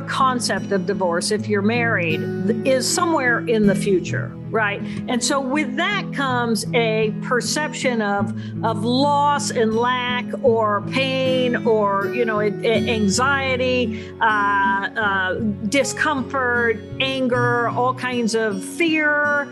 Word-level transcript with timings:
concept 0.00 0.72
of 0.72 0.86
divorce, 0.86 1.30
if 1.30 1.46
you're 1.46 1.62
married, 1.62 2.20
is 2.66 2.92
somewhere 2.92 3.40
in 3.40 3.66
the 3.66 3.74
future, 3.74 4.28
right? 4.50 4.80
And 5.08 5.22
so 5.22 5.40
with 5.40 5.76
that 5.76 6.12
comes 6.12 6.66
a 6.74 7.14
perception 7.22 8.02
of 8.02 8.32
of 8.64 8.84
loss 8.84 9.50
and 9.50 9.74
lack, 9.74 10.24
or 10.42 10.82
pain, 10.90 11.66
or 11.66 12.12
you 12.14 12.24
know, 12.24 12.40
anxiety, 12.40 14.12
uh, 14.20 14.24
uh, 14.24 15.34
discomfort, 15.68 16.78
anger, 17.00 17.68
all 17.68 17.94
kinds 17.94 18.34
of 18.34 18.64
fear. 18.64 19.42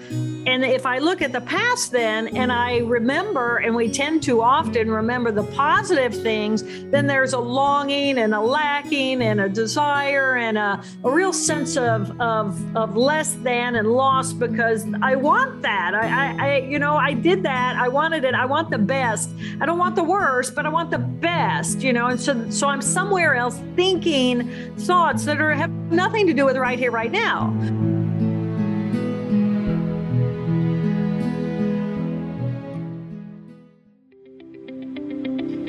And 0.46 0.64
if 0.64 0.86
I 0.86 0.98
look 0.98 1.20
at 1.22 1.32
the 1.32 1.42
past, 1.42 1.92
then, 1.92 2.28
and 2.36 2.50
I 2.50 2.78
remember, 2.78 3.58
and 3.58 3.74
we 3.74 3.90
tend 3.90 4.22
to 4.24 4.40
often 4.40 4.90
remember 4.90 5.30
the 5.30 5.44
positive 5.44 6.14
things, 6.14 6.62
then 6.90 7.06
there's 7.06 7.34
a 7.34 7.38
longing 7.38 8.18
and 8.18 8.34
a 8.34 8.40
lacking 8.40 9.22
and 9.22 9.40
a 9.40 9.48
desire 9.48 10.29
desire 10.30 10.36
and 10.36 10.58
a, 10.58 10.82
a 11.04 11.10
real 11.10 11.32
sense 11.32 11.76
of, 11.76 12.18
of, 12.20 12.76
of 12.76 12.96
less 12.96 13.34
than 13.34 13.76
and 13.76 13.88
loss 13.88 14.32
because 14.32 14.86
I 15.02 15.16
want 15.16 15.62
that. 15.62 15.94
I, 15.94 16.06
I, 16.06 16.46
I, 16.48 16.56
you 16.58 16.78
know, 16.78 16.96
I 16.96 17.14
did 17.14 17.42
that. 17.44 17.76
I 17.76 17.88
wanted 17.88 18.24
it. 18.24 18.34
I 18.34 18.46
want 18.46 18.70
the 18.70 18.78
best. 18.78 19.30
I 19.60 19.66
don't 19.66 19.78
want 19.78 19.96
the 19.96 20.04
worst, 20.04 20.54
but 20.54 20.66
I 20.66 20.68
want 20.68 20.90
the 20.90 20.98
best, 20.98 21.82
you 21.82 21.92
know, 21.92 22.06
and 22.06 22.20
so, 22.20 22.50
so 22.50 22.68
I'm 22.68 22.82
somewhere 22.82 23.34
else 23.34 23.60
thinking 23.76 24.74
thoughts 24.76 25.24
that 25.24 25.40
are 25.40 25.54
have 25.54 25.70
nothing 25.90 26.26
to 26.26 26.32
do 26.32 26.44
with 26.44 26.56
right 26.56 26.78
here, 26.78 26.90
right 26.90 27.10
now. 27.10 27.99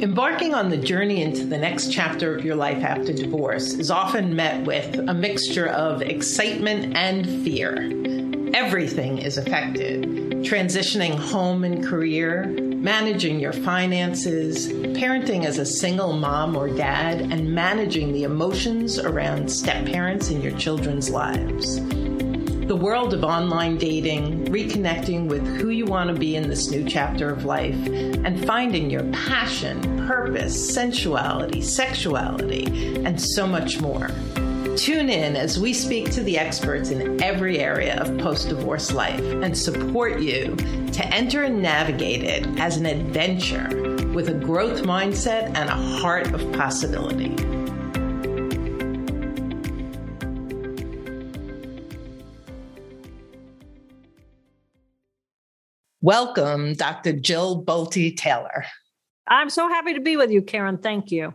Embarking 0.01 0.55
on 0.55 0.71
the 0.71 0.77
journey 0.77 1.21
into 1.21 1.45
the 1.45 1.59
next 1.59 1.91
chapter 1.91 2.35
of 2.35 2.43
your 2.43 2.55
life 2.55 2.83
after 2.83 3.13
divorce 3.13 3.73
is 3.73 3.91
often 3.91 4.35
met 4.35 4.65
with 4.65 4.97
a 5.07 5.13
mixture 5.13 5.67
of 5.67 6.01
excitement 6.01 6.97
and 6.97 7.27
fear. 7.43 7.75
Everything 8.55 9.19
is 9.19 9.37
affected 9.37 10.21
transitioning 10.41 11.13
home 11.13 11.63
and 11.63 11.85
career, 11.85 12.47
managing 12.47 13.39
your 13.39 13.53
finances, 13.53 14.69
parenting 14.69 15.45
as 15.45 15.59
a 15.59 15.65
single 15.67 16.13
mom 16.13 16.55
or 16.57 16.67
dad, 16.67 17.21
and 17.21 17.53
managing 17.53 18.11
the 18.11 18.23
emotions 18.23 18.97
around 18.97 19.51
step 19.51 19.85
parents 19.85 20.31
in 20.31 20.41
your 20.41 20.57
children's 20.57 21.11
lives 21.11 21.79
the 22.71 22.77
world 22.77 23.13
of 23.13 23.25
online 23.25 23.75
dating, 23.75 24.45
reconnecting 24.45 25.27
with 25.27 25.45
who 25.57 25.71
you 25.71 25.83
want 25.83 26.09
to 26.09 26.15
be 26.17 26.37
in 26.37 26.47
this 26.47 26.71
new 26.71 26.85
chapter 26.85 27.29
of 27.29 27.43
life, 27.43 27.75
and 27.85 28.45
finding 28.45 28.89
your 28.89 29.03
passion, 29.11 30.07
purpose, 30.07 30.73
sensuality, 30.73 31.61
sexuality, 31.61 33.03
and 33.03 33.19
so 33.19 33.45
much 33.45 33.81
more. 33.81 34.07
Tune 34.77 35.09
in 35.09 35.35
as 35.35 35.59
we 35.59 35.73
speak 35.73 36.11
to 36.11 36.23
the 36.23 36.37
experts 36.37 36.91
in 36.91 37.21
every 37.21 37.59
area 37.59 37.99
of 37.99 38.17
post 38.19 38.47
divorce 38.47 38.93
life 38.93 39.19
and 39.19 39.57
support 39.57 40.21
you 40.21 40.55
to 40.93 41.05
enter 41.07 41.43
and 41.43 41.61
navigate 41.61 42.23
it 42.23 42.47
as 42.57 42.77
an 42.77 42.85
adventure 42.85 43.67
with 44.13 44.29
a 44.29 44.33
growth 44.33 44.83
mindset 44.83 45.53
and 45.57 45.69
a 45.69 45.99
heart 45.99 46.33
of 46.33 46.53
possibility. 46.53 47.50
Welcome, 56.11 56.73
Dr. 56.73 57.13
Jill 57.13 57.63
Bolte 57.63 58.17
Taylor. 58.17 58.65
I'm 59.29 59.49
so 59.49 59.69
happy 59.69 59.93
to 59.93 60.01
be 60.01 60.17
with 60.17 60.29
you, 60.29 60.41
Karen. 60.41 60.77
Thank 60.77 61.09
you. 61.09 61.33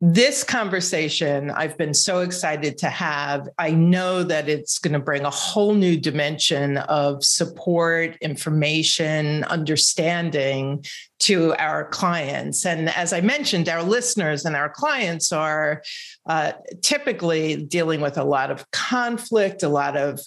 This 0.00 0.42
conversation 0.42 1.50
I've 1.50 1.76
been 1.76 1.92
so 1.92 2.20
excited 2.20 2.78
to 2.78 2.88
have. 2.88 3.46
I 3.58 3.72
know 3.72 4.22
that 4.22 4.48
it's 4.48 4.78
going 4.78 4.94
to 4.94 4.98
bring 4.98 5.26
a 5.26 5.30
whole 5.30 5.74
new 5.74 5.98
dimension 5.98 6.78
of 6.78 7.22
support, 7.22 8.16
information, 8.22 9.44
understanding 9.44 10.82
to 11.18 11.54
our 11.56 11.88
clients. 11.88 12.64
And 12.64 12.88
as 12.88 13.12
I 13.12 13.20
mentioned, 13.20 13.68
our 13.68 13.82
listeners 13.82 14.46
and 14.46 14.56
our 14.56 14.70
clients 14.70 15.30
are 15.30 15.82
uh, 16.24 16.52
typically 16.82 17.56
dealing 17.56 18.00
with 18.00 18.16
a 18.16 18.24
lot 18.24 18.50
of 18.50 18.70
conflict, 18.70 19.62
a 19.62 19.68
lot 19.68 19.96
of 19.96 20.20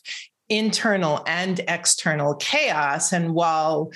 internal 0.49 1.23
and 1.27 1.61
external 1.67 2.35
chaos. 2.35 3.13
And 3.13 3.33
while 3.33 3.91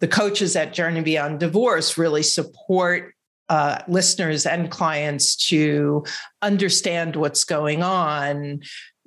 the 0.00 0.08
coaches 0.08 0.56
at 0.56 0.74
Journey 0.74 1.00
Beyond 1.00 1.40
Divorce 1.40 1.96
really 1.96 2.22
support 2.22 3.14
uh, 3.48 3.78
listeners 3.86 4.46
and 4.46 4.70
clients 4.70 5.36
to 5.48 6.04
understand 6.42 7.16
what's 7.16 7.44
going 7.44 7.82
on, 7.82 8.60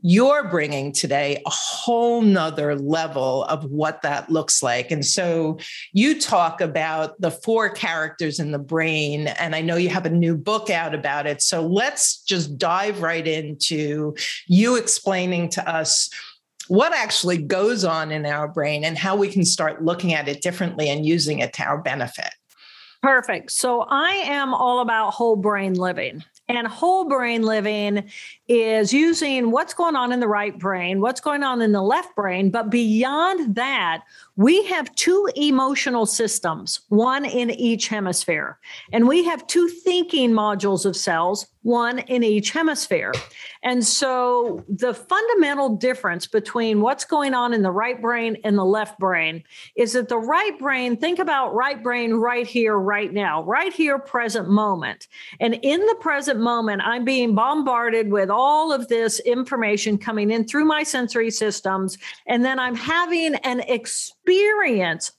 you're 0.07 0.47
bringing 0.49 0.91
today 0.91 1.41
a 1.47 1.49
whole 1.49 2.21
nother 2.21 2.75
level 2.75 3.43
of 3.45 3.65
what 3.65 4.03
that 4.03 4.29
looks 4.29 4.61
like. 4.61 4.91
And 4.91 5.03
so 5.03 5.57
you 5.93 6.19
talk 6.21 6.61
about 6.61 7.19
the 7.19 7.31
four 7.31 7.69
characters 7.69 8.39
in 8.39 8.51
the 8.51 8.59
brain, 8.59 9.29
and 9.29 9.55
I 9.55 9.61
know 9.61 9.77
you 9.77 9.89
have 9.89 10.05
a 10.05 10.11
new 10.11 10.37
book 10.37 10.69
out 10.69 10.93
about 10.93 11.25
it. 11.25 11.41
So 11.41 11.65
let's 11.65 12.21
just 12.21 12.55
dive 12.59 13.01
right 13.01 13.25
into 13.25 14.15
you 14.45 14.75
explaining 14.75 15.49
to 15.49 15.67
us 15.67 16.09
what 16.67 16.93
actually 16.93 17.37
goes 17.37 17.83
on 17.83 18.11
in 18.11 18.25
our 18.25 18.47
brain 18.47 18.83
and 18.83 18.97
how 18.97 19.15
we 19.15 19.27
can 19.27 19.45
start 19.45 19.83
looking 19.83 20.13
at 20.13 20.27
it 20.27 20.41
differently 20.41 20.89
and 20.89 21.05
using 21.05 21.39
it 21.39 21.53
to 21.53 21.63
our 21.63 21.77
benefit. 21.77 22.29
Perfect. 23.01 23.51
So 23.51 23.81
I 23.81 24.13
am 24.25 24.53
all 24.53 24.79
about 24.79 25.13
whole 25.13 25.35
brain 25.35 25.75
living. 25.75 26.23
And 26.47 26.67
whole 26.67 27.05
brain 27.05 27.41
living 27.41 28.09
is 28.47 28.93
using 28.93 29.49
what's 29.49 29.73
going 29.73 29.95
on 29.95 30.11
in 30.11 30.19
the 30.19 30.27
right 30.27 30.57
brain, 30.57 31.01
what's 31.01 31.19
going 31.19 31.43
on 31.43 31.61
in 31.61 31.71
the 31.71 31.81
left 31.81 32.15
brain. 32.15 32.51
But 32.51 32.69
beyond 32.69 33.55
that, 33.55 34.03
we 34.37 34.65
have 34.65 34.93
two 34.95 35.29
emotional 35.35 36.05
systems, 36.05 36.81
one 36.89 37.23
in 37.23 37.51
each 37.51 37.87
hemisphere. 37.87 38.59
And 38.91 39.07
we 39.07 39.23
have 39.23 39.47
two 39.47 39.67
thinking 39.69 40.31
modules 40.31 40.85
of 40.85 40.95
cells, 40.95 41.47
one 41.61 41.99
in 41.99 42.23
each 42.23 42.51
hemisphere. 42.51 43.13
And 43.63 43.83
so 43.83 44.63
the 44.67 44.93
fundamental 44.93 45.69
difference 45.77 46.27
between 46.27 46.81
what's 46.81 47.05
going 47.05 47.33
on 47.33 47.53
in 47.53 47.61
the 47.61 47.71
right 47.71 47.99
brain 47.99 48.37
and 48.43 48.57
the 48.57 48.65
left 48.65 48.99
brain 48.99 49.43
is 49.75 49.93
that 49.93 50.09
the 50.09 50.17
right 50.17 50.57
brain, 50.59 50.97
think 50.97 51.17
about 51.17 51.55
right 51.55 51.81
brain 51.81 52.13
right 52.15 52.45
here, 52.45 52.77
right 52.77 53.11
now, 53.11 53.41
right 53.43 53.73
here, 53.73 53.97
present 53.97 54.49
moment. 54.49 55.07
And 55.39 55.57
in 55.63 55.79
the 55.79 55.95
present 56.01 56.39
moment, 56.39 56.81
I'm 56.83 57.05
being 57.05 57.35
bombarded 57.35 58.11
with 58.11 58.29
all 58.29 58.71
of 58.73 58.89
this 58.89 59.19
information 59.21 59.97
coming 59.97 60.29
in 60.29 60.45
through 60.45 60.65
my 60.65 60.83
sensory 60.83 61.31
systems. 61.31 61.97
And 62.27 62.43
then 62.43 62.59
I'm 62.59 62.75
having 62.75 63.35
an 63.35 63.61
experience 63.61 64.11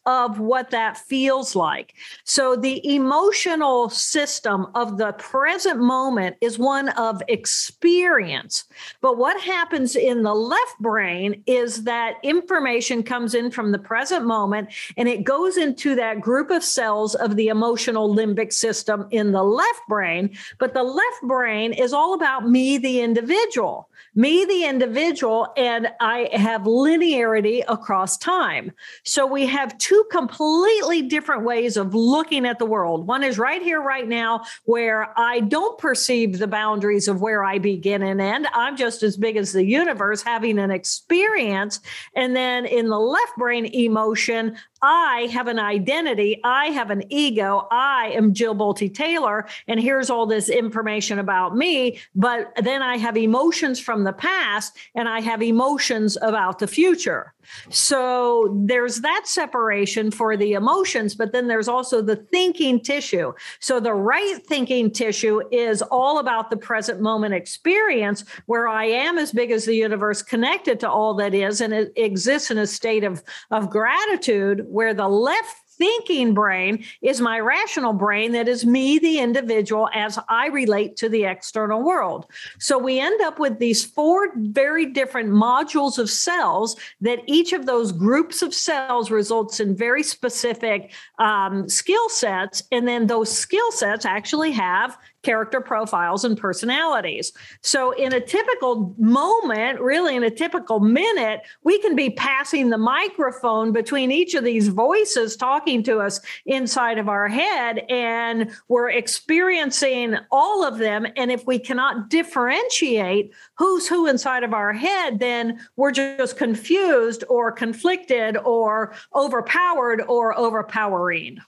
of 0.07 0.41
what 0.41 0.71
that 0.71 0.99
feels 0.99 1.55
like. 1.55 1.95
So 2.25 2.57
the 2.57 2.95
emotional 2.95 3.89
system 3.89 4.67
of 4.75 4.99
the 4.99 5.13
present 5.13 5.81
moment 5.81 6.37
is 6.41 6.59
one 6.59 6.89
of 6.91 7.23
experience. 7.29 8.65
But 9.01 9.19
what 9.19 9.41
happens 9.41 9.97
in 9.97 10.23
the 10.23 10.35
left 10.35 10.79
brain 10.81 11.43
is 11.47 11.85
that 11.85 12.15
information 12.23 13.03
comes 13.03 13.35
in 13.35 13.51
from 13.51 13.73
the 13.73 13.79
present 13.79 14.27
moment 14.27 14.69
and 14.97 15.09
it 15.09 15.25
goes 15.25 15.57
into 15.57 15.95
that 15.95 16.21
group 16.21 16.51
of 16.51 16.65
cells 16.65 17.15
of 17.15 17.37
the 17.37 17.49
emotional 17.49 18.15
limbic 18.15 18.53
system 18.53 19.07
in 19.11 19.33
the 19.33 19.43
left 19.43 19.81
brain. 19.89 20.37
But 20.59 20.75
the 20.75 20.83
left 20.83 21.23
brain 21.23 21.73
is 21.73 21.93
all 21.93 22.15
about 22.15 22.49
me, 22.49 22.79
the 22.79 23.01
individual 23.01 23.89
me, 24.17 24.47
the 24.47 24.65
individual, 24.65 25.53
and 25.57 25.89
I 26.01 26.31
have 26.33 26.63
linearity 26.63 27.63
across 27.69 28.17
time. 28.17 28.73
So 29.05 29.27
we 29.27 29.47
have 29.47 29.77
two 29.79 30.05
completely 30.11 31.03
different 31.03 31.45
ways 31.45 31.77
of 31.77 31.95
looking 31.95 32.47
at 32.47 32.59
the 32.59 32.67
world. 32.67 33.07
One 33.07 33.23
is 33.23 33.39
right 33.39 33.63
here, 33.63 33.81
right 33.81 34.09
now, 34.09 34.45
where 34.65 35.13
I 35.19 35.41
don't 35.41 35.79
perceive 35.79 36.39
the 36.39 36.47
boundaries 36.49 37.09
of 37.09 37.21
where 37.21 37.45
I 37.45 37.59
begin 37.59 38.03
and 38.03 38.21
end. 38.21 38.49
I'm 38.55 38.77
just 38.77 39.03
as 39.03 39.19
big 39.19 39.37
as 39.37 39.53
the 39.53 39.65
universe 39.65 40.23
having 40.23 40.59
an 40.59 40.71
experience. 40.71 41.81
And 42.15 42.35
then 42.35 42.65
in 42.65 42.89
the 42.89 42.99
left 42.99 43.37
brain 43.37 43.67
emotion, 43.67 44.57
I 44.83 45.29
have 45.33 45.47
an 45.49 45.59
identity. 45.59 46.41
I 46.45 46.67
have 46.67 46.91
an 46.91 47.03
ego. 47.09 47.67
I 47.71 48.13
am 48.15 48.35
Jill 48.35 48.55
Bolte 48.55 48.93
Taylor. 48.93 49.47
And 49.69 49.81
here's 49.81 50.11
all 50.11 50.27
this 50.27 50.49
information 50.49 51.19
about 51.19 51.57
me. 51.57 51.99
But 52.15 52.53
then 52.63 52.83
I 52.83 52.97
have 52.99 53.17
emotions 53.17 53.81
from 53.81 54.05
the 54.05 54.13
past 54.13 54.77
and 54.95 55.09
I 55.09 55.21
have 55.21 55.43
emotions 55.43 56.19
about 56.21 56.59
the 56.59 56.67
future. 56.67 57.33
So 57.71 58.57
there's 58.67 59.01
that 59.01 59.23
separation 59.27 60.11
for 60.11 60.37
the 60.37 60.53
emotions, 60.53 61.15
but 61.15 61.33
then 61.33 61.49
there's 61.49 61.69
also 61.69 62.03
the 62.03 62.17
thinking 62.17 62.81
tissue. 62.81 63.33
So 63.61 63.81
the 63.81 63.95
right 63.95 64.39
thinking 64.47 64.91
tissue 64.91 65.43
is 65.51 65.83
all 65.83 66.19
about 66.19 66.51
the 66.51 66.57
present 66.57 67.01
moment 67.01 67.35
experience 67.35 68.25
where 68.47 68.69
I 68.69 68.85
am 68.87 69.19
as 69.19 69.33
big 69.33 69.51
as 69.51 69.65
the 69.65 69.75
universe 69.75 70.23
connected 70.23 70.81
to 70.81 70.91
all 70.91 71.15
that 71.15 71.35
is 71.35 71.61
and 71.61 71.73
it 71.73 71.93
exists 71.97 72.51
in 72.51 72.59
a 72.59 72.67
state 72.67 73.05
of, 73.05 73.23
of 73.51 73.71
gratitude 73.71 74.65
where 74.69 74.95
the 74.95 75.09
left 75.09 75.66
thinking 75.79 76.35
brain 76.35 76.85
is 77.03 77.21
my 77.21 77.39
rational 77.41 77.93
brain 77.93 78.33
that 78.33 78.49
is 78.49 78.65
me, 78.65 78.99
the 78.99 79.19
individual, 79.19 79.89
as 79.95 80.19
I 80.29 80.49
relate 80.49 80.97
to 80.97 81.09
the 81.09 81.25
external 81.25 81.83
world. 81.83 82.27
So 82.59 82.79
we 82.79 83.01
end 83.01 83.21
up 83.23 83.39
with 83.39 83.59
these 83.59 83.85
four 83.85 84.33
very 84.37 84.87
different 84.87 85.31
modules 85.31 85.99
of 85.99 86.11
cells 86.11 86.77
that 87.01 87.21
each 87.27 87.53
of 87.53 87.67
those 87.67 87.93
groups 87.93 88.43
of 88.43 88.55
cells 88.55 89.11
results 89.11 89.61
in 89.61 89.77
very 89.77 90.03
specific 90.03 90.93
um, 91.19 91.69
skill 91.69 92.09
sets. 92.09 92.63
And 92.73 92.87
then 92.87 93.07
those 93.07 93.31
skill 93.31 93.71
sets 93.73 94.05
actually 94.05 94.53
have 94.53 94.99
character 95.27 95.61
profiles 95.61 96.25
and 96.25 96.39
personalities. 96.39 97.33
So, 97.61 97.91
in 97.91 98.15
a 98.15 98.21
typical 98.21 98.95
moment, 98.97 99.81
really 99.81 100.15
in 100.15 100.23
a 100.23 100.31
typical 100.31 100.79
minute, 100.79 101.41
we 101.65 101.81
can 101.81 101.97
be 101.97 102.11
passing 102.11 102.71
the 102.71 102.79
microphone 102.79 103.73
between 103.73 104.13
each 104.13 104.35
of 104.35 104.45
these 104.45 104.69
voices 104.69 105.35
talking 105.37 105.83
to 105.83 105.99
us 105.99 106.21
inside 106.47 106.99
of 106.99 107.09
our 107.09 107.27
head, 107.27 107.85
and 107.91 108.53
we're 108.69 108.91
experiencing 108.91 110.15
all 110.31 110.65
of 110.65 110.79
them. 110.79 111.09
And 111.17 111.33
if 111.33 111.45
we 111.45 111.59
cannot 111.59 112.09
differentiate 112.09 113.33
who's 113.59 113.89
who 113.89 114.07
inside 114.07 114.45
of 114.45 114.55
our 114.55 114.73
head, 114.73 115.19
then 115.19 115.59
we're 115.75 115.91
just 115.91 116.37
confused 116.37 117.25
or 117.29 117.51
conflicted 117.51 118.37
or 118.37 118.95
overpowered 119.13 120.03
or 120.07 120.39
overpowering. 120.39 121.39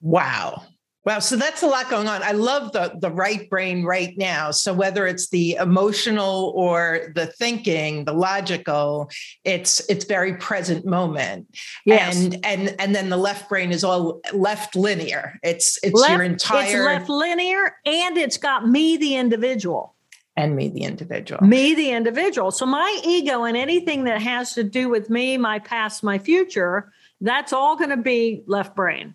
Wow. 0.00 0.62
Wow, 1.06 1.18
so 1.18 1.36
that's 1.36 1.62
a 1.62 1.66
lot 1.66 1.88
going 1.88 2.08
on. 2.08 2.22
I 2.22 2.32
love 2.32 2.72
the 2.72 2.92
the 3.00 3.10
right 3.10 3.48
brain 3.48 3.84
right 3.84 4.16
now. 4.18 4.50
So 4.50 4.74
whether 4.74 5.06
it's 5.06 5.30
the 5.30 5.54
emotional 5.54 6.52
or 6.54 7.12
the 7.14 7.26
thinking, 7.26 8.04
the 8.04 8.12
logical, 8.12 9.10
it's 9.44 9.80
it's 9.88 10.04
very 10.04 10.34
present 10.34 10.84
moment. 10.84 11.46
Yes. 11.86 12.16
And 12.16 12.44
and 12.44 12.76
and 12.78 12.94
then 12.94 13.08
the 13.08 13.16
left 13.16 13.48
brain 13.48 13.72
is 13.72 13.82
all 13.82 14.20
left 14.34 14.76
linear. 14.76 15.38
It's 15.42 15.78
it's 15.82 15.98
left, 15.98 16.12
your 16.12 16.22
entire 16.22 16.66
it's 16.66 16.74
left 16.84 17.08
linear 17.08 17.76
and 17.86 18.18
it's 18.18 18.36
got 18.36 18.68
me 18.68 18.98
the 18.98 19.16
individual 19.16 19.94
and 20.36 20.54
me 20.54 20.68
the 20.68 20.82
individual. 20.82 21.40
Me 21.42 21.74
the 21.74 21.92
individual. 21.92 22.50
So 22.50 22.66
my 22.66 23.00
ego 23.04 23.44
and 23.44 23.56
anything 23.56 24.04
that 24.04 24.20
has 24.20 24.52
to 24.54 24.64
do 24.64 24.90
with 24.90 25.08
me, 25.08 25.38
my 25.38 25.58
past, 25.60 26.02
my 26.02 26.18
future, 26.18 26.92
that's 27.20 27.52
all 27.52 27.76
going 27.76 27.90
to 27.90 27.96
be 27.96 28.42
left 28.46 28.76
brain. 28.76 29.14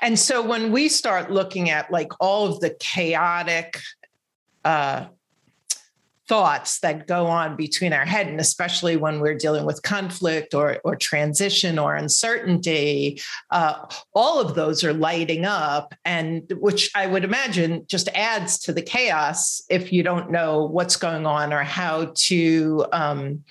And 0.00 0.18
so 0.18 0.46
when 0.46 0.72
we 0.72 0.88
start 0.88 1.30
looking 1.30 1.70
at 1.70 1.90
like 1.90 2.12
all 2.20 2.46
of 2.46 2.60
the 2.60 2.70
chaotic 2.80 3.80
uh, 4.64 5.06
thoughts 6.30 6.78
that 6.78 7.08
go 7.08 7.26
on 7.26 7.56
between 7.56 7.92
our 7.92 8.04
head, 8.04 8.28
and 8.28 8.38
especially 8.38 8.96
when 8.96 9.18
we're 9.18 9.34
dealing 9.34 9.66
with 9.66 9.82
conflict 9.82 10.54
or, 10.54 10.78
or 10.84 10.94
transition 10.94 11.76
or 11.76 11.96
uncertainty, 11.96 13.20
uh, 13.50 13.84
all 14.14 14.40
of 14.40 14.54
those 14.54 14.84
are 14.84 14.92
lighting 14.92 15.44
up, 15.44 15.92
and 16.04 16.52
which 16.60 16.88
I 16.94 17.08
would 17.08 17.24
imagine 17.24 17.84
just 17.88 18.08
adds 18.14 18.60
to 18.60 18.72
the 18.72 18.80
chaos 18.80 19.60
if 19.68 19.92
you 19.92 20.04
don't 20.04 20.30
know 20.30 20.66
what's 20.66 20.94
going 20.94 21.26
on 21.26 21.52
or 21.52 21.64
how 21.64 22.12
to 22.28 22.86
um, 22.92 23.42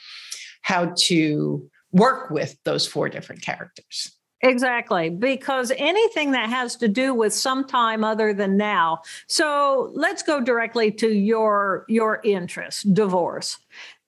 how 0.61 0.93
to 1.07 1.69
work 1.91 2.29
with 2.29 2.55
those 2.63 2.87
four 2.87 3.09
different 3.09 3.41
characters. 3.41 4.15
Exactly, 4.41 5.09
because 5.09 5.71
anything 5.77 6.31
that 6.31 6.49
has 6.49 6.77
to 6.77 6.87
do 6.87 7.13
with 7.13 7.33
some 7.33 7.65
time 7.67 8.05
other 8.05 8.33
than 8.33 8.55
now. 8.55 9.01
So 9.27 9.91
let's 9.93 10.23
go 10.23 10.39
directly 10.39 10.91
to 10.93 11.09
your 11.09 11.85
your 11.89 12.21
interest, 12.23 12.93
divorce. 12.93 13.57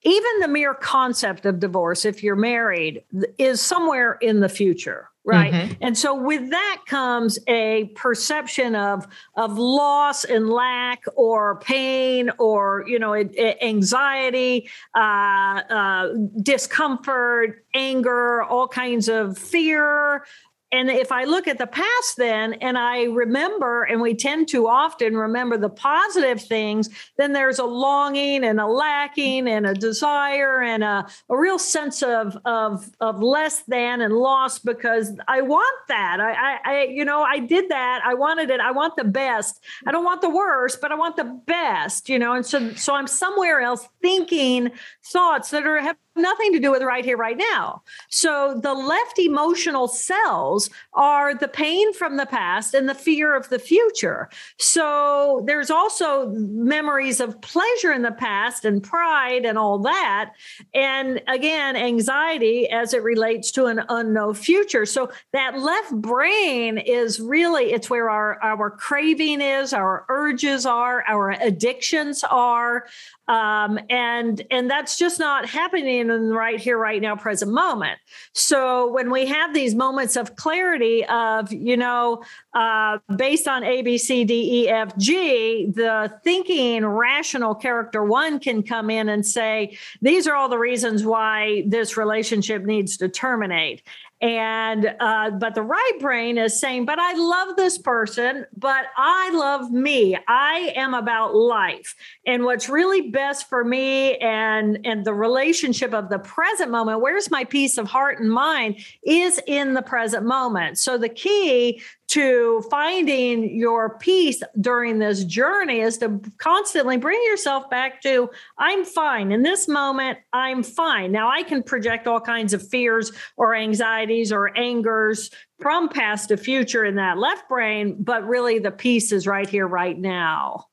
Even 0.04 0.40
the 0.40 0.48
mere 0.48 0.74
concept 0.74 1.46
of 1.46 1.60
divorce, 1.60 2.04
if 2.04 2.22
you're 2.22 2.36
married, 2.36 3.04
is 3.38 3.60
somewhere 3.60 4.14
in 4.20 4.40
the 4.40 4.48
future 4.48 5.08
right 5.24 5.52
mm-hmm. 5.52 5.72
and 5.80 5.96
so 5.96 6.14
with 6.14 6.50
that 6.50 6.78
comes 6.86 7.38
a 7.46 7.84
perception 7.94 8.74
of 8.74 9.06
of 9.36 9.56
loss 9.56 10.24
and 10.24 10.50
lack 10.50 11.04
or 11.14 11.60
pain 11.60 12.30
or 12.38 12.84
you 12.88 12.98
know 12.98 13.14
anxiety 13.14 14.68
uh, 14.96 14.98
uh, 14.98 16.08
discomfort 16.42 17.64
anger 17.74 18.42
all 18.42 18.66
kinds 18.66 19.08
of 19.08 19.38
fear 19.38 20.24
and 20.72 20.90
if 20.90 21.12
I 21.12 21.24
look 21.24 21.46
at 21.46 21.58
the 21.58 21.66
past 21.66 22.16
then 22.16 22.54
and 22.54 22.78
I 22.78 23.04
remember, 23.04 23.84
and 23.84 24.00
we 24.00 24.14
tend 24.14 24.48
to 24.48 24.66
often 24.68 25.14
remember 25.16 25.58
the 25.58 25.68
positive 25.68 26.40
things, 26.42 26.88
then 27.18 27.34
there's 27.34 27.58
a 27.58 27.64
longing 27.64 28.42
and 28.42 28.58
a 28.58 28.66
lacking 28.66 29.48
and 29.48 29.66
a 29.66 29.74
desire 29.74 30.62
and 30.62 30.82
a, 30.82 31.06
a 31.28 31.36
real 31.36 31.58
sense 31.58 32.02
of, 32.02 32.38
of, 32.46 32.88
of 33.00 33.22
less 33.22 33.62
than 33.68 34.00
and 34.00 34.14
loss 34.14 34.58
because 34.58 35.12
I 35.28 35.42
want 35.42 35.78
that. 35.88 36.20
I, 36.20 36.32
I, 36.32 36.58
I, 36.64 36.82
you 36.84 37.04
know, 37.04 37.22
I 37.22 37.38
did 37.38 37.68
that. 37.68 38.00
I 38.04 38.14
wanted 38.14 38.48
it. 38.48 38.60
I 38.60 38.70
want 38.70 38.96
the 38.96 39.04
best. 39.04 39.62
I 39.86 39.92
don't 39.92 40.04
want 40.04 40.22
the 40.22 40.30
worst, 40.30 40.80
but 40.80 40.90
I 40.90 40.94
want 40.94 41.16
the 41.16 41.40
best, 41.46 42.08
you 42.08 42.18
know? 42.18 42.32
And 42.32 42.46
so, 42.46 42.72
so 42.74 42.94
I'm 42.94 43.06
somewhere 43.06 43.60
else 43.60 43.86
thinking 44.00 44.70
thoughts 45.04 45.50
that 45.50 45.66
are 45.66 45.80
have 45.80 45.96
nothing 46.16 46.52
to 46.52 46.60
do 46.60 46.70
with 46.70 46.82
right 46.82 47.04
here, 47.04 47.16
right 47.16 47.36
now. 47.36 47.82
So 48.10 48.58
the 48.62 48.74
left 48.74 49.18
emotional 49.18 49.88
cells 49.88 50.70
are 50.94 51.34
the 51.34 51.48
pain 51.48 51.92
from 51.92 52.16
the 52.16 52.26
past 52.26 52.74
and 52.74 52.88
the 52.88 52.94
fear 52.94 53.34
of 53.34 53.48
the 53.48 53.58
future. 53.58 54.28
So 54.58 55.42
there's 55.46 55.70
also 55.70 56.28
memories 56.30 57.20
of 57.20 57.40
pleasure 57.40 57.92
in 57.92 58.02
the 58.02 58.12
past 58.12 58.64
and 58.64 58.82
pride 58.82 59.44
and 59.44 59.58
all 59.58 59.78
that. 59.80 60.32
And 60.74 61.22
again, 61.28 61.76
anxiety 61.76 62.68
as 62.68 62.94
it 62.94 63.02
relates 63.02 63.50
to 63.52 63.66
an 63.66 63.82
unknown 63.88 64.34
future. 64.34 64.86
So 64.86 65.10
that 65.32 65.58
left 65.58 65.92
brain 65.92 66.78
is 66.78 67.20
really, 67.20 67.72
it's 67.72 67.88
where 67.88 68.10
our, 68.10 68.40
our 68.42 68.70
craving 68.70 69.40
is, 69.40 69.72
our 69.72 70.04
urges 70.08 70.66
are, 70.66 71.04
our 71.06 71.30
addictions 71.30 72.24
are. 72.24 72.86
Um, 73.28 73.78
and 73.88 74.42
and 74.50 74.68
that's 74.68 74.98
just 74.98 75.20
not 75.20 75.48
happening 75.48 76.00
in 76.00 76.08
the 76.08 76.34
right 76.34 76.60
here, 76.60 76.76
right 76.76 77.00
now, 77.00 77.14
present 77.14 77.52
moment. 77.52 77.98
So 78.34 78.90
when 78.90 79.10
we 79.10 79.26
have 79.26 79.54
these 79.54 79.74
moments 79.74 80.16
of 80.16 80.34
clarity 80.34 81.04
of, 81.06 81.52
you 81.52 81.76
know, 81.76 82.24
uh, 82.52 82.98
based 83.16 83.46
on 83.46 83.62
A, 83.62 83.82
B, 83.82 83.96
C, 83.96 84.24
D, 84.24 84.64
E, 84.64 84.68
F, 84.68 84.96
G, 84.98 85.70
the 85.72 86.12
thinking 86.24 86.84
rational 86.84 87.54
character 87.54 88.04
one 88.04 88.40
can 88.40 88.62
come 88.62 88.90
in 88.90 89.08
and 89.08 89.24
say, 89.24 89.78
these 90.00 90.26
are 90.26 90.34
all 90.34 90.48
the 90.48 90.58
reasons 90.58 91.04
why 91.04 91.62
this 91.66 91.96
relationship 91.96 92.64
needs 92.64 92.96
to 92.96 93.08
terminate 93.08 93.82
and 94.22 94.94
uh, 95.00 95.30
but 95.30 95.54
the 95.54 95.62
right 95.62 95.98
brain 96.00 96.38
is 96.38 96.58
saying 96.58 96.86
but 96.86 96.98
i 96.98 97.12
love 97.14 97.56
this 97.56 97.76
person 97.76 98.46
but 98.56 98.86
i 98.96 99.30
love 99.34 99.70
me. 99.72 100.16
I 100.28 100.72
am 100.76 100.94
about 100.94 101.34
life. 101.34 101.94
And 102.26 102.44
what's 102.44 102.68
really 102.68 103.10
best 103.10 103.48
for 103.48 103.64
me 103.64 104.16
and 104.18 104.78
and 104.84 105.04
the 105.04 105.14
relationship 105.14 105.92
of 105.92 106.08
the 106.08 106.18
present 106.18 106.70
moment 106.70 107.00
where's 107.00 107.30
my 107.30 107.44
peace 107.44 107.76
of 107.78 107.88
heart 107.88 108.20
and 108.20 108.30
mind 108.30 108.76
is 109.04 109.40
in 109.46 109.74
the 109.74 109.82
present 109.82 110.24
moment. 110.24 110.78
So 110.78 110.96
the 110.96 111.08
key 111.08 111.82
to 112.12 112.62
finding 112.70 113.56
your 113.56 113.96
peace 113.96 114.42
during 114.60 114.98
this 114.98 115.24
journey 115.24 115.80
is 115.80 115.96
to 115.96 116.20
constantly 116.36 116.98
bring 116.98 117.18
yourself 117.22 117.70
back 117.70 118.02
to 118.02 118.28
I'm 118.58 118.84
fine. 118.84 119.32
In 119.32 119.42
this 119.42 119.66
moment, 119.66 120.18
I'm 120.30 120.62
fine. 120.62 121.10
Now 121.10 121.30
I 121.30 121.42
can 121.42 121.62
project 121.62 122.06
all 122.06 122.20
kinds 122.20 122.52
of 122.52 122.68
fears 122.68 123.12
or 123.38 123.54
anxieties 123.54 124.30
or 124.30 124.54
angers 124.58 125.30
from 125.58 125.88
past 125.88 126.28
to 126.28 126.36
future 126.36 126.84
in 126.84 126.96
that 126.96 127.16
left 127.16 127.48
brain, 127.48 127.96
but 127.98 128.28
really 128.28 128.58
the 128.58 128.70
peace 128.70 129.10
is 129.10 129.26
right 129.26 129.48
here, 129.48 129.66
right 129.66 129.98
now. 129.98 130.66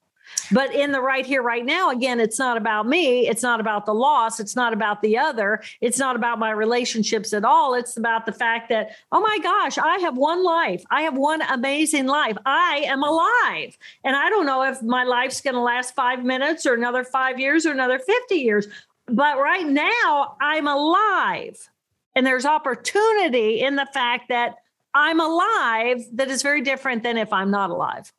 But 0.51 0.73
in 0.73 0.91
the 0.91 1.01
right 1.01 1.25
here, 1.25 1.41
right 1.41 1.65
now, 1.65 1.89
again, 1.91 2.19
it's 2.19 2.39
not 2.39 2.57
about 2.57 2.87
me. 2.87 3.27
It's 3.27 3.43
not 3.43 3.59
about 3.59 3.85
the 3.85 3.93
loss. 3.93 4.39
It's 4.39 4.55
not 4.55 4.73
about 4.73 5.01
the 5.01 5.17
other. 5.17 5.61
It's 5.81 5.99
not 5.99 6.15
about 6.15 6.39
my 6.39 6.51
relationships 6.51 7.33
at 7.33 7.45
all. 7.45 7.73
It's 7.73 7.97
about 7.97 8.25
the 8.25 8.31
fact 8.31 8.69
that, 8.69 8.91
oh 9.11 9.19
my 9.19 9.37
gosh, 9.39 9.77
I 9.77 9.99
have 9.99 10.17
one 10.17 10.43
life. 10.43 10.83
I 10.89 11.01
have 11.03 11.15
one 11.15 11.41
amazing 11.41 12.07
life. 12.07 12.37
I 12.45 12.83
am 12.87 13.03
alive. 13.03 13.77
And 14.03 14.15
I 14.15 14.29
don't 14.29 14.45
know 14.45 14.63
if 14.63 14.81
my 14.81 15.03
life's 15.03 15.41
going 15.41 15.55
to 15.55 15.61
last 15.61 15.95
five 15.95 16.23
minutes 16.23 16.65
or 16.65 16.73
another 16.73 17.03
five 17.03 17.39
years 17.39 17.65
or 17.65 17.71
another 17.71 17.99
50 17.99 18.35
years. 18.35 18.67
But 19.07 19.39
right 19.39 19.65
now, 19.65 20.35
I'm 20.39 20.67
alive. 20.67 21.69
And 22.15 22.25
there's 22.25 22.45
opportunity 22.45 23.61
in 23.61 23.75
the 23.75 23.87
fact 23.93 24.29
that 24.29 24.55
I'm 24.93 25.19
alive 25.19 26.05
that 26.13 26.29
is 26.29 26.41
very 26.41 26.61
different 26.61 27.03
than 27.03 27.17
if 27.17 27.31
I'm 27.31 27.51
not 27.51 27.69
alive. 27.69 28.11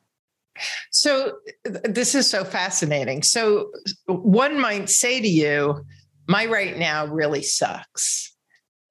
So, 0.91 1.37
this 1.63 2.15
is 2.15 2.29
so 2.29 2.43
fascinating. 2.43 3.23
So, 3.23 3.71
one 4.07 4.59
might 4.59 4.89
say 4.89 5.21
to 5.21 5.27
you, 5.27 5.85
my 6.27 6.45
right 6.45 6.77
now 6.77 7.05
really 7.07 7.41
sucks, 7.41 8.33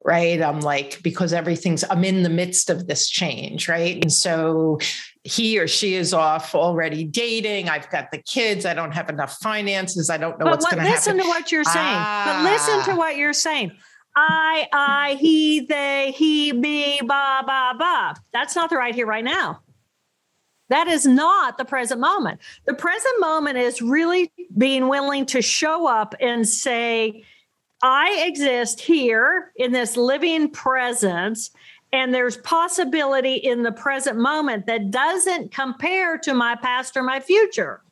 right? 0.04 0.40
I'm 0.42 0.60
like, 0.60 1.02
because 1.02 1.32
everything's, 1.32 1.84
I'm 1.88 2.04
in 2.04 2.22
the 2.22 2.30
midst 2.30 2.70
of 2.70 2.86
this 2.86 3.08
change, 3.08 3.68
right? 3.68 4.02
And 4.02 4.12
so, 4.12 4.78
he 5.22 5.58
or 5.58 5.68
she 5.68 5.94
is 5.94 6.14
off 6.14 6.54
already 6.54 7.04
dating. 7.04 7.68
I've 7.68 7.90
got 7.90 8.10
the 8.10 8.18
kids. 8.18 8.64
I 8.64 8.74
don't 8.74 8.92
have 8.92 9.10
enough 9.10 9.36
finances. 9.42 10.08
I 10.08 10.16
don't 10.16 10.38
know 10.38 10.46
but 10.46 10.52
what's 10.52 10.64
what, 10.64 10.72
going 10.72 10.84
to 10.84 10.90
happen. 10.90 11.16
Listen 11.16 11.18
to 11.18 11.28
what 11.28 11.52
you're 11.52 11.64
saying. 11.64 11.76
Ah. 11.78 12.42
But 12.42 12.50
listen 12.50 12.84
to 12.84 12.92
ah. 12.92 12.96
what 12.96 13.16
you're 13.16 13.32
saying. 13.34 13.72
I, 14.16 14.66
I, 14.72 15.16
he, 15.20 15.60
they, 15.60 16.12
he, 16.16 16.52
me, 16.52 17.00
ba, 17.02 17.42
ba, 17.46 17.74
ba. 17.78 18.14
That's 18.32 18.56
not 18.56 18.70
the 18.70 18.76
right 18.76 18.94
here, 18.94 19.06
right 19.06 19.24
now. 19.24 19.60
That 20.70 20.86
is 20.86 21.04
not 21.04 21.58
the 21.58 21.64
present 21.64 22.00
moment. 22.00 22.40
The 22.64 22.74
present 22.74 23.14
moment 23.18 23.58
is 23.58 23.82
really 23.82 24.32
being 24.56 24.88
willing 24.88 25.26
to 25.26 25.42
show 25.42 25.86
up 25.86 26.14
and 26.20 26.48
say, 26.48 27.24
I 27.82 28.24
exist 28.26 28.80
here 28.80 29.52
in 29.56 29.72
this 29.72 29.96
living 29.96 30.48
presence, 30.50 31.50
and 31.92 32.14
there's 32.14 32.36
possibility 32.38 33.34
in 33.34 33.64
the 33.64 33.72
present 33.72 34.16
moment 34.16 34.66
that 34.66 34.90
doesn't 34.90 35.52
compare 35.52 36.16
to 36.18 36.34
my 36.34 36.54
past 36.54 36.96
or 36.96 37.02
my 37.02 37.20
future. 37.20 37.82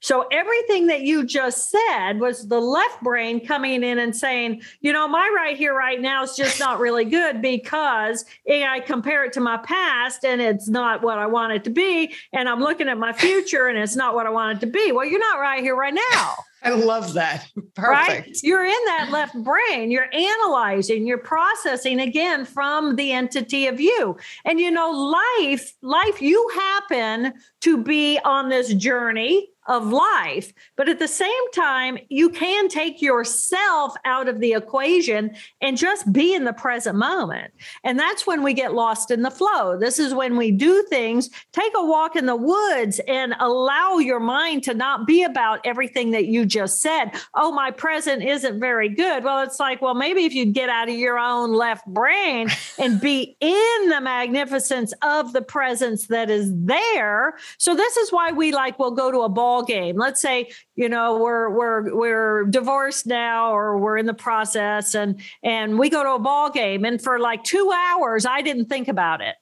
So 0.00 0.26
everything 0.32 0.86
that 0.86 1.02
you 1.02 1.24
just 1.24 1.70
said 1.70 2.14
was 2.14 2.48
the 2.48 2.60
left 2.60 3.02
brain 3.02 3.44
coming 3.44 3.82
in 3.84 3.98
and 3.98 4.16
saying, 4.16 4.62
you 4.80 4.92
know, 4.92 5.06
my 5.06 5.30
right 5.34 5.56
here, 5.56 5.74
right 5.74 6.00
now 6.00 6.22
is 6.22 6.36
just 6.36 6.58
not 6.58 6.80
really 6.80 7.04
good 7.04 7.42
because 7.42 8.24
I 8.48 8.80
compare 8.80 9.24
it 9.24 9.32
to 9.34 9.40
my 9.40 9.58
past 9.58 10.24
and 10.24 10.40
it's 10.40 10.68
not 10.68 11.02
what 11.02 11.18
I 11.18 11.26
want 11.26 11.52
it 11.52 11.64
to 11.64 11.70
be. 11.70 12.14
And 12.32 12.48
I'm 12.48 12.60
looking 12.60 12.88
at 12.88 12.98
my 12.98 13.12
future 13.12 13.66
and 13.66 13.78
it's 13.78 13.96
not 13.96 14.14
what 14.14 14.26
I 14.26 14.30
want 14.30 14.58
it 14.58 14.66
to 14.66 14.72
be. 14.72 14.90
Well, 14.92 15.04
you're 15.04 15.20
not 15.20 15.38
right 15.38 15.62
here, 15.62 15.76
right 15.76 15.94
now. 15.94 16.34
I 16.62 16.70
love 16.70 17.14
that. 17.14 17.46
Perfect. 17.74 18.26
Right? 18.26 18.36
You're 18.42 18.64
in 18.64 18.84
that 18.86 19.08
left 19.10 19.34
brain. 19.42 19.90
You're 19.90 20.12
analyzing, 20.12 21.06
you're 21.06 21.18
processing 21.18 22.00
again 22.00 22.44
from 22.44 22.96
the 22.96 23.12
entity 23.12 23.66
of 23.66 23.80
you. 23.80 24.16
And 24.44 24.60
you 24.60 24.70
know, 24.70 24.90
life, 24.90 25.74
life, 25.82 26.20
you 26.20 26.50
happen 26.54 27.34
to 27.60 27.82
be 27.82 28.18
on 28.24 28.48
this 28.48 28.74
journey 28.74 29.49
of 29.66 29.92
life. 29.92 30.52
But 30.76 30.88
at 30.88 30.98
the 30.98 31.08
same 31.08 31.50
time, 31.54 31.98
you 32.08 32.30
can 32.30 32.68
take 32.68 33.02
yourself 33.02 33.94
out 34.04 34.28
of 34.28 34.40
the 34.40 34.54
equation 34.54 35.34
and 35.60 35.76
just 35.76 36.12
be 36.12 36.34
in 36.34 36.44
the 36.44 36.52
present 36.52 36.96
moment. 36.96 37.52
And 37.84 37.98
that's 37.98 38.26
when 38.26 38.42
we 38.42 38.54
get 38.54 38.74
lost 38.74 39.10
in 39.10 39.22
the 39.22 39.30
flow. 39.30 39.78
This 39.78 39.98
is 39.98 40.14
when 40.14 40.36
we 40.36 40.50
do 40.50 40.84
things, 40.88 41.28
take 41.52 41.72
a 41.76 41.84
walk 41.84 42.16
in 42.16 42.26
the 42.26 42.36
woods 42.36 43.00
and 43.06 43.34
allow 43.38 43.98
your 43.98 44.20
mind 44.20 44.62
to 44.64 44.74
not 44.74 45.06
be 45.06 45.22
about 45.22 45.60
everything 45.64 46.10
that 46.12 46.26
you 46.26 46.46
just 46.46 46.80
said. 46.80 47.10
Oh, 47.34 47.52
my 47.52 47.70
present 47.70 48.22
isn't 48.22 48.58
very 48.58 48.88
good. 48.88 49.24
Well, 49.24 49.42
it's 49.42 49.60
like, 49.60 49.82
well, 49.82 49.94
maybe 49.94 50.24
if 50.24 50.32
you 50.32 50.46
get 50.46 50.70
out 50.70 50.88
of 50.88 50.94
your 50.94 51.18
own 51.18 51.52
left 51.52 51.86
brain 51.86 52.48
and 52.78 53.00
be 53.00 53.36
in 53.40 53.88
the 53.88 54.00
magnificence 54.00 54.94
of 55.02 55.32
the 55.32 55.42
presence 55.42 56.06
that 56.06 56.30
is 56.30 56.50
there. 56.54 57.34
So 57.58 57.76
this 57.76 57.96
is 57.98 58.10
why 58.10 58.32
we 58.32 58.52
like, 58.52 58.78
we'll 58.78 58.90
go 58.92 59.12
to 59.12 59.20
a 59.20 59.28
ball 59.28 59.49
ball 59.50 59.62
game. 59.64 59.96
Let's 59.96 60.22
say, 60.22 60.50
you 60.76 60.88
know, 60.88 61.18
we're 61.18 61.50
we're 61.50 61.94
we're 61.94 62.44
divorced 62.44 63.06
now 63.06 63.52
or 63.52 63.78
we're 63.78 63.98
in 63.98 64.06
the 64.06 64.14
process 64.14 64.94
and 64.94 65.20
and 65.42 65.78
we 65.78 65.90
go 65.90 66.04
to 66.04 66.12
a 66.12 66.18
ball 66.18 66.50
game 66.50 66.84
and 66.84 67.02
for 67.02 67.18
like 67.18 67.42
2 67.42 67.72
hours 67.74 68.24
I 68.26 68.42
didn't 68.42 68.66
think 68.66 68.88
about 68.88 69.20
it. 69.20 69.36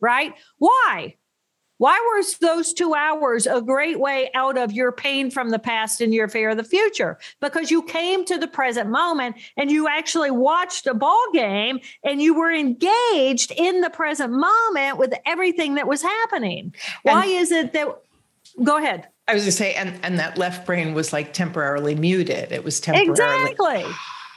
Right? 0.00 0.34
Why? 0.58 1.14
Why 1.78 1.98
was 2.14 2.38
those 2.38 2.72
two 2.72 2.94
hours 2.94 3.46
a 3.46 3.60
great 3.60 3.98
way 3.98 4.30
out 4.34 4.56
of 4.56 4.70
your 4.70 4.92
pain 4.92 5.30
from 5.30 5.50
the 5.50 5.58
past 5.58 6.00
and 6.00 6.14
your 6.14 6.28
fear 6.28 6.50
of 6.50 6.56
the 6.56 6.64
future? 6.64 7.18
Because 7.40 7.70
you 7.70 7.82
came 7.82 8.24
to 8.26 8.38
the 8.38 8.46
present 8.46 8.90
moment 8.90 9.36
and 9.56 9.70
you 9.70 9.88
actually 9.88 10.30
watched 10.30 10.86
a 10.86 10.94
ball 10.94 11.24
game 11.32 11.80
and 12.04 12.22
you 12.22 12.34
were 12.34 12.52
engaged 12.52 13.52
in 13.56 13.80
the 13.80 13.90
present 13.90 14.32
moment 14.32 14.98
with 14.98 15.14
everything 15.26 15.74
that 15.74 15.88
was 15.88 16.00
happening. 16.00 16.74
And 17.04 17.18
Why 17.18 17.26
is 17.26 17.50
it 17.50 17.72
that? 17.72 17.88
Go 18.62 18.76
ahead. 18.76 19.08
I 19.26 19.34
was 19.34 19.42
going 19.42 19.50
to 19.50 19.56
say, 19.56 19.74
and 19.74 19.98
and 20.02 20.18
that 20.18 20.36
left 20.36 20.66
brain 20.66 20.92
was 20.94 21.12
like 21.12 21.32
temporarily 21.32 21.94
muted. 21.94 22.52
It 22.52 22.64
was 22.64 22.80
temporarily 22.80 23.50
exactly. 23.50 23.84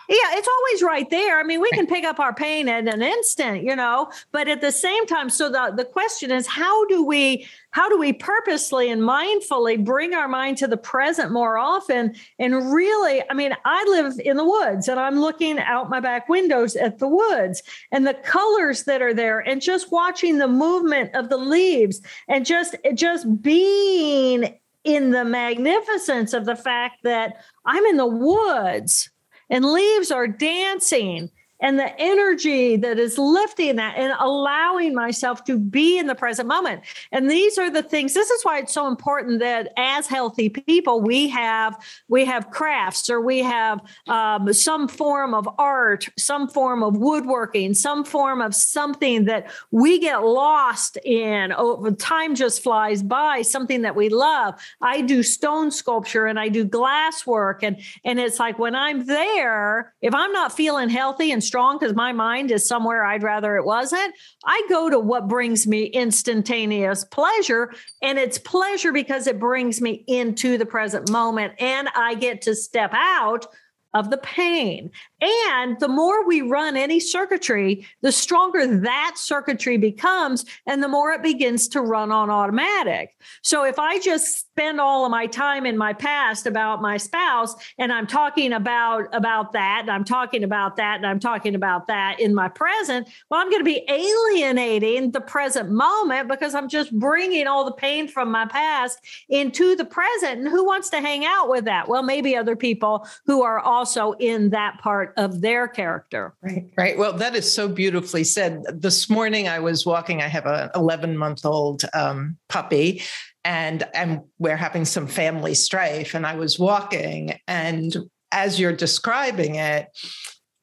Yeah, 0.09 0.37
it's 0.37 0.47
always 0.47 0.83
right 0.83 1.09
there. 1.09 1.37
I 1.37 1.43
mean, 1.43 1.59
we 1.59 1.69
can 1.71 1.85
pick 1.85 2.05
up 2.05 2.17
our 2.17 2.33
pain 2.33 2.69
in 2.69 2.87
an 2.87 3.01
instant, 3.01 3.63
you 3.63 3.75
know, 3.75 4.09
but 4.31 4.47
at 4.47 4.61
the 4.61 4.71
same 4.71 5.05
time, 5.05 5.29
so 5.29 5.49
the, 5.49 5.73
the 5.75 5.83
question 5.83 6.31
is 6.31 6.47
how 6.47 6.85
do 6.85 7.03
we 7.03 7.45
how 7.71 7.89
do 7.89 7.99
we 7.99 8.13
purposely 8.13 8.89
and 8.89 9.01
mindfully 9.01 9.83
bring 9.83 10.13
our 10.13 10.29
mind 10.29 10.55
to 10.59 10.67
the 10.67 10.77
present 10.77 11.33
more 11.33 11.57
often 11.57 12.15
and 12.39 12.73
really, 12.73 13.21
I 13.29 13.33
mean, 13.33 13.53
I 13.65 13.83
live 13.89 14.13
in 14.23 14.37
the 14.37 14.45
woods 14.45 14.87
and 14.87 14.97
I'm 14.97 15.19
looking 15.19 15.59
out 15.59 15.89
my 15.89 15.99
back 15.99 16.29
windows 16.29 16.77
at 16.77 16.99
the 16.99 17.09
woods 17.09 17.61
and 17.91 18.07
the 18.07 18.13
colors 18.13 18.85
that 18.85 19.01
are 19.01 19.13
there 19.13 19.39
and 19.39 19.61
just 19.61 19.91
watching 19.91 20.37
the 20.37 20.47
movement 20.47 21.13
of 21.15 21.27
the 21.27 21.37
leaves 21.37 21.99
and 22.29 22.45
just 22.45 22.77
just 22.93 23.41
being 23.41 24.57
in 24.83 25.11
the 25.11 25.25
magnificence 25.25 26.33
of 26.33 26.45
the 26.45 26.55
fact 26.55 27.03
that 27.03 27.35
I'm 27.65 27.85
in 27.85 27.97
the 27.97 28.07
woods 28.07 29.09
and 29.49 29.65
leaves 29.65 30.11
are 30.11 30.27
dancing 30.27 31.29
and 31.59 31.79
the 31.79 31.91
energy 31.99 32.75
that 32.77 32.99
is 32.99 33.17
lifting 33.17 33.77
that 33.77 33.97
and 33.97 34.13
allowing 34.19 34.93
myself 34.93 35.43
to 35.45 35.57
be 35.57 35.97
in 35.97 36.07
the 36.07 36.15
present 36.15 36.47
moment. 36.47 36.81
And 37.11 37.29
these 37.29 37.57
are 37.57 37.69
the 37.69 37.83
things. 37.83 38.13
This 38.13 38.29
is 38.29 38.43
why 38.43 38.59
it's 38.59 38.73
so 38.73 38.87
important 38.87 39.39
that 39.39 39.73
as 39.77 40.07
healthy 40.07 40.49
people, 40.49 41.01
we 41.01 41.27
have 41.29 41.77
we 42.07 42.25
have 42.25 42.51
crafts 42.51 43.09
or 43.09 43.21
we 43.21 43.39
have 43.39 43.81
um, 44.07 44.51
some 44.53 44.87
form 44.87 45.33
of 45.33 45.49
art, 45.57 46.07
some 46.17 46.47
form 46.47 46.83
of 46.83 46.97
woodworking, 46.97 47.73
some 47.73 48.03
form 48.03 48.41
of 48.41 48.53
something 48.53 49.25
that 49.25 49.51
we 49.71 49.99
get 49.99 50.17
lost 50.17 50.97
in. 51.03 51.53
Oh, 51.57 51.89
time 51.91 52.35
just 52.35 52.61
flies 52.61 53.01
by. 53.01 53.41
Something 53.41 53.81
that 53.81 53.95
we 53.95 54.09
love. 54.09 54.55
I 54.81 55.01
do 55.01 55.23
stone 55.23 55.71
sculpture 55.71 56.27
and 56.27 56.39
I 56.39 56.49
do 56.49 56.63
glass 56.63 57.25
work, 57.25 57.63
and 57.63 57.81
and 58.05 58.19
it's 58.19 58.39
like 58.39 58.59
when 58.59 58.75
I'm 58.75 59.05
there, 59.05 59.93
if 60.01 60.13
I'm 60.13 60.31
not 60.31 60.51
feeling 60.51 60.89
healthy 60.89 61.31
and 61.31 61.43
strong 61.47 61.77
because 61.79 61.95
my 61.95 62.11
mind 62.11 62.51
is 62.51 62.67
somewhere 62.67 63.03
I'd 63.03 63.23
rather 63.23 63.55
it 63.55 63.65
wasn't. 63.65 64.13
I 64.45 64.61
go 64.69 64.89
to 64.89 64.99
what 64.99 65.27
brings 65.27 65.65
me 65.65 65.85
instantaneous 65.85 67.03
pleasure. 67.05 67.73
And 68.01 68.19
it's 68.19 68.37
pleasure 68.37 68.91
because 68.91 69.27
it 69.27 69.39
brings 69.39 69.81
me 69.81 70.03
into 70.07 70.57
the 70.57 70.65
present 70.65 71.09
moment 71.09 71.53
and 71.59 71.89
I 71.95 72.15
get 72.15 72.41
to 72.43 72.55
step 72.55 72.91
out 72.93 73.47
of 73.93 74.09
the 74.09 74.17
pain. 74.17 74.91
And 75.19 75.79
the 75.79 75.87
more 75.87 76.25
we 76.27 76.41
run 76.41 76.77
any 76.77 76.99
circuitry, 76.99 77.87
the 78.01 78.11
stronger 78.11 78.79
that 78.81 79.15
circuitry 79.15 79.77
becomes 79.77 80.45
and 80.67 80.83
the 80.83 80.87
more 80.87 81.11
it 81.11 81.23
begins 81.23 81.67
to 81.69 81.81
run 81.81 82.11
on 82.11 82.29
automatic. 82.29 83.17
So 83.41 83.65
if 83.65 83.79
I 83.79 83.99
just 83.99 84.39
spend 84.39 84.79
all 84.79 85.05
of 85.05 85.11
my 85.11 85.25
time 85.25 85.65
in 85.65 85.77
my 85.77 85.93
past 85.93 86.45
about 86.45 86.81
my 86.81 86.97
spouse 86.97 87.55
and 87.79 87.91
I'm 87.91 88.05
talking 88.05 88.53
about 88.53 89.07
about 89.13 89.53
that 89.53 89.79
and 89.81 89.91
I'm 89.91 90.03
talking 90.03 90.43
about 90.43 90.75
that 90.77 90.97
and 90.97 91.05
I'm 91.05 91.19
talking 91.19 91.55
about 91.55 91.87
that 91.87 92.19
in 92.19 92.35
my 92.35 92.47
present, 92.47 93.07
well 93.31 93.41
I'm 93.41 93.49
going 93.49 93.61
to 93.61 93.65
be 93.65 93.83
alienating 93.89 95.11
the 95.11 95.21
present 95.21 95.71
moment 95.71 96.27
because 96.27 96.53
I'm 96.53 96.69
just 96.69 96.97
bringing 96.97 97.47
all 97.47 97.65
the 97.65 97.71
pain 97.71 98.07
from 98.07 98.31
my 98.31 98.45
past 98.45 98.99
into 99.29 99.75
the 99.75 99.85
present. 99.85 100.41
And 100.41 100.47
who 100.47 100.65
wants 100.65 100.89
to 100.89 101.01
hang 101.01 101.25
out 101.25 101.49
with 101.49 101.65
that? 101.65 101.87
Well, 101.87 102.03
maybe 102.03 102.35
other 102.35 102.55
people 102.55 103.07
who 103.25 103.41
are 103.41 103.59
also 103.59 104.13
in 104.13 104.51
that 104.51 104.79
part 104.79 105.06
of 105.17 105.41
their 105.41 105.67
character. 105.67 106.35
Right. 106.41 106.71
Right. 106.77 106.97
Well, 106.97 107.13
that 107.13 107.35
is 107.35 107.51
so 107.51 107.67
beautifully 107.67 108.23
said. 108.23 108.63
This 108.73 109.09
morning 109.09 109.47
I 109.47 109.59
was 109.59 109.85
walking, 109.85 110.21
I 110.21 110.27
have 110.27 110.45
an 110.45 110.69
11 110.75 111.17
month 111.17 111.45
old 111.45 111.83
um, 111.93 112.37
puppy 112.49 113.03
and 113.45 113.87
and 113.93 114.21
we're 114.39 114.57
having 114.57 114.83
some 114.83 115.07
family 115.07 115.53
strife 115.53 116.13
and 116.13 116.25
I 116.25 116.35
was 116.35 116.59
walking 116.59 117.39
and 117.47 117.95
as 118.31 118.59
you're 118.59 118.73
describing 118.73 119.55
it, 119.55 119.87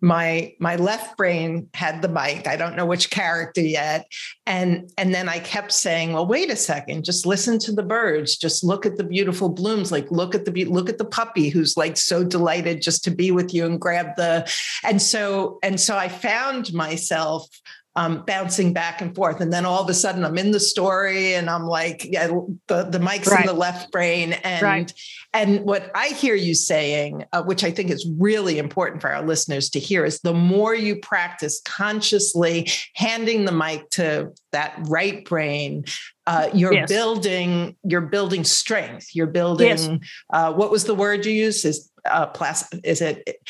my 0.05 0.53
my 0.59 0.77
left 0.77 1.17
brain 1.17 1.69
had 1.73 2.03
the 2.03 2.09
mic. 2.09 2.47
I 2.47 2.57
don't 2.57 2.77
know 2.77 2.85
which 2.85 3.11
character 3.11 3.63
yet. 3.63 4.07
And 4.47 4.91
and 4.99 5.15
then 5.15 5.29
i 5.31 5.39
kept 5.39 5.73
saying 5.73 6.13
well 6.13 6.27
wait 6.27 6.51
a 6.51 6.57
second. 6.57 7.05
Just 7.05 7.25
listen 7.25 7.59
to 7.61 7.73
the 7.73 7.83
birds. 7.83 8.37
Just 8.37 8.63
look 8.63 8.85
at 8.85 8.99
the 8.99 9.05
beautiful 9.05 9.49
blooms. 9.49 9.91
Like 9.91 10.11
look 10.11 10.35
at 10.35 10.45
the 10.45 10.65
look 10.67 10.91
at 10.91 10.99
the 10.99 11.07
puppy 11.07 11.49
who's 11.49 11.77
like 11.77 11.97
so 11.97 12.23
delighted 12.23 12.83
just 12.83 13.03
to 13.05 13.11
be 13.11 13.31
with 13.31 13.55
you 13.55 13.65
and 13.65 13.81
grab 13.81 14.15
the 14.17 14.49
and 14.85 15.01
so 15.01 15.59
and 15.63 15.81
so 15.81 15.97
i 15.97 16.09
found 16.09 16.73
myself 16.75 17.49
um, 17.97 18.25
bouncing 18.27 18.73
back 18.73 19.01
and 19.01 19.15
forth. 19.15 19.41
And 19.41 19.53
then 19.53 19.65
all 19.65 19.83
of 19.83 19.89
a 19.89 19.95
sudden 19.95 20.25
I'm 20.25 20.37
in 20.37 20.51
the 20.51 20.61
story 20.61 21.35
and 21.35 21.49
I'm 21.49 21.67
like, 21.67 22.05
yeah, 22.05 22.27
the, 22.67 22.85
the 22.85 22.99
mic's 22.99 23.29
right. 23.29 23.41
in 23.41 23.47
the 23.47 23.53
left 23.53 23.93
brain. 23.93 24.33
And, 24.33 24.63
right. 24.63 24.93
and 25.33 25.61
what 25.61 25.91
I 25.95 26.09
hear 26.09 26.35
you 26.35 26.55
saying, 26.55 27.25
uh, 27.33 27.43
which 27.45 27.63
I 27.63 27.71
think 27.71 27.91
is 27.91 28.09
really 28.19 28.59
important 28.59 29.01
for 29.01 29.13
our 29.13 29.25
listeners 29.25 29.71
to 29.71 29.79
hear 29.79 30.05
is 30.05 30.21
the 30.21 30.35
more 30.35 30.75
you 30.75 30.97
practice 30.97 31.61
consciously 31.65 32.69
handing 32.95 33.45
the 33.45 33.53
mic 33.53 33.91
to 33.91 34.33
that 34.51 34.77
right 34.89 35.25
brain, 35.25 35.85
uh, 36.27 36.49
you're 36.53 36.75
yes. 36.75 36.89
building, 36.89 37.77
you're 37.85 38.01
building 38.01 38.43
strength. 38.45 39.15
You're 39.15 39.27
building, 39.27 39.69
yes. 39.69 39.89
uh, 40.33 40.53
what 40.53 40.71
was 40.71 40.85
the 40.85 40.95
word 40.95 41.27
you 41.27 41.33
used? 41.33 41.65
Is 41.65 41.91
uh, 42.05 42.27
plas- 42.27 42.73
is 42.83 43.01
it 43.01 43.41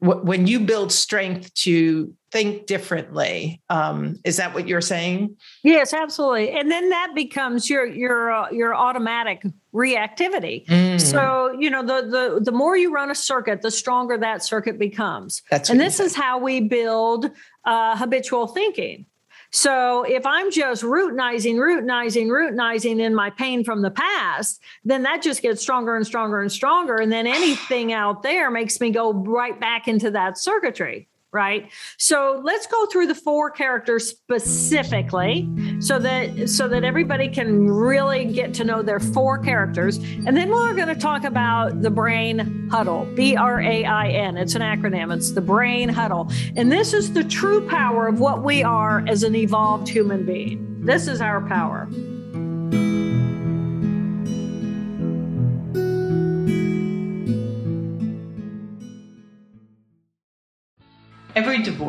when 0.00 0.46
you 0.46 0.60
build 0.60 0.90
strength 0.90 1.52
to 1.54 2.14
think 2.36 2.66
differently. 2.66 3.62
Um, 3.70 4.20
is 4.24 4.36
that 4.36 4.52
what 4.52 4.68
you're 4.68 4.82
saying? 4.82 5.36
Yes 5.62 5.94
absolutely. 5.94 6.50
And 6.50 6.70
then 6.70 6.90
that 6.90 7.12
becomes 7.14 7.70
your 7.70 7.86
your 7.86 8.30
uh, 8.30 8.50
your 8.50 8.74
automatic 8.74 9.42
reactivity. 9.72 10.66
Mm. 10.66 11.00
so 11.00 11.54
you 11.58 11.70
know 11.70 11.82
the 11.82 12.06
the 12.08 12.40
the 12.42 12.52
more 12.52 12.76
you 12.76 12.92
run 12.92 13.10
a 13.10 13.14
circuit 13.14 13.62
the 13.62 13.70
stronger 13.70 14.18
that 14.18 14.44
circuit 14.44 14.78
becomes. 14.78 15.42
That's 15.50 15.70
and 15.70 15.80
this 15.80 15.98
is 15.98 16.14
how 16.14 16.38
we 16.38 16.60
build 16.60 17.30
uh, 17.64 17.96
habitual 17.96 18.48
thinking. 18.48 19.06
So 19.50 20.02
if 20.02 20.26
I'm 20.26 20.50
just 20.50 20.82
routinizing, 20.82 21.54
routinizing, 21.54 22.26
routinizing 22.26 23.00
in 23.00 23.14
my 23.14 23.30
pain 23.30 23.64
from 23.64 23.80
the 23.80 23.90
past, 23.90 24.60
then 24.84 25.04
that 25.04 25.22
just 25.22 25.40
gets 25.40 25.62
stronger 25.62 25.96
and 25.96 26.04
stronger 26.04 26.40
and 26.40 26.52
stronger. 26.52 26.96
And 26.96 27.10
then 27.10 27.26
anything 27.26 27.92
out 27.92 28.22
there 28.22 28.50
makes 28.50 28.80
me 28.80 28.90
go 28.90 29.12
right 29.12 29.58
back 29.58 29.88
into 29.88 30.10
that 30.10 30.36
circuitry 30.36 31.08
right? 31.36 31.70
So 31.98 32.40
let's 32.42 32.66
go 32.66 32.86
through 32.86 33.08
the 33.08 33.14
four 33.14 33.50
characters 33.50 34.08
specifically 34.08 35.46
so 35.80 35.98
that 35.98 36.48
so 36.48 36.66
that 36.66 36.82
everybody 36.82 37.28
can 37.28 37.70
really 37.70 38.24
get 38.24 38.54
to 38.54 38.64
know 38.64 38.80
their 38.80 38.98
four 38.98 39.38
characters. 39.38 39.98
And 39.98 40.34
then 40.34 40.48
we're 40.48 40.72
going 40.72 40.88
to 40.88 40.94
talk 40.94 41.24
about 41.24 41.82
the 41.82 41.90
brain 41.90 42.68
huddle 42.70 43.04
b-r-a-i-n 43.14 44.36
it's 44.38 44.54
an 44.54 44.62
acronym. 44.62 45.14
It's 45.14 45.32
the 45.32 45.42
brain 45.42 45.90
huddle. 45.90 46.30
And 46.56 46.72
this 46.72 46.94
is 46.94 47.12
the 47.12 47.24
true 47.24 47.68
power 47.68 48.06
of 48.06 48.18
what 48.18 48.42
we 48.42 48.62
are 48.62 49.04
as 49.06 49.22
an 49.22 49.34
evolved 49.34 49.88
human 49.88 50.24
being. 50.24 50.64
This 50.80 51.06
is 51.06 51.20
our 51.20 51.46
power 51.46 51.86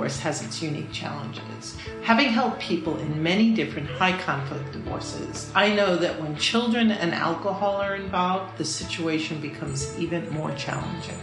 divorce 0.07 0.19
has 0.21 0.41
its 0.41 0.61
unique 0.61 0.91
challenges. 0.93 1.75
Having 2.03 2.27
helped 2.29 2.61
people 2.61 2.97
in 2.97 3.21
many 3.21 3.53
different 3.53 3.89
high 3.89 4.17
conflict 4.17 4.71
divorces, 4.71 5.51
I 5.53 5.75
know 5.75 5.97
that 5.97 6.21
when 6.21 6.37
children 6.37 6.91
and 6.91 7.13
alcohol 7.13 7.75
are 7.75 7.95
involved, 7.95 8.57
the 8.57 8.63
situation 8.63 9.41
becomes 9.41 9.99
even 9.99 10.29
more 10.29 10.53
challenging. 10.55 11.19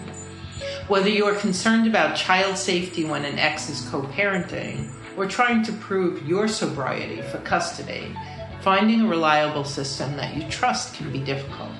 Whether 0.88 1.09
you're 1.09 1.35
concerned 1.37 1.87
about 1.87 2.14
child 2.14 2.59
safety 2.59 3.05
when 3.07 3.25
an 3.25 3.38
ex 3.38 3.71
is 3.71 3.88
co 3.88 4.03
parenting, 4.03 4.91
or 5.17 5.26
trying 5.26 5.62
to 5.62 5.73
prove 5.73 6.29
your 6.29 6.47
sobriety 6.47 7.23
for 7.23 7.38
custody, 7.38 8.14
finding 8.61 9.00
a 9.00 9.09
reliable 9.09 9.64
system 9.64 10.14
that 10.17 10.37
you 10.37 10.43
trust 10.50 10.95
can 10.95 11.11
be 11.11 11.21
difficult. 11.21 11.71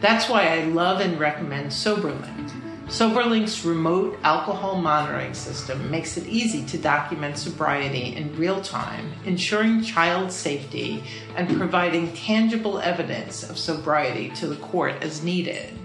That's 0.00 0.28
why 0.28 0.48
I 0.48 0.64
love 0.64 1.00
and 1.00 1.20
recommend 1.20 1.70
SoberLink. 1.70 2.55
SoberLink's 2.88 3.64
remote 3.64 4.16
alcohol 4.22 4.76
monitoring 4.80 5.34
system 5.34 5.90
makes 5.90 6.16
it 6.16 6.24
easy 6.28 6.64
to 6.66 6.78
document 6.78 7.36
sobriety 7.36 8.14
in 8.14 8.36
real 8.36 8.60
time, 8.60 9.12
ensuring 9.24 9.82
child 9.82 10.30
safety 10.30 11.02
and 11.34 11.56
providing 11.56 12.12
tangible 12.12 12.78
evidence 12.78 13.42
of 13.50 13.58
sobriety 13.58 14.30
to 14.36 14.46
the 14.46 14.54
court 14.56 14.94
as 15.02 15.24
needed. 15.24 15.76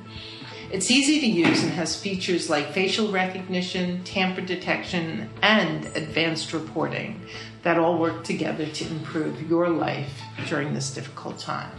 It's 0.71 0.91
easy 0.91 1.19
to 1.21 1.25
use 1.25 1.63
and 1.63 1.71
has 1.71 1.99
features 1.99 2.51
like 2.51 2.71
facial 2.71 3.11
recognition, 3.11 4.03
tamper 4.03 4.41
detection, 4.41 5.27
and 5.41 5.87
advanced 5.95 6.53
reporting 6.53 7.19
that 7.63 7.79
all 7.79 7.97
work 7.97 8.23
together 8.23 8.67
to 8.67 8.87
improve 8.87 9.49
your 9.49 9.69
life 9.69 10.21
during 10.47 10.75
this 10.75 10.93
difficult 10.93 11.39
time. 11.39 11.71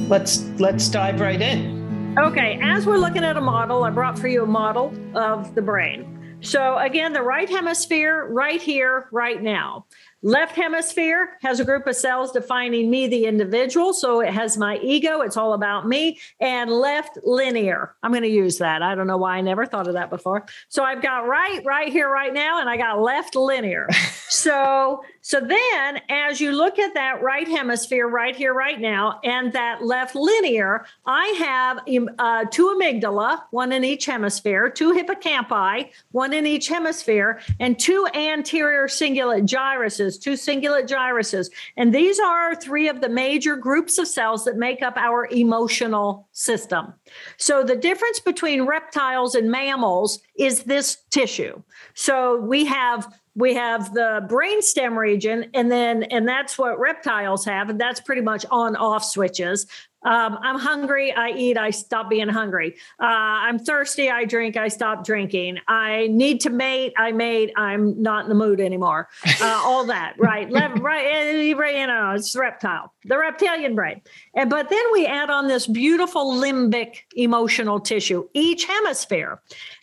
Let's 0.09 0.43
let's 0.59 0.89
dive 0.89 1.21
right 1.21 1.41
in. 1.41 1.82
Okay, 2.15 2.59
as 2.61 2.85
we're 2.85 2.99
looking 2.99 3.23
at 3.23 3.37
a 3.37 3.41
model, 3.41 3.83
I 3.85 3.89
brought 3.89 4.19
for 4.19 4.27
you 4.27 4.43
a 4.43 4.47
model 4.47 4.93
of 5.15 5.55
the 5.55 5.63
brain. 5.63 6.37
So, 6.41 6.77
again, 6.77 7.11
the 7.11 7.23
right 7.23 7.49
hemisphere 7.49 8.27
right 8.29 8.61
here, 8.61 9.07
right 9.11 9.41
now. 9.41 9.87
Left 10.21 10.55
hemisphere 10.55 11.37
has 11.41 11.59
a 11.59 11.65
group 11.65 11.87
of 11.87 11.95
cells 11.95 12.31
defining 12.31 12.91
me, 12.91 13.07
the 13.07 13.25
individual. 13.25 13.93
So 13.93 14.21
it 14.21 14.31
has 14.31 14.57
my 14.57 14.77
ego. 14.77 15.21
It's 15.21 15.37
all 15.37 15.53
about 15.53 15.87
me. 15.87 16.19
And 16.39 16.69
left 16.69 17.17
linear. 17.23 17.95
I'm 18.03 18.11
going 18.11 18.23
to 18.23 18.29
use 18.29 18.59
that. 18.59 18.81
I 18.83 18.93
don't 18.93 19.07
know 19.07 19.17
why 19.17 19.37
I 19.37 19.41
never 19.41 19.65
thought 19.65 19.87
of 19.87 19.93
that 19.93 20.09
before. 20.09 20.45
So 20.69 20.83
I've 20.83 21.01
got 21.01 21.27
right, 21.27 21.65
right 21.65 21.91
here, 21.91 22.09
right 22.09 22.33
now, 22.33 22.61
and 22.61 22.69
I 22.69 22.77
got 22.77 23.01
left 23.01 23.35
linear. 23.35 23.89
so 24.29 25.03
so 25.25 25.39
then, 25.39 26.01
as 26.09 26.41
you 26.41 26.51
look 26.51 26.77
at 26.77 26.95
that 26.95 27.21
right 27.21 27.47
hemisphere 27.47 28.09
right 28.09 28.35
here, 28.35 28.53
right 28.53 28.77
now, 28.77 29.21
and 29.23 29.53
that 29.53 29.81
left 29.81 30.15
linear, 30.15 30.85
I 31.05 31.27
have 31.39 31.79
um, 31.87 32.09
uh, 32.19 32.43
two 32.51 32.77
amygdala, 32.77 33.43
one 33.51 33.71
in 33.71 33.85
each 33.85 34.05
hemisphere, 34.05 34.69
two 34.69 34.91
hippocampi, 34.91 35.91
one 36.11 36.33
in 36.33 36.45
each 36.45 36.67
hemisphere, 36.67 37.39
and 37.61 37.79
two 37.79 38.05
anterior 38.13 38.87
cingulate 38.87 39.47
gyruses, 39.47 40.21
two 40.21 40.33
cingulate 40.33 40.89
gyruses. 40.89 41.49
And 41.77 41.95
these 41.95 42.19
are 42.19 42.53
three 42.53 42.89
of 42.89 42.99
the 42.99 43.07
major 43.07 43.55
groups 43.55 43.97
of 43.97 44.09
cells 44.09 44.43
that 44.43 44.57
make 44.57 44.81
up 44.81 44.97
our 44.97 45.29
emotional 45.31 46.27
system. 46.33 46.93
So 47.37 47.63
the 47.63 47.75
difference 47.75 48.19
between 48.19 48.63
reptiles 48.63 49.35
and 49.35 49.49
mammals 49.49 50.19
is 50.37 50.63
this 50.63 50.97
tissue. 51.09 51.61
So 51.93 52.37
we 52.37 52.65
have 52.65 53.13
we 53.35 53.55
have 53.55 53.93
the 53.93 54.27
brainstem 54.29 54.95
region 54.95 55.49
and 55.53 55.71
then 55.71 56.03
and 56.03 56.27
that's 56.27 56.57
what 56.57 56.79
reptiles 56.79 57.43
have 57.45 57.69
and 57.69 57.81
that's 57.81 57.99
pretty 57.99 58.21
much 58.21 58.45
on 58.51 58.75
off 58.75 59.03
switches 59.03 59.65
um, 60.03 60.37
i'm 60.41 60.59
hungry. 60.59 61.13
I 61.13 61.31
eat. 61.31 61.57
I 61.57 61.69
stop 61.69 62.09
being 62.09 62.29
hungry. 62.29 62.75
Uh, 62.99 63.05
i'm 63.05 63.59
thirsty. 63.59 64.09
I 64.09 64.25
drink. 64.25 64.57
I 64.57 64.67
stop 64.67 65.05
drinking. 65.05 65.59
I 65.67 66.07
need 66.11 66.41
to 66.41 66.49
mate. 66.49 66.93
I 66.97 67.11
mate. 67.11 67.51
I'm 67.55 68.01
not 68.01 68.23
in 68.23 68.29
the 68.29 68.35
mood 68.35 68.59
anymore. 68.59 69.09
Uh, 69.41 69.61
all 69.63 69.85
that 69.85 70.15
right. 70.17 70.51
Right 70.51 71.05
eh, 71.05 71.41
you 71.41 71.87
know 71.87 72.11
it's 72.11 72.35
reptile 72.35 72.93
the 73.05 73.17
reptilian 73.17 73.75
brain. 73.75 74.01
And 74.33 74.49
but 74.49 74.69
then 74.69 74.83
we 74.91 75.05
add 75.05 75.29
on 75.29 75.47
this 75.47 75.67
beautiful 75.67 76.33
limbic 76.33 76.99
emotional 77.15 77.79
tissue 77.79 78.27
each 78.33 78.65
hemisphere. 78.65 79.41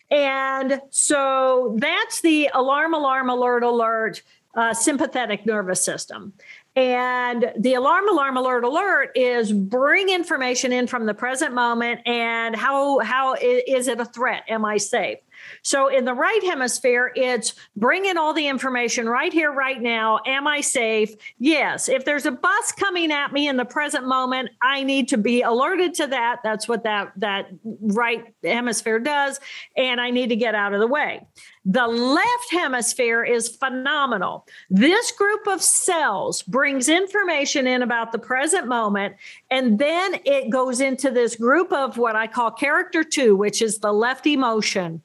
And 0.09 0.81
so 0.89 1.75
that's 1.79 2.19
the 2.21 2.49
alarm, 2.53 2.93
alarm, 2.93 3.29
alert, 3.29 3.63
alert 3.63 4.21
uh, 4.55 4.73
sympathetic 4.73 5.45
nervous 5.45 5.83
system. 5.83 6.33
And 6.75 7.51
the 7.57 7.73
alarm, 7.73 8.07
alarm, 8.07 8.37
alert, 8.37 8.63
alert 8.63 9.11
is 9.13 9.51
bring 9.51 10.07
information 10.07 10.71
in 10.71 10.87
from 10.87 11.05
the 11.05 11.13
present 11.13 11.53
moment 11.53 11.99
and 12.05 12.55
how 12.55 12.99
how 12.99 13.33
is 13.33 13.89
it 13.89 13.99
a 13.99 14.05
threat? 14.05 14.43
Am 14.47 14.63
I 14.63 14.77
safe? 14.77 15.17
So 15.63 15.87
in 15.87 16.05
the 16.05 16.13
right 16.13 16.43
hemisphere, 16.43 17.11
it's 17.15 17.55
bringing 17.75 18.17
all 18.17 18.33
the 18.33 18.47
information 18.47 19.07
right 19.07 19.31
here, 19.31 19.51
right 19.51 19.81
now. 19.81 20.19
Am 20.25 20.47
I 20.47 20.61
safe? 20.61 21.13
Yes. 21.39 21.89
If 21.89 22.05
there's 22.05 22.25
a 22.25 22.31
bus 22.31 22.71
coming 22.71 23.11
at 23.11 23.31
me 23.31 23.47
in 23.47 23.57
the 23.57 23.65
present 23.65 24.07
moment, 24.07 24.49
I 24.61 24.83
need 24.83 25.07
to 25.09 25.17
be 25.17 25.41
alerted 25.41 25.93
to 25.95 26.07
that. 26.07 26.41
That's 26.43 26.67
what 26.67 26.83
that 26.83 27.11
that 27.17 27.49
right 27.63 28.33
hemisphere 28.43 28.99
does, 28.99 29.39
and 29.77 29.99
I 30.01 30.09
need 30.09 30.29
to 30.29 30.35
get 30.35 30.55
out 30.55 30.73
of 30.73 30.79
the 30.79 30.87
way. 30.87 31.25
The 31.63 31.87
left 31.87 32.51
hemisphere 32.51 33.23
is 33.23 33.47
phenomenal. 33.47 34.47
This 34.71 35.11
group 35.11 35.45
of 35.47 35.61
cells 35.61 36.41
brings 36.41 36.89
information 36.89 37.67
in 37.67 37.83
about 37.83 38.11
the 38.11 38.19
present 38.19 38.67
moment, 38.67 39.15
and 39.51 39.77
then 39.77 40.15
it 40.25 40.49
goes 40.49 40.81
into 40.81 41.11
this 41.11 41.35
group 41.35 41.71
of 41.71 41.97
what 41.97 42.15
I 42.15 42.25
call 42.25 42.49
character 42.49 43.03
two, 43.03 43.35
which 43.35 43.61
is 43.61 43.77
the 43.77 43.93
left 43.93 44.25
emotion. 44.25 45.01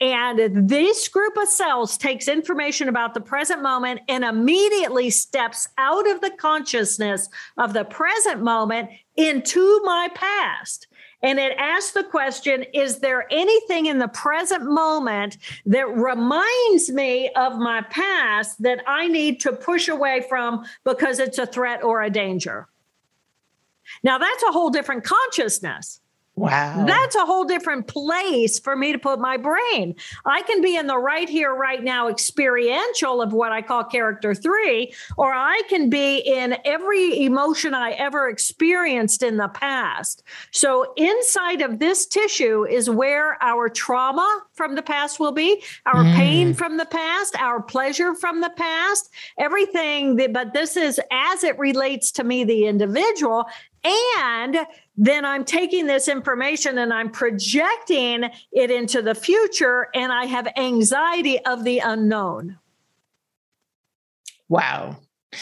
And 0.00 0.68
this 0.68 1.08
group 1.08 1.36
of 1.36 1.48
cells 1.48 1.98
takes 1.98 2.28
information 2.28 2.88
about 2.88 3.14
the 3.14 3.20
present 3.20 3.62
moment 3.62 4.00
and 4.08 4.22
immediately 4.22 5.10
steps 5.10 5.66
out 5.76 6.08
of 6.08 6.20
the 6.20 6.30
consciousness 6.30 7.28
of 7.56 7.72
the 7.72 7.84
present 7.84 8.40
moment 8.40 8.90
into 9.16 9.80
my 9.82 10.08
past. 10.14 10.86
And 11.20 11.40
it 11.40 11.56
asks 11.58 11.90
the 11.92 12.04
question 12.04 12.64
Is 12.72 13.00
there 13.00 13.26
anything 13.32 13.86
in 13.86 13.98
the 13.98 14.08
present 14.08 14.64
moment 14.70 15.38
that 15.66 15.88
reminds 15.88 16.90
me 16.90 17.30
of 17.30 17.58
my 17.58 17.82
past 17.82 18.62
that 18.62 18.82
I 18.86 19.08
need 19.08 19.40
to 19.40 19.52
push 19.52 19.88
away 19.88 20.24
from 20.28 20.64
because 20.84 21.18
it's 21.18 21.38
a 21.38 21.46
threat 21.46 21.82
or 21.82 22.02
a 22.02 22.10
danger? 22.10 22.68
Now, 24.04 24.18
that's 24.18 24.44
a 24.44 24.52
whole 24.52 24.70
different 24.70 25.02
consciousness. 25.02 26.00
Wow. 26.38 26.84
That's 26.86 27.16
a 27.16 27.26
whole 27.26 27.44
different 27.44 27.88
place 27.88 28.60
for 28.60 28.76
me 28.76 28.92
to 28.92 28.98
put 28.98 29.18
my 29.18 29.36
brain. 29.36 29.96
I 30.24 30.42
can 30.42 30.62
be 30.62 30.76
in 30.76 30.86
the 30.86 30.96
right 30.96 31.28
here, 31.28 31.52
right 31.52 31.82
now 31.82 32.08
experiential 32.08 33.20
of 33.20 33.32
what 33.32 33.50
I 33.50 33.60
call 33.60 33.82
character 33.82 34.34
three, 34.34 34.94
or 35.16 35.32
I 35.32 35.62
can 35.68 35.90
be 35.90 36.18
in 36.18 36.56
every 36.64 37.24
emotion 37.24 37.74
I 37.74 37.90
ever 37.92 38.28
experienced 38.28 39.24
in 39.24 39.36
the 39.36 39.48
past. 39.48 40.22
So, 40.52 40.92
inside 40.96 41.60
of 41.60 41.80
this 41.80 42.06
tissue 42.06 42.64
is 42.64 42.88
where 42.88 43.42
our 43.42 43.68
trauma 43.68 44.42
from 44.52 44.76
the 44.76 44.82
past 44.82 45.18
will 45.18 45.32
be, 45.32 45.62
our 45.86 46.04
mm. 46.04 46.14
pain 46.14 46.54
from 46.54 46.76
the 46.76 46.86
past, 46.86 47.36
our 47.40 47.60
pleasure 47.60 48.14
from 48.14 48.40
the 48.40 48.50
past, 48.50 49.10
everything. 49.38 50.16
That, 50.16 50.32
but 50.32 50.52
this 50.52 50.76
is 50.76 51.00
as 51.10 51.42
it 51.42 51.58
relates 51.58 52.12
to 52.12 52.24
me, 52.24 52.44
the 52.44 52.66
individual. 52.66 53.46
And 53.84 54.58
then 54.98 55.24
I'm 55.24 55.44
taking 55.44 55.86
this 55.86 56.08
information 56.08 56.76
and 56.76 56.92
I'm 56.92 57.10
projecting 57.10 58.24
it 58.52 58.70
into 58.70 59.00
the 59.00 59.14
future, 59.14 59.88
and 59.94 60.12
I 60.12 60.26
have 60.26 60.48
anxiety 60.56 61.38
of 61.46 61.62
the 61.62 61.78
unknown. 61.78 62.58
Wow. 64.48 64.96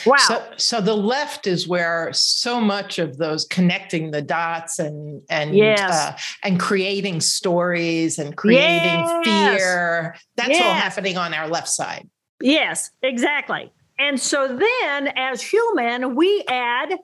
Wow. 0.05 0.17
So, 0.17 0.53
so 0.57 0.81
the 0.81 0.97
left 0.97 1.47
is 1.47 1.67
where 1.67 2.13
so 2.13 2.61
much 2.61 2.99
of 2.99 3.19
those 3.19 3.45
connecting 3.47 4.11
the 4.11 4.21
dots 4.21 4.79
and 4.79 5.23
and 5.31 5.57
yes. 5.57 5.91
uh, 5.91 6.19
and 6.43 6.59
creating 6.59 7.21
stories 7.21 8.19
and 8.19 8.37
creating 8.37 9.01
yes. 9.25 9.25
fear. 9.25 10.17
That's 10.37 10.51
yes. 10.51 10.63
all 10.63 10.75
happening 10.75 11.17
on 11.17 11.33
our 11.33 11.49
left 11.49 11.69
side. 11.69 12.09
Yes, 12.43 12.91
exactly. 13.03 13.73
And 13.99 14.21
so 14.21 14.49
then, 14.49 15.09
as 15.17 15.41
human, 15.41 16.15
we 16.17 16.45
add 16.49 16.99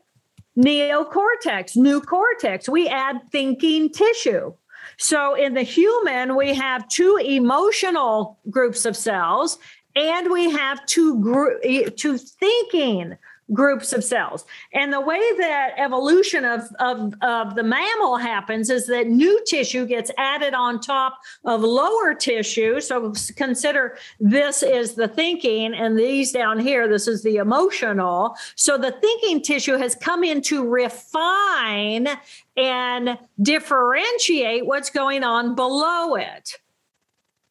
neocortex, 0.57 1.77
new 1.77 2.01
cortex. 2.01 2.69
We 2.69 2.89
add 2.89 3.21
thinking 3.31 3.91
tissue. 3.91 4.55
So 4.99 5.35
in 5.35 5.55
the 5.55 5.63
human, 5.63 6.37
we 6.37 6.55
have 6.55 6.89
two 6.89 7.19
emotional 7.25 8.39
groups 8.51 8.85
of 8.85 8.97
cells 8.97 9.59
and 9.95 10.31
we 10.31 10.51
have 10.51 10.85
two 10.87 11.21
group 11.21 11.61
eh, 11.65 11.91
two 11.97 12.19
thinking 12.19 13.17
groups 13.53 13.93
of 13.93 14.03
cells. 14.05 14.45
And 14.73 14.93
the 14.93 15.01
way 15.01 15.21
that 15.39 15.75
evolution 15.77 16.45
of, 16.45 16.63
of, 16.79 17.15
of 17.23 17.55
the 17.55 17.63
mammal 17.63 18.17
happens 18.17 18.71
is 18.71 18.87
that 18.87 19.07
new 19.07 19.43
tissue 19.47 19.87
gets 19.87 20.11
added 20.17 20.55
on 20.55 20.81
top 20.81 21.19
of 21.45 21.63
lower 21.63 22.15
tissue. 22.15 22.81
So 22.81 23.13
consider 23.37 23.99
this 24.21 24.63
is 24.63 24.95
the 24.95 25.09
thinking, 25.09 25.75
and 25.75 25.99
these 25.99 26.33
down 26.33 26.59
here, 26.59 26.89
this 26.89 27.09
is 27.09 27.23
the 27.23 27.37
emotional. 27.37 28.37
So 28.57 28.79
the 28.79 28.93
thinking 28.93 29.43
tissue 29.43 29.77
has 29.77 29.95
come 29.95 30.25
in 30.25 30.43
to 30.43 30.69
refine 30.69 32.09
and 32.57 33.19
differentiate 33.41 34.67
what's 34.67 34.91
going 34.91 35.25
on 35.25 35.55
below 35.55 36.15
it. 36.15 36.59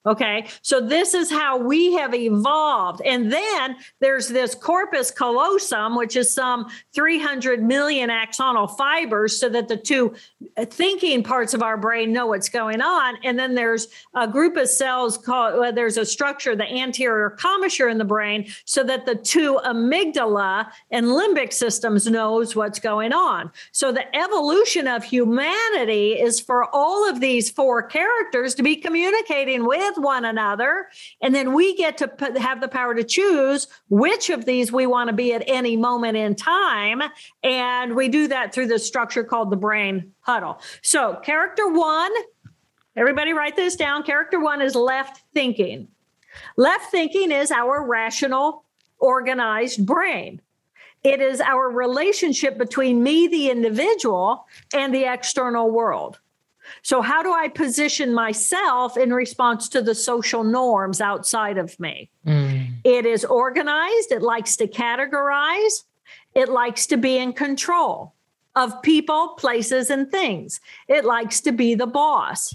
Okay. 0.03 0.47
So 0.63 0.81
this 0.81 1.13
is 1.13 1.29
how 1.29 1.57
we 1.57 1.93
have 1.93 2.15
evolved. 2.15 3.01
And 3.05 3.31
then 3.31 3.75
there's 3.99 4.27
this 4.27 4.55
corpus 4.55 5.11
callosum, 5.11 5.95
which 5.95 6.15
is 6.15 6.33
some 6.33 6.71
300 6.95 7.61
million 7.61 8.09
axonal 8.09 8.75
fibers 8.75 9.39
so 9.39 9.47
that 9.49 9.67
the 9.67 9.77
two 9.77 10.15
thinking 10.57 11.21
parts 11.21 11.53
of 11.53 11.61
our 11.61 11.77
brain 11.77 12.11
know 12.11 12.25
what's 12.25 12.49
going 12.49 12.81
on. 12.81 13.17
And 13.23 13.37
then 13.37 13.53
there's 13.53 13.89
a 14.15 14.27
group 14.27 14.57
of 14.57 14.69
cells 14.69 15.19
called, 15.19 15.59
well, 15.59 15.71
there's 15.71 15.97
a 15.97 16.05
structure, 16.05 16.55
the 16.55 16.67
anterior 16.67 17.29
commissure 17.29 17.87
in 17.87 17.99
the 17.99 18.05
brain, 18.05 18.47
so 18.65 18.83
that 18.83 19.05
the 19.05 19.15
two 19.15 19.59
amygdala 19.63 20.67
and 20.89 21.05
limbic 21.05 21.53
systems 21.53 22.07
knows 22.07 22.55
what's 22.55 22.79
going 22.79 23.13
on. 23.13 23.51
So 23.71 23.91
the 23.91 24.15
evolution 24.15 24.87
of 24.87 25.03
humanity 25.03 26.13
is 26.19 26.39
for 26.39 26.65
all 26.75 27.07
of 27.07 27.19
these 27.19 27.51
four 27.51 27.83
characters 27.83 28.55
to 28.55 28.63
be 28.63 28.75
communicating 28.75 29.63
with 29.63 29.90
with 29.95 30.03
one 30.03 30.25
another. 30.25 30.87
And 31.21 31.33
then 31.33 31.53
we 31.53 31.75
get 31.75 31.97
to 31.97 32.07
put, 32.07 32.37
have 32.37 32.61
the 32.61 32.67
power 32.67 32.95
to 32.95 33.03
choose 33.03 33.67
which 33.89 34.29
of 34.29 34.45
these 34.45 34.71
we 34.71 34.87
want 34.87 35.09
to 35.09 35.13
be 35.13 35.33
at 35.33 35.43
any 35.47 35.75
moment 35.77 36.17
in 36.17 36.35
time. 36.35 37.01
And 37.43 37.95
we 37.95 38.07
do 38.07 38.27
that 38.27 38.53
through 38.53 38.67
the 38.67 38.79
structure 38.79 39.23
called 39.23 39.49
the 39.49 39.57
brain 39.57 40.13
huddle. 40.21 40.61
So, 40.81 41.15
character 41.23 41.67
one, 41.67 42.11
everybody 42.95 43.33
write 43.33 43.55
this 43.55 43.75
down. 43.75 44.03
Character 44.03 44.39
one 44.39 44.61
is 44.61 44.75
left 44.75 45.21
thinking. 45.33 45.87
Left 46.55 46.89
thinking 46.91 47.31
is 47.31 47.51
our 47.51 47.85
rational, 47.85 48.63
organized 48.99 49.85
brain. 49.85 50.41
It 51.03 51.19
is 51.19 51.41
our 51.41 51.69
relationship 51.69 52.57
between 52.57 53.01
me, 53.01 53.27
the 53.27 53.49
individual, 53.49 54.45
and 54.73 54.93
the 54.93 55.11
external 55.11 55.71
world. 55.71 56.19
So, 56.83 57.01
how 57.01 57.21
do 57.21 57.31
I 57.31 57.47
position 57.47 58.13
myself 58.13 58.97
in 58.97 59.13
response 59.13 59.69
to 59.69 59.81
the 59.81 59.95
social 59.95 60.43
norms 60.43 60.99
outside 60.99 61.57
of 61.57 61.79
me? 61.79 62.09
Mm. 62.25 62.75
It 62.83 63.05
is 63.05 63.23
organized, 63.23 64.11
it 64.11 64.21
likes 64.21 64.57
to 64.57 64.67
categorize, 64.67 65.83
it 66.33 66.49
likes 66.49 66.87
to 66.87 66.97
be 66.97 67.17
in 67.17 67.33
control 67.33 68.13
of 68.55 68.81
people, 68.81 69.29
places, 69.37 69.89
and 69.89 70.11
things. 70.11 70.59
It 70.87 71.05
likes 71.05 71.39
to 71.41 71.51
be 71.51 71.75
the 71.75 71.87
boss 71.87 72.53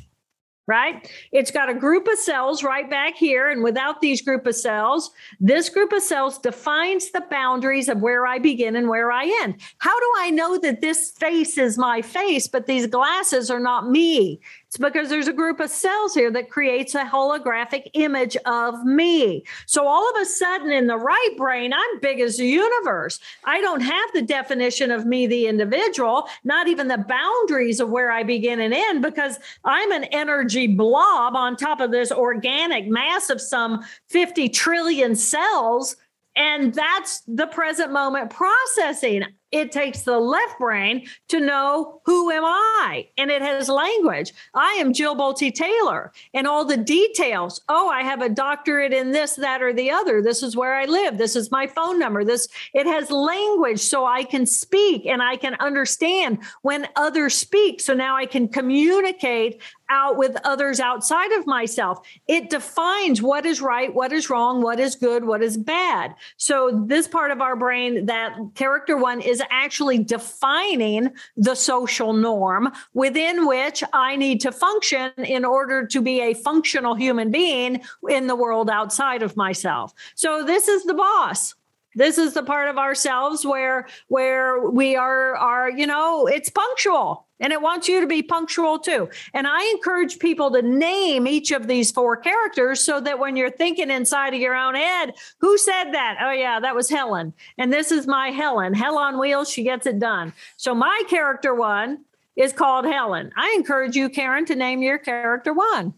right? 0.66 1.08
It's 1.32 1.50
got 1.50 1.68
a 1.68 1.74
group 1.74 2.08
of 2.08 2.18
cells 2.18 2.64
right 2.64 2.88
back 2.90 3.16
here. 3.16 3.48
And 3.48 3.62
without 3.62 4.00
these 4.00 4.20
group 4.20 4.46
of 4.46 4.56
cells, 4.56 5.10
this 5.40 5.68
group 5.68 5.92
of 5.92 6.02
cells 6.02 6.38
defines 6.38 7.10
the 7.10 7.24
boundaries 7.30 7.88
of 7.88 8.02
where 8.02 8.26
I 8.26 8.38
begin 8.38 8.76
and 8.76 8.88
where 8.88 9.12
I 9.12 9.24
end. 9.42 9.60
How 9.78 9.98
do 9.98 10.12
I 10.18 10.30
know 10.30 10.58
that 10.58 10.80
this 10.80 11.12
face 11.12 11.56
is 11.56 11.78
my 11.78 12.02
face, 12.02 12.48
but 12.48 12.66
these 12.66 12.86
glasses 12.86 13.50
are 13.50 13.60
not 13.60 13.88
me? 13.88 14.40
It's 14.76 14.84
because 14.84 15.08
there's 15.08 15.26
a 15.26 15.32
group 15.32 15.58
of 15.60 15.70
cells 15.70 16.12
here 16.12 16.30
that 16.32 16.50
creates 16.50 16.94
a 16.94 17.02
holographic 17.02 17.88
image 17.94 18.36
of 18.44 18.84
me. 18.84 19.42
So 19.64 19.88
all 19.88 20.10
of 20.10 20.20
a 20.20 20.26
sudden, 20.26 20.70
in 20.70 20.86
the 20.86 20.98
right 20.98 21.34
brain, 21.38 21.72
I'm 21.72 22.00
big 22.00 22.20
as 22.20 22.36
the 22.36 22.46
universe. 22.46 23.18
I 23.44 23.62
don't 23.62 23.80
have 23.80 24.12
the 24.12 24.20
definition 24.20 24.90
of 24.90 25.06
me, 25.06 25.26
the 25.26 25.46
individual, 25.46 26.28
not 26.44 26.68
even 26.68 26.88
the 26.88 26.98
boundaries 26.98 27.80
of 27.80 27.88
where 27.88 28.12
I 28.12 28.22
begin 28.22 28.60
and 28.60 28.74
end, 28.74 29.00
because 29.00 29.38
I'm 29.64 29.92
an 29.92 30.04
energy 30.04 30.66
blob 30.66 31.34
on 31.36 31.56
top 31.56 31.80
of 31.80 31.90
this 31.90 32.12
organic 32.12 32.86
mass 32.86 33.30
of 33.30 33.40
some 33.40 33.82
50 34.10 34.50
trillion 34.50 35.16
cells. 35.16 35.96
And 36.36 36.74
that's 36.74 37.22
the 37.26 37.46
present 37.46 37.92
moment 37.92 38.28
processing 38.28 39.24
it 39.56 39.72
takes 39.72 40.02
the 40.02 40.18
left 40.18 40.58
brain 40.58 41.06
to 41.28 41.40
know 41.40 42.00
who 42.04 42.30
am 42.30 42.44
I, 42.44 43.08
and 43.16 43.30
it 43.30 43.42
has 43.42 43.68
language. 43.68 44.32
I 44.54 44.72
am 44.72 44.92
Jill 44.92 45.16
Bolte 45.16 45.54
Taylor, 45.54 46.12
and 46.34 46.46
all 46.46 46.64
the 46.64 46.76
details. 46.76 47.60
Oh, 47.68 47.88
I 47.88 48.02
have 48.02 48.22
a 48.22 48.28
doctorate 48.28 48.92
in 48.92 49.12
this, 49.12 49.34
that, 49.36 49.62
or 49.62 49.72
the 49.72 49.90
other. 49.90 50.22
This 50.22 50.42
is 50.42 50.56
where 50.56 50.74
I 50.74 50.84
live. 50.84 51.18
This 51.18 51.36
is 51.36 51.50
my 51.50 51.66
phone 51.66 51.98
number. 51.98 52.24
This 52.24 52.48
it 52.74 52.86
has 52.86 53.10
language, 53.10 53.80
so 53.80 54.04
I 54.04 54.24
can 54.24 54.46
speak 54.46 55.06
and 55.06 55.22
I 55.22 55.36
can 55.36 55.54
understand 55.54 56.38
when 56.62 56.88
others 56.96 57.34
speak. 57.34 57.80
So 57.80 57.94
now 57.94 58.16
I 58.16 58.26
can 58.26 58.48
communicate 58.48 59.60
out 59.88 60.16
with 60.16 60.36
others 60.44 60.80
outside 60.80 61.32
of 61.32 61.46
myself. 61.46 62.00
It 62.26 62.50
defines 62.50 63.22
what 63.22 63.46
is 63.46 63.60
right, 63.60 63.94
what 63.94 64.12
is 64.12 64.28
wrong, 64.28 64.62
what 64.62 64.80
is 64.80 64.96
good, 64.96 65.24
what 65.24 65.42
is 65.42 65.56
bad. 65.56 66.14
So 66.36 66.84
this 66.86 67.06
part 67.06 67.30
of 67.30 67.40
our 67.40 67.56
brain, 67.56 68.06
that 68.06 68.36
character 68.54 68.96
one, 68.96 69.20
is 69.20 69.42
actually 69.50 69.98
defining 69.98 71.10
the 71.36 71.54
social 71.54 72.12
norm 72.12 72.72
within 72.94 73.46
which 73.46 73.82
I 73.92 74.16
need 74.16 74.40
to 74.42 74.52
function 74.52 75.12
in 75.18 75.44
order 75.44 75.86
to 75.86 76.00
be 76.00 76.20
a 76.20 76.34
functional 76.34 76.94
human 76.94 77.30
being 77.30 77.82
in 78.08 78.26
the 78.26 78.36
world 78.36 78.70
outside 78.70 79.22
of 79.22 79.36
myself. 79.36 79.92
So 80.14 80.44
this 80.44 80.68
is 80.68 80.84
the 80.84 80.94
boss 80.94 81.54
this 81.96 82.18
is 82.18 82.34
the 82.34 82.42
part 82.42 82.68
of 82.68 82.78
ourselves 82.78 83.44
where 83.44 83.88
where 84.08 84.60
we 84.70 84.94
are 84.94 85.34
are 85.34 85.70
you 85.70 85.86
know 85.86 86.26
it's 86.26 86.50
punctual 86.50 87.25
and 87.40 87.52
it 87.52 87.60
wants 87.60 87.88
you 87.88 88.00
to 88.00 88.06
be 88.06 88.22
punctual 88.22 88.78
too. 88.78 89.08
And 89.34 89.46
i 89.46 89.70
encourage 89.74 90.18
people 90.18 90.50
to 90.52 90.62
name 90.62 91.26
each 91.26 91.50
of 91.50 91.66
these 91.66 91.90
four 91.90 92.16
characters 92.16 92.80
so 92.80 93.00
that 93.00 93.18
when 93.18 93.36
you're 93.36 93.50
thinking 93.50 93.90
inside 93.90 94.34
of 94.34 94.40
your 94.40 94.54
own 94.54 94.74
head 94.74 95.14
who 95.40 95.56
said 95.58 95.92
that? 95.92 96.18
Oh 96.22 96.32
yeah 96.32 96.60
that 96.60 96.74
was 96.74 96.88
helen. 96.88 97.32
And 97.58 97.72
this 97.72 97.92
is 97.92 98.06
my 98.06 98.30
helen. 98.30 98.74
Hell 98.74 98.98
on 98.98 99.18
wheels 99.18 99.50
she 99.50 99.62
gets 99.62 99.86
it 99.86 99.98
done. 99.98 100.32
So 100.56 100.74
my 100.74 101.02
character 101.08 101.54
one 101.54 102.04
is 102.36 102.52
called 102.52 102.84
helen. 102.84 103.32
I 103.36 103.54
encourage 103.56 103.96
you 103.96 104.08
karen 104.08 104.44
to 104.46 104.54
name 104.54 104.82
your 104.82 104.98
character 104.98 105.52
one. 105.52 105.94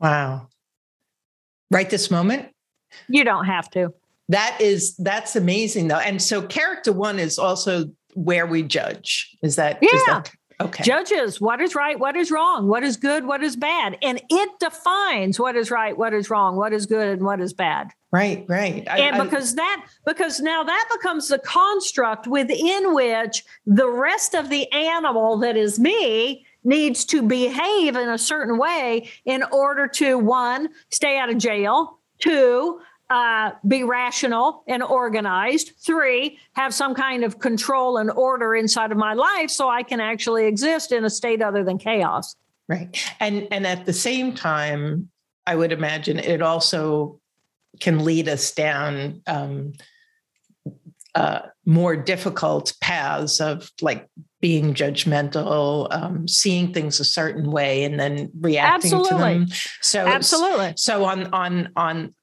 Wow. 0.00 0.48
Right 1.70 1.90
this 1.90 2.10
moment? 2.10 2.48
You 3.08 3.24
don't 3.24 3.44
have 3.44 3.70
to. 3.70 3.92
That 4.28 4.58
is 4.60 4.96
that's 4.96 5.36
amazing 5.36 5.88
though. 5.88 5.98
And 5.98 6.20
so 6.20 6.42
character 6.42 6.92
one 6.92 7.18
is 7.18 7.38
also 7.38 7.90
where 8.14 8.46
we 8.46 8.62
judge. 8.62 9.36
Is 9.42 9.56
that 9.56 9.78
yeah. 9.80 9.88
Is 9.92 10.04
that, 10.06 10.32
okay. 10.60 10.82
Judges 10.82 11.40
what 11.40 11.60
is 11.60 11.74
right, 11.74 11.98
what 11.98 12.16
is 12.16 12.30
wrong, 12.30 12.68
what 12.68 12.82
is 12.82 12.96
good, 12.96 13.24
what 13.24 13.42
is 13.42 13.56
bad. 13.56 13.98
And 14.02 14.20
it 14.28 14.50
defines 14.58 15.38
what 15.38 15.56
is 15.56 15.70
right, 15.70 15.96
what 15.96 16.14
is 16.14 16.30
wrong, 16.30 16.56
what 16.56 16.72
is 16.72 16.86
good, 16.86 17.18
and 17.18 17.22
what 17.22 17.40
is 17.40 17.52
bad. 17.52 17.90
Right, 18.10 18.44
right. 18.48 18.86
I, 18.88 19.00
and 19.00 19.22
because 19.22 19.52
I, 19.52 19.56
that 19.56 19.86
because 20.06 20.40
now 20.40 20.62
that 20.64 20.88
becomes 20.92 21.28
the 21.28 21.38
construct 21.38 22.26
within 22.26 22.94
which 22.94 23.44
the 23.66 23.88
rest 23.88 24.34
of 24.34 24.48
the 24.48 24.70
animal 24.72 25.38
that 25.38 25.56
is 25.56 25.78
me 25.78 26.46
needs 26.64 27.04
to 27.06 27.22
behave 27.22 27.96
in 27.96 28.08
a 28.08 28.18
certain 28.18 28.58
way 28.58 29.08
in 29.24 29.42
order 29.52 29.86
to 29.86 30.18
one 30.18 30.70
stay 30.90 31.18
out 31.18 31.30
of 31.30 31.38
jail 31.38 31.98
two 32.18 32.80
uh, 33.10 33.52
be 33.66 33.84
rational 33.84 34.62
and 34.66 34.82
organized. 34.82 35.72
Three, 35.78 36.38
have 36.52 36.74
some 36.74 36.94
kind 36.94 37.24
of 37.24 37.38
control 37.38 37.96
and 37.96 38.10
order 38.10 38.54
inside 38.54 38.92
of 38.92 38.98
my 38.98 39.14
life 39.14 39.50
so 39.50 39.68
I 39.68 39.82
can 39.82 40.00
actually 40.00 40.46
exist 40.46 40.92
in 40.92 41.04
a 41.04 41.10
state 41.10 41.40
other 41.40 41.64
than 41.64 41.78
chaos. 41.78 42.36
Right. 42.68 42.96
And 43.18 43.48
and 43.50 43.66
at 43.66 43.86
the 43.86 43.94
same 43.94 44.34
time, 44.34 45.08
I 45.46 45.56
would 45.56 45.72
imagine 45.72 46.18
it 46.18 46.42
also 46.42 47.18
can 47.80 48.04
lead 48.04 48.28
us 48.28 48.52
down 48.52 49.22
um, 49.26 49.72
uh, 51.18 51.40
more 51.66 51.96
difficult 51.96 52.72
paths 52.80 53.40
of 53.40 53.70
like 53.82 54.08
being 54.40 54.72
judgmental, 54.72 55.88
um, 55.90 56.28
seeing 56.28 56.72
things 56.72 57.00
a 57.00 57.04
certain 57.04 57.50
way, 57.50 57.82
and 57.82 57.98
then 57.98 58.30
reacting 58.40 58.94
absolutely. 58.94 59.10
to 59.10 59.16
them. 59.16 59.46
So 59.80 60.06
absolutely. 60.06 60.74
So 60.76 61.04
on 61.04 61.34
on 61.34 61.70
on, 61.74 62.14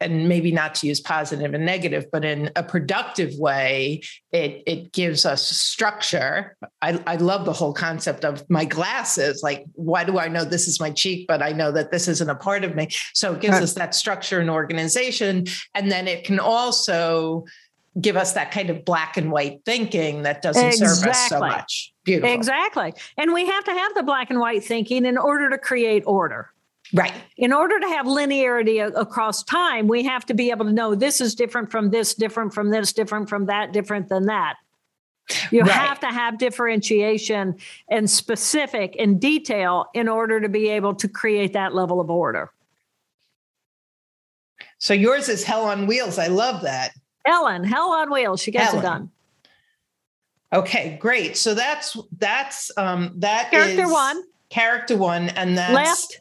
and 0.00 0.28
maybe 0.28 0.50
not 0.50 0.74
to 0.76 0.88
use 0.88 1.00
positive 1.00 1.54
and 1.54 1.64
negative, 1.64 2.06
but 2.10 2.24
in 2.24 2.50
a 2.56 2.64
productive 2.64 3.30
way, 3.38 4.02
it 4.32 4.62
it 4.66 4.92
gives 4.92 5.24
us 5.24 5.48
structure. 5.48 6.56
I, 6.82 7.00
I 7.06 7.16
love 7.16 7.44
the 7.44 7.52
whole 7.52 7.72
concept 7.72 8.24
of 8.24 8.44
my 8.50 8.64
glasses. 8.64 9.40
Like, 9.42 9.64
why 9.74 10.02
do 10.02 10.18
I 10.18 10.26
know 10.26 10.44
this 10.44 10.66
is 10.66 10.80
my 10.80 10.90
cheek, 10.90 11.26
but 11.28 11.42
I 11.42 11.52
know 11.52 11.70
that 11.70 11.92
this 11.92 12.08
isn't 12.08 12.28
a 12.28 12.34
part 12.34 12.64
of 12.64 12.74
me? 12.74 12.88
So 13.14 13.34
it 13.34 13.40
gives 13.40 13.54
right. 13.54 13.62
us 13.62 13.74
that 13.74 13.94
structure 13.94 14.40
and 14.40 14.50
organization, 14.50 15.46
and 15.74 15.92
then 15.92 16.08
it 16.08 16.24
can 16.24 16.40
also 16.40 17.44
give 18.00 18.16
us 18.16 18.32
that 18.32 18.50
kind 18.50 18.70
of 18.70 18.84
black 18.84 19.16
and 19.16 19.30
white 19.30 19.60
thinking 19.64 20.22
that 20.22 20.42
doesn't 20.42 20.64
exactly. 20.64 20.96
serve 20.96 21.08
us 21.08 21.28
so 21.28 21.40
much. 21.40 21.92
Beautiful. 22.04 22.34
Exactly. 22.34 22.94
And 23.18 23.32
we 23.32 23.46
have 23.46 23.64
to 23.64 23.72
have 23.72 23.94
the 23.94 24.02
black 24.02 24.30
and 24.30 24.40
white 24.40 24.64
thinking 24.64 25.04
in 25.04 25.18
order 25.18 25.50
to 25.50 25.58
create 25.58 26.02
order. 26.06 26.50
Right. 26.94 27.12
In 27.36 27.52
order 27.52 27.78
to 27.78 27.86
have 27.86 28.06
linearity 28.06 28.84
across 28.96 29.42
time, 29.44 29.88
we 29.88 30.02
have 30.04 30.26
to 30.26 30.34
be 30.34 30.50
able 30.50 30.66
to 30.66 30.72
know 30.72 30.94
this 30.94 31.20
is 31.20 31.34
different 31.34 31.70
from 31.70 31.90
this, 31.90 32.14
different 32.14 32.52
from 32.52 32.70
this, 32.70 32.92
different 32.92 33.28
from 33.28 33.46
that, 33.46 33.72
different 33.72 34.08
than 34.08 34.26
that. 34.26 34.56
You 35.50 35.62
right. 35.62 35.70
have 35.70 36.00
to 36.00 36.08
have 36.08 36.38
differentiation 36.38 37.56
and 37.88 38.10
specific 38.10 38.96
and 38.98 39.20
detail 39.20 39.86
in 39.94 40.08
order 40.08 40.40
to 40.40 40.48
be 40.48 40.68
able 40.68 40.94
to 40.96 41.08
create 41.08 41.52
that 41.52 41.74
level 41.74 42.00
of 42.00 42.10
order. 42.10 42.50
So 44.78 44.94
yours 44.94 45.28
is 45.28 45.44
hell 45.44 45.64
on 45.64 45.86
wheels. 45.86 46.18
I 46.18 46.26
love 46.26 46.62
that. 46.62 46.92
Ellen, 47.24 47.64
Hell 47.64 47.90
on 47.90 48.10
Wheels. 48.10 48.40
She 48.40 48.50
gets 48.50 48.72
Ellen. 48.72 48.78
it 48.78 48.82
done. 48.82 49.10
Okay, 50.52 50.98
great. 51.00 51.36
So 51.36 51.54
that's 51.54 51.96
that's 52.18 52.70
um 52.76 53.14
that 53.16 53.50
character 53.50 53.88
one. 53.88 54.22
Character 54.50 54.96
one, 54.96 55.30
and 55.30 55.56
that's 55.56 55.72
left 55.72 56.20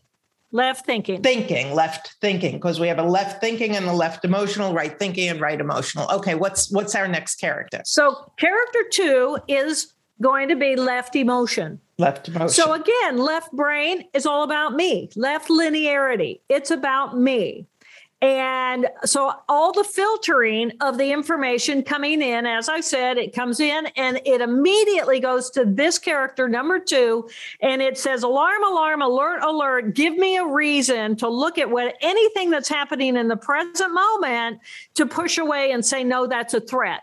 left 0.52 0.86
thinking. 0.86 1.22
Thinking, 1.22 1.74
left 1.74 2.16
thinking, 2.22 2.54
because 2.54 2.80
we 2.80 2.88
have 2.88 3.00
a 3.00 3.04
left 3.04 3.42
thinking 3.42 3.76
and 3.76 3.86
a 3.86 3.94
left 3.94 4.24
emotional, 4.24 4.74
right 4.74 4.98
thinking 4.98 5.30
and 5.30 5.42
right 5.42 5.60
emotional. 5.60 6.10
Okay, 6.12 6.36
what's 6.36 6.72
what's 6.72 6.96
our 6.96 7.08
next 7.08 7.36
character? 7.36 7.82
So 7.84 8.32
character 8.38 8.80
two 8.92 9.38
is 9.48 9.94
going 10.22 10.50
to 10.50 10.56
be 10.56 10.76
left 10.76 11.16
emotion. 11.16 11.80
Left 11.98 12.28
emotion. 12.28 12.50
So 12.50 12.74
again, 12.74 13.18
left 13.18 13.52
brain 13.52 14.06
is 14.14 14.26
all 14.26 14.44
about 14.44 14.74
me. 14.74 15.10
Left 15.16 15.50
linearity. 15.50 16.40
It's 16.48 16.72
about 16.72 17.18
me. 17.18 17.68
And 18.22 18.88
so 19.04 19.34
all 19.50 19.72
the 19.74 19.84
filtering 19.84 20.74
of 20.80 21.00
the 21.00 21.12
information 21.12 21.82
coming 21.82 22.22
in, 22.22 22.46
as 22.46 22.70
I 22.70 22.80
said, 22.80 23.18
it 23.18 23.34
comes 23.34 23.60
in 23.60 23.88
and 23.96 24.22
it 24.26 24.42
immediately 24.42 25.20
goes 25.20 25.50
to 25.52 25.66
this 25.66 25.98
character, 25.98 26.48
number 26.48 26.78
two, 26.78 27.28
and 27.62 27.82
it 27.82 27.98
says, 27.98 28.22
alarm, 28.22 28.64
alarm, 28.64 29.02
alert, 29.02 29.42
alert. 29.42 29.96
Give 29.96 30.16
me 30.16 30.38
a 30.38 30.46
reason 30.46 31.16
to 31.16 31.28
look 31.28 31.58
at 31.58 31.72
what 31.72 31.96
anything 32.02 32.52
that's 32.52 32.70
happening 32.70 33.18
in 33.18 33.28
the 33.28 33.38
present 33.38 33.92
moment 33.92 34.60
to 34.94 35.08
push 35.08 35.40
away 35.40 35.72
and 35.72 35.84
say, 35.84 36.04
no, 36.04 36.28
that's 36.28 36.54
a 36.54 36.62
threat. 36.62 37.02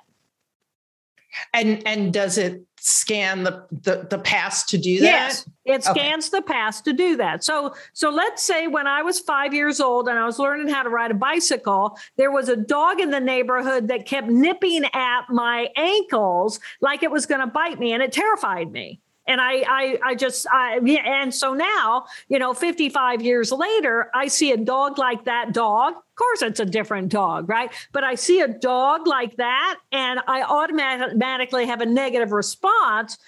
And 1.52 1.87
and 1.87 2.12
does 2.12 2.38
it 2.38 2.62
scan 2.81 3.42
the, 3.42 3.66
the, 3.70 4.07
the 4.09 4.18
past 4.18 4.68
to 4.70 4.78
do 4.78 5.00
that? 5.00 5.04
Yes, 5.04 5.50
it 5.68 5.85
scans 5.85 6.28
okay. 6.28 6.38
the 6.38 6.42
past 6.42 6.85
to 6.85 6.92
do 6.92 7.16
that. 7.16 7.44
So 7.44 7.74
so 7.92 8.11
let's 8.11 8.42
say 8.42 8.66
when 8.66 8.87
I 8.87 9.02
was 9.02 9.20
five 9.20 9.54
years 9.54 9.81
old 9.81 10.09
and 10.09 10.18
I 10.18 10.24
was 10.24 10.38
learning 10.38 10.68
how 10.68 10.83
to 10.83 10.90
ride 10.90 11.11
a 11.11 11.14
bicycle, 11.14 11.98
there 12.16 12.31
was 12.31 12.48
a 12.48 12.57
dog 12.57 13.00
in 13.00 13.11
the 13.11 13.20
neighborhood 13.20 13.88
that 13.88 14.07
kept 14.07 14.28
nipping 14.28 14.85
at 14.92 15.22
my 15.31 15.68
ankles 15.76 16.61
like 16.81 17.02
it 17.02 17.11
was 17.11 17.26
going 17.26 17.40
to 17.40 17.46
bite 17.46 17.78
me, 17.78 17.92
and 17.92 18.02
it 18.02 18.12
terrified 18.12 18.70
me 18.72 19.00
and 19.28 19.42
I, 19.42 19.62
I, 19.68 19.98
I 20.02 20.14
just, 20.14 20.46
I, 20.50 20.78
and 21.04 21.33
so 21.33 21.52
now, 21.52 22.07
you 22.28 22.38
know, 22.38 22.54
55 22.54 23.20
years 23.20 23.52
later, 23.52 24.11
I 24.14 24.26
see 24.26 24.52
a 24.52 24.57
dog 24.57 24.98
like 24.98 25.26
that 25.26 25.52
dog. 25.52 25.92
Of 25.92 26.14
course, 26.16 26.42
it's 26.42 26.61
a 26.61 26.64
different 26.64 27.11
dog, 27.11 27.48
right? 27.48 27.70
But 27.92 28.04
I 28.04 28.14
see 28.14 28.40
a 28.40 28.48
dog 28.48 29.07
like 29.07 29.37
that, 29.37 29.78
and 29.92 30.20
I 30.26 30.42
automatically 30.42 31.66
have 31.66 31.83
a 31.83 31.87
negative 31.87 32.33
response, 32.33 33.18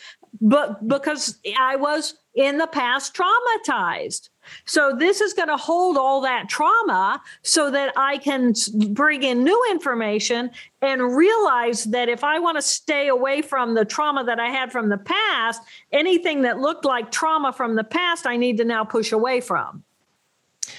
but 0.40 0.87
because 0.88 1.38
I 1.59 1.76
was 1.76 2.14
in 2.35 2.59
the 2.59 2.66
past 2.66 3.14
traumatized. 3.14 4.29
So 4.64 4.94
this 4.96 5.20
is 5.20 5.33
going 5.33 5.48
to 5.48 5.57
hold 5.57 5.96
all 5.96 6.20
that 6.22 6.48
trauma 6.48 7.20
so 7.42 7.70
that 7.70 7.92
I 7.96 8.18
can 8.18 8.55
bring 8.90 9.22
in 9.22 9.44
new 9.44 9.62
information 9.70 10.50
and 10.81 11.14
realize 11.14 11.85
that 11.85 12.09
if 12.09 12.24
I 12.24 12.38
want 12.38 12.57
to 12.57 12.62
stay 12.62 13.09
away 13.09 13.42
from 13.42 13.74
the 13.74 13.85
trauma 13.85 14.24
that 14.24 14.40
I 14.40 14.48
had 14.48 14.72
from 14.72 14.88
the 14.88 14.98
past, 14.98 15.62
anything 15.92 16.42
that 16.42 16.59
looked 16.59 16.85
like 16.85 17.11
trauma 17.11 17.53
from 17.53 17.74
the 17.74 17.85
past, 17.85 18.26
I 18.26 18.37
need 18.37 18.57
to 18.59 18.64
now 18.64 18.85
push 18.85 19.12
away 19.12 19.40
from. 19.40 19.85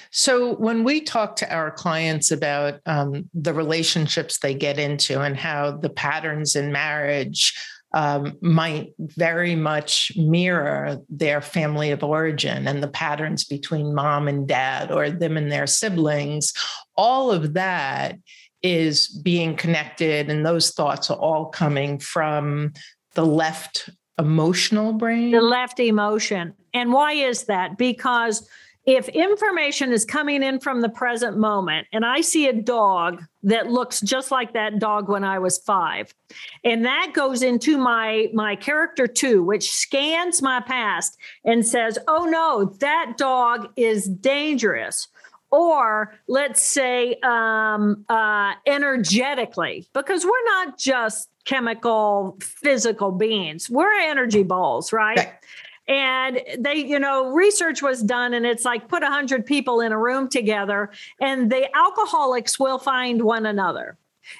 So, 0.09 0.55
when 0.55 0.83
we 0.83 1.01
talk 1.01 1.37
to 1.37 1.53
our 1.53 1.71
clients 1.71 2.31
about 2.31 2.79
um, 2.85 3.29
the 3.33 3.53
relationships 3.53 4.39
they 4.39 4.53
get 4.53 4.77
into 4.77 5.21
and 5.21 5.37
how 5.37 5.71
the 5.71 5.89
patterns 5.89 6.55
in 6.55 6.71
marriage 6.71 7.53
um, 7.93 8.37
might 8.41 8.93
very 8.99 9.55
much 9.55 10.13
mirror 10.15 10.97
their 11.09 11.41
family 11.41 11.91
of 11.91 12.03
origin 12.03 12.67
and 12.67 12.81
the 12.81 12.87
patterns 12.87 13.43
between 13.43 13.93
mom 13.93 14.27
and 14.27 14.47
dad 14.47 14.91
or 14.91 15.09
them 15.09 15.37
and 15.37 15.51
their 15.51 15.67
siblings. 15.67 16.53
All 16.95 17.31
of 17.31 17.53
that 17.53 18.17
is 18.63 19.07
being 19.07 19.55
connected, 19.55 20.29
and 20.29 20.45
those 20.45 20.71
thoughts 20.71 21.09
are 21.09 21.17
all 21.17 21.47
coming 21.47 21.99
from 21.99 22.73
the 23.15 23.25
left 23.25 23.89
emotional 24.19 24.93
brain. 24.93 25.31
The 25.31 25.41
left 25.41 25.79
emotion. 25.79 26.53
And 26.73 26.93
why 26.93 27.13
is 27.13 27.45
that? 27.45 27.77
Because 27.77 28.47
if 28.85 29.09
information 29.09 29.91
is 29.91 30.05
coming 30.05 30.41
in 30.41 30.59
from 30.59 30.81
the 30.81 30.89
present 30.89 31.37
moment 31.37 31.87
and 31.93 32.05
I 32.05 32.21
see 32.21 32.47
a 32.47 32.53
dog 32.53 33.23
that 33.43 33.67
looks 33.67 34.01
just 34.01 34.31
like 34.31 34.53
that 34.53 34.79
dog 34.79 35.07
when 35.07 35.23
I 35.23 35.39
was 35.39 35.59
5 35.59 36.13
and 36.63 36.85
that 36.85 37.11
goes 37.13 37.43
into 37.43 37.77
my 37.77 38.29
my 38.33 38.55
character 38.55 39.05
2 39.07 39.43
which 39.43 39.71
scans 39.71 40.41
my 40.41 40.61
past 40.61 41.17
and 41.45 41.65
says 41.65 41.99
oh 42.07 42.25
no 42.25 42.75
that 42.79 43.13
dog 43.17 43.69
is 43.75 44.07
dangerous 44.07 45.07
or 45.51 46.13
let's 46.27 46.61
say 46.61 47.15
um, 47.23 48.05
uh, 48.07 48.53
energetically, 48.65 49.85
because 49.93 50.23
we're 50.25 50.45
not 50.45 50.77
just 50.77 51.29
chemical, 51.43 52.37
physical 52.41 53.11
beings, 53.11 53.69
we're 53.69 53.93
energy 53.99 54.43
balls, 54.43 54.93
right? 54.93 55.17
right. 55.17 55.33
And 55.87 56.41
they, 56.59 56.75
you 56.75 56.99
know, 56.99 57.31
research 57.31 57.81
was 57.81 58.01
done, 58.01 58.33
and 58.33 58.45
it's 58.45 58.65
like 58.65 58.87
put 58.87 59.01
100 59.01 59.45
people 59.45 59.81
in 59.81 59.91
a 59.91 59.97
room 59.97 60.29
together, 60.29 60.91
and 61.19 61.51
the 61.51 61.75
alcoholics 61.75 62.59
will 62.59 62.77
find 62.77 63.23
one 63.23 63.45
another 63.45 63.97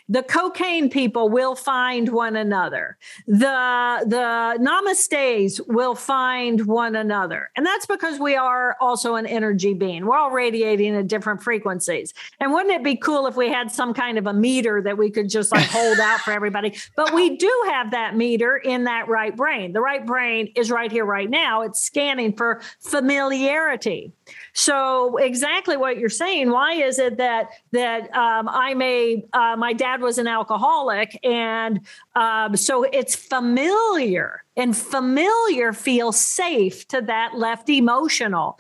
the 0.10 0.24
cocaine 0.24 0.90
people 0.90 1.30
will 1.30 1.56
find 1.56 2.10
one 2.10 2.36
another. 2.36 2.98
The 3.28 4.04
the 4.06 4.58
namastes 4.60 5.60
will 5.68 5.96
find 5.96 6.66
one 6.66 6.96
another. 6.96 7.50
And 7.56 7.66
that's 7.66 7.86
because 7.86 8.20
we 8.20 8.36
are 8.36 8.76
also 8.80 9.16
an 9.16 9.26
energy 9.26 9.74
being. 9.74 10.06
We're 10.06 10.18
all 10.18 10.32
radiating 10.32 10.96
at 10.96 11.08
different 11.08 11.42
frequencies. 11.42 12.14
And 12.40 12.54
wouldn't 12.54 12.74
it 12.74 12.84
be 12.84 12.96
cool 12.96 13.28
if 13.28 13.36
we 13.36 13.50
had 13.50 13.72
some 13.72 13.94
kind 13.94 14.18
of 14.18 14.28
a 14.28 14.34
meter 14.34 14.82
that 14.82 14.98
we 14.98 15.10
could 15.10 15.30
just 15.30 15.52
like 15.52 15.68
hold 15.68 16.00
out 16.00 16.22
for 16.22 16.32
everybody? 16.32 16.76
But 16.96 17.14
we 17.14 17.38
do 17.38 17.64
have 17.70 17.92
that 17.92 18.16
meter 18.16 18.58
in 18.58 18.86
that 18.86 19.08
right 19.08 19.36
brain. 19.36 19.74
The 19.74 19.82
right 19.82 20.06
brain 20.06 20.52
is 20.56 20.72
right 20.72 20.92
here 20.92 21.06
right 21.06 21.30
now. 21.30 21.62
It's 21.62 21.82
scanning 21.82 22.34
for 22.34 22.62
familiarity. 22.80 24.12
So 24.54 25.18
exactly 25.18 25.78
what 25.78 25.98
you're 25.98 26.10
saying. 26.10 26.52
Why 26.52 26.74
is 26.74 27.00
it 27.00 27.18
that 27.18 27.52
that 27.72 28.14
um, 28.16 28.50
I 28.50 28.74
may 28.74 29.26
uh, 29.34 29.56
my 29.58 29.74
dad 29.74 30.02
was 30.02 30.18
an 30.18 30.28
alcoholic, 30.28 31.18
and 31.24 31.82
um, 32.16 32.56
so 32.56 32.84
it's 32.84 33.16
familiar 33.16 34.44
and 34.58 34.76
familiar 34.76 35.72
feels 35.72 36.20
safe 36.20 36.88
to 36.90 37.02
that 37.02 37.36
left 37.36 37.70
emotional. 37.70 38.60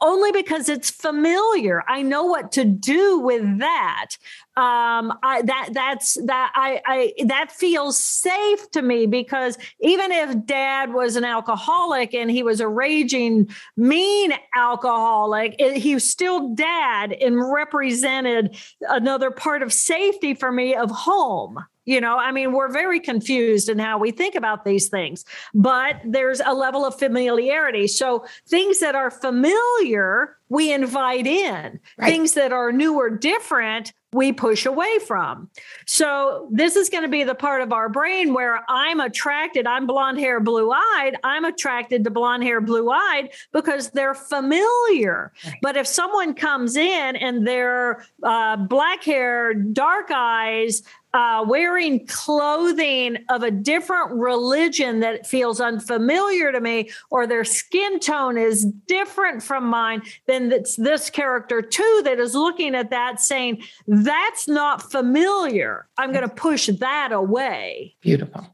Only 0.00 0.30
because 0.30 0.68
it's 0.68 0.90
familiar. 0.90 1.82
I 1.88 2.02
know 2.02 2.24
what 2.24 2.52
to 2.52 2.64
do 2.64 3.18
with 3.18 3.58
that 3.58 4.16
um 4.56 5.18
I, 5.22 5.42
that 5.42 5.70
that's 5.72 6.14
that 6.26 6.52
I, 6.54 6.82
I 6.86 7.24
that 7.24 7.50
feels 7.52 7.98
safe 7.98 8.70
to 8.72 8.82
me 8.82 9.06
because 9.06 9.56
even 9.80 10.12
if 10.12 10.44
dad 10.44 10.92
was 10.92 11.16
an 11.16 11.24
alcoholic 11.24 12.12
and 12.12 12.30
he 12.30 12.42
was 12.42 12.60
a 12.60 12.68
raging 12.68 13.48
mean 13.78 14.34
alcoholic 14.54 15.56
it, 15.58 15.78
he 15.78 15.94
was 15.94 16.08
still 16.08 16.54
dad 16.54 17.12
and 17.12 17.40
represented 17.40 18.56
another 18.82 19.30
part 19.30 19.62
of 19.62 19.72
safety 19.72 20.34
for 20.34 20.52
me 20.52 20.74
of 20.74 20.90
home 20.90 21.58
you 21.84 22.00
know, 22.00 22.16
I 22.16 22.30
mean, 22.30 22.52
we're 22.52 22.70
very 22.70 23.00
confused 23.00 23.68
in 23.68 23.78
how 23.78 23.98
we 23.98 24.12
think 24.12 24.34
about 24.36 24.64
these 24.64 24.88
things, 24.88 25.24
but 25.52 26.00
there's 26.04 26.40
a 26.40 26.54
level 26.54 26.84
of 26.84 26.96
familiarity. 26.96 27.88
So 27.88 28.24
things 28.48 28.78
that 28.80 28.94
are 28.94 29.10
familiar, 29.10 30.36
we 30.48 30.72
invite 30.72 31.26
in. 31.26 31.80
Right. 31.98 32.08
Things 32.08 32.34
that 32.34 32.52
are 32.52 32.70
new 32.70 32.94
or 32.94 33.10
different, 33.10 33.92
we 34.12 34.32
push 34.32 34.66
away 34.66 34.98
from. 34.98 35.48
So 35.86 36.48
this 36.50 36.76
is 36.76 36.90
going 36.90 37.02
to 37.02 37.08
be 37.08 37.24
the 37.24 37.34
part 37.34 37.62
of 37.62 37.72
our 37.72 37.88
brain 37.88 38.34
where 38.34 38.62
I'm 38.68 39.00
attracted. 39.00 39.66
I'm 39.66 39.86
blonde 39.86 40.18
hair, 40.18 40.38
blue 40.38 40.70
eyed. 40.70 41.16
I'm 41.24 41.44
attracted 41.44 42.04
to 42.04 42.10
blonde 42.10 42.42
hair, 42.42 42.60
blue 42.60 42.90
eyed 42.90 43.30
because 43.52 43.90
they're 43.90 44.14
familiar. 44.14 45.32
Right. 45.44 45.54
But 45.62 45.76
if 45.76 45.86
someone 45.86 46.34
comes 46.34 46.76
in 46.76 47.16
and 47.16 47.46
they're 47.46 48.04
uh, 48.22 48.56
black 48.56 49.02
hair, 49.02 49.54
dark 49.54 50.10
eyes, 50.10 50.82
uh, 51.14 51.44
wearing 51.46 52.06
clothing 52.06 53.18
of 53.28 53.42
a 53.42 53.50
different 53.50 54.12
religion 54.12 55.00
that 55.00 55.26
feels 55.26 55.60
unfamiliar 55.60 56.52
to 56.52 56.60
me, 56.60 56.90
or 57.10 57.26
their 57.26 57.44
skin 57.44 58.00
tone 58.00 58.38
is 58.38 58.64
different 58.86 59.42
from 59.42 59.66
mine, 59.66 60.02
then 60.26 60.50
it's 60.52 60.76
this 60.76 61.10
character 61.10 61.62
too 61.62 62.02
that 62.04 62.18
is 62.18 62.34
looking 62.34 62.74
at 62.74 62.90
that 62.90 63.20
saying, 63.20 63.62
that's 63.86 64.48
not 64.48 64.90
familiar. 64.90 65.88
I'm 65.96 66.12
going 66.12 66.28
to 66.28 66.34
push 66.34 66.66
that 66.66 67.12
away. 67.12 67.94
Beautiful. 68.00 68.46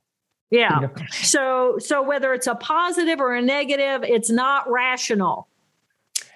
Yeah. 0.51 0.79
Beautiful. 0.79 1.07
So 1.12 1.79
so 1.79 2.03
whether 2.03 2.33
it's 2.33 2.47
a 2.47 2.55
positive 2.55 3.21
or 3.21 3.35
a 3.35 3.42
negative, 3.42 4.03
it's 4.03 4.31
not 4.31 4.71
rational 4.71 5.48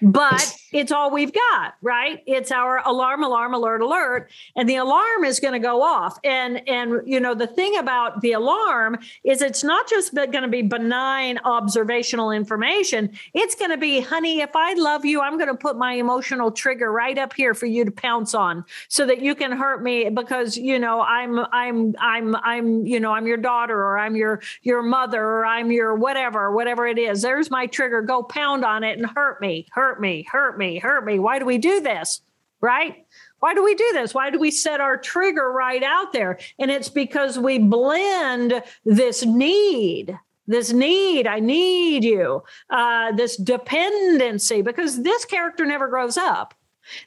but 0.02 0.54
it's 0.72 0.90
all 0.90 1.10
we've 1.10 1.32
got 1.32 1.74
right? 1.82 2.22
It's 2.26 2.50
our 2.50 2.78
alarm 2.86 3.22
alarm 3.22 3.54
alert 3.54 3.80
alert 3.80 4.30
and 4.56 4.68
the 4.68 4.76
alarm 4.76 5.24
is 5.24 5.40
going 5.40 5.52
to 5.52 5.58
go 5.58 5.82
off. 5.82 6.18
And 6.24 6.66
and 6.68 7.00
you 7.06 7.20
know 7.20 7.34
the 7.34 7.46
thing 7.46 7.76
about 7.78 8.20
the 8.20 8.32
alarm 8.32 8.98
is 9.24 9.42
it's 9.42 9.64
not 9.64 9.88
just 9.88 10.14
going 10.14 10.42
to 10.42 10.48
be 10.48 10.62
benign 10.62 11.38
observational 11.44 12.30
information. 12.30 13.10
It's 13.34 13.54
going 13.54 13.70
to 13.70 13.76
be 13.76 14.00
honey 14.00 14.40
if 14.40 14.54
i 14.54 14.74
love 14.74 15.04
you 15.04 15.20
i'm 15.20 15.36
going 15.36 15.48
to 15.48 15.54
put 15.54 15.76
my 15.76 15.94
emotional 15.94 16.50
trigger 16.50 16.90
right 16.92 17.18
up 17.18 17.32
here 17.32 17.54
for 17.54 17.66
you 17.66 17.84
to 17.84 17.90
pounce 17.90 18.34
on 18.34 18.64
so 18.88 19.06
that 19.06 19.20
you 19.20 19.34
can 19.34 19.52
hurt 19.52 19.82
me 19.82 20.08
because 20.08 20.56
you 20.56 20.78
know 20.78 21.00
i'm 21.02 21.38
i'm 21.52 21.94
i'm 21.98 22.36
i'm 22.36 22.86
you 22.86 23.00
know 23.00 23.12
i'm 23.12 23.26
your 23.26 23.36
daughter 23.36 23.76
or 23.76 23.98
i'm 23.98 24.16
your 24.16 24.40
your 24.62 24.82
mother 24.82 25.22
or 25.22 25.46
i'm 25.46 25.70
your 25.70 25.94
whatever 25.94 26.52
whatever 26.52 26.86
it 26.86 26.98
is. 26.98 27.22
There's 27.22 27.50
my 27.50 27.66
trigger. 27.66 28.02
Go 28.02 28.22
pound 28.22 28.64
on 28.64 28.84
it 28.84 28.98
and 28.98 29.06
hurt 29.06 29.40
me 29.40 29.66
hurt 29.72 29.91
hurt 29.92 30.00
me, 30.00 30.22
hurt 30.22 30.58
me, 30.58 30.78
hurt 30.78 31.04
me. 31.04 31.18
Why 31.18 31.38
do 31.38 31.44
we 31.44 31.58
do 31.58 31.80
this? 31.80 32.22
Right? 32.60 33.04
Why 33.40 33.54
do 33.54 33.62
we 33.62 33.74
do 33.74 33.90
this? 33.92 34.14
Why 34.14 34.30
do 34.30 34.38
we 34.38 34.50
set 34.50 34.80
our 34.80 34.96
trigger 34.96 35.50
right 35.52 35.82
out 35.82 36.12
there? 36.12 36.38
And 36.58 36.70
it's 36.70 36.88
because 36.88 37.38
we 37.38 37.58
blend 37.58 38.62
this 38.84 39.26
need, 39.26 40.16
this 40.46 40.72
need, 40.72 41.26
I 41.26 41.40
need 41.40 42.04
you, 42.04 42.42
uh, 42.70 43.12
this 43.12 43.36
dependency, 43.36 44.62
because 44.62 45.02
this 45.02 45.24
character 45.24 45.66
never 45.66 45.88
grows 45.88 46.16
up. 46.16 46.54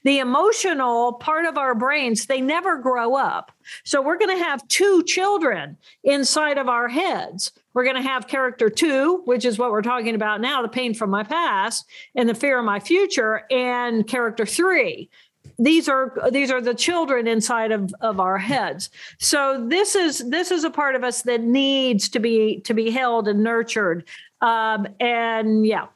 The 0.04 0.20
emotional 0.20 1.14
part 1.14 1.46
of 1.46 1.58
our 1.58 1.74
brains, 1.74 2.26
they 2.26 2.42
never 2.42 2.78
grow 2.78 3.16
up. 3.16 3.52
So 3.84 4.02
we're 4.02 4.18
going 4.18 4.38
to 4.38 4.44
have 4.44 4.68
two 4.68 5.04
children 5.04 5.78
inside 6.04 6.58
of 6.58 6.70
our 6.70 6.88
heads. 6.88 7.52
We're 7.76 7.84
going 7.84 7.98
to 7.98 8.02
have 8.02 8.28
character 8.28 8.70
two, 8.70 9.22
which 9.26 9.46
is 9.46 9.60
what 9.60 9.70
we're 9.70 9.84
talking 9.84 10.16
about 10.16 10.42
now 10.42 10.64
the 10.64 10.68
pain 10.68 10.96
from 10.96 11.12
my 11.12 11.24
past 11.24 11.86
and 12.16 12.28
the 12.28 12.34
fear 12.34 12.58
of 12.58 12.66
my 12.66 12.80
future, 12.80 13.44
and 13.52 14.08
character 14.08 14.46
three. 14.46 15.10
These 15.60 15.88
are 15.88 16.18
these 16.32 16.52
are 16.52 16.62
the 16.62 16.74
children 16.74 17.28
inside 17.28 17.72
of, 17.72 17.94
of 18.02 18.20
our 18.20 18.38
heads. 18.38 18.90
So 19.20 19.68
this 19.70 19.96
is 19.96 20.28
this 20.30 20.52
is 20.52 20.64
a 20.64 20.70
part 20.70 20.96
of 20.96 21.04
us 21.04 21.22
that 21.24 21.42
needs 21.42 22.10
to 22.10 22.20
be 22.20 22.62
to 22.62 22.74
be 22.74 22.90
held 22.90 23.28
and 23.28 23.44
nurtured. 23.44 24.08
Um, 24.42 24.88
and 25.00 25.66
yeah, 25.66 25.88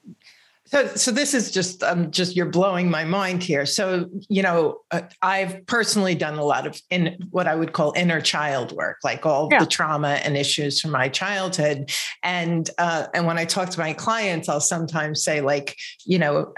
so, 0.71 0.85
so 0.85 1.09
this 1.09 1.33
is 1.33 1.49
just 1.49 1.81
um, 1.81 2.11
just 2.11 2.35
you're 2.35 2.45
blowing 2.45 2.91
my 2.91 3.03
mind 3.03 3.41
here. 3.41 3.65
So, 3.65 4.07
you 4.29 4.43
know, 4.43 4.81
uh, 4.91 5.01
I've 5.23 5.65
personally 5.65 6.13
done 6.13 6.35
a 6.35 6.43
lot 6.43 6.67
of 6.67 6.79
in 6.91 7.17
what 7.31 7.47
I 7.47 7.55
would 7.55 7.73
call 7.73 7.91
inner 7.97 8.21
child 8.21 8.71
work, 8.73 8.97
like 9.03 9.25
all 9.25 9.49
yeah. 9.51 9.61
the 9.61 9.65
trauma 9.65 10.19
and 10.23 10.37
issues 10.37 10.79
from 10.79 10.91
my 10.91 11.09
childhood. 11.09 11.91
And 12.21 12.69
uh, 12.77 13.07
and 13.15 13.25
when 13.25 13.39
I 13.39 13.45
talk 13.45 13.69
to 13.71 13.79
my 13.79 13.93
clients, 13.93 14.47
I'll 14.47 14.61
sometimes 14.61 15.23
say, 15.23 15.41
like, 15.41 15.75
you 16.05 16.19
know, 16.19 16.53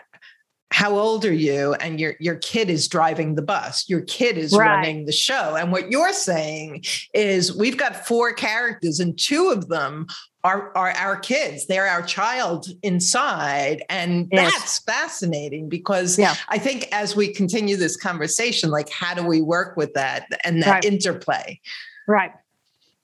how 0.71 0.97
old 0.97 1.25
are 1.25 1.33
you 1.33 1.73
and 1.75 1.99
your 1.99 2.15
your 2.19 2.35
kid 2.35 2.69
is 2.69 2.87
driving 2.87 3.35
the 3.35 3.41
bus 3.41 3.87
your 3.89 4.01
kid 4.01 4.37
is 4.37 4.55
right. 4.57 4.67
running 4.67 5.05
the 5.05 5.11
show 5.11 5.55
and 5.55 5.71
what 5.71 5.91
you're 5.91 6.13
saying 6.13 6.83
is 7.13 7.55
we've 7.55 7.77
got 7.77 8.07
four 8.07 8.33
characters 8.33 8.99
and 8.99 9.19
two 9.19 9.49
of 9.49 9.67
them 9.67 10.07
are, 10.43 10.75
are 10.75 10.91
our 10.91 11.17
kids 11.17 11.67
they're 11.67 11.87
our 11.87 12.01
child 12.01 12.67
inside 12.81 13.83
and 13.89 14.27
yes. 14.31 14.51
that's 14.53 14.79
fascinating 14.79 15.69
because 15.69 16.17
yeah. 16.17 16.35
i 16.49 16.57
think 16.57 16.87
as 16.91 17.15
we 17.15 17.31
continue 17.31 17.75
this 17.75 17.97
conversation 17.97 18.71
like 18.71 18.89
how 18.89 19.13
do 19.13 19.23
we 19.23 19.41
work 19.41 19.75
with 19.75 19.93
that 19.93 20.25
and 20.43 20.63
that 20.63 20.71
right. 20.71 20.85
interplay 20.85 21.59
right 22.07 22.31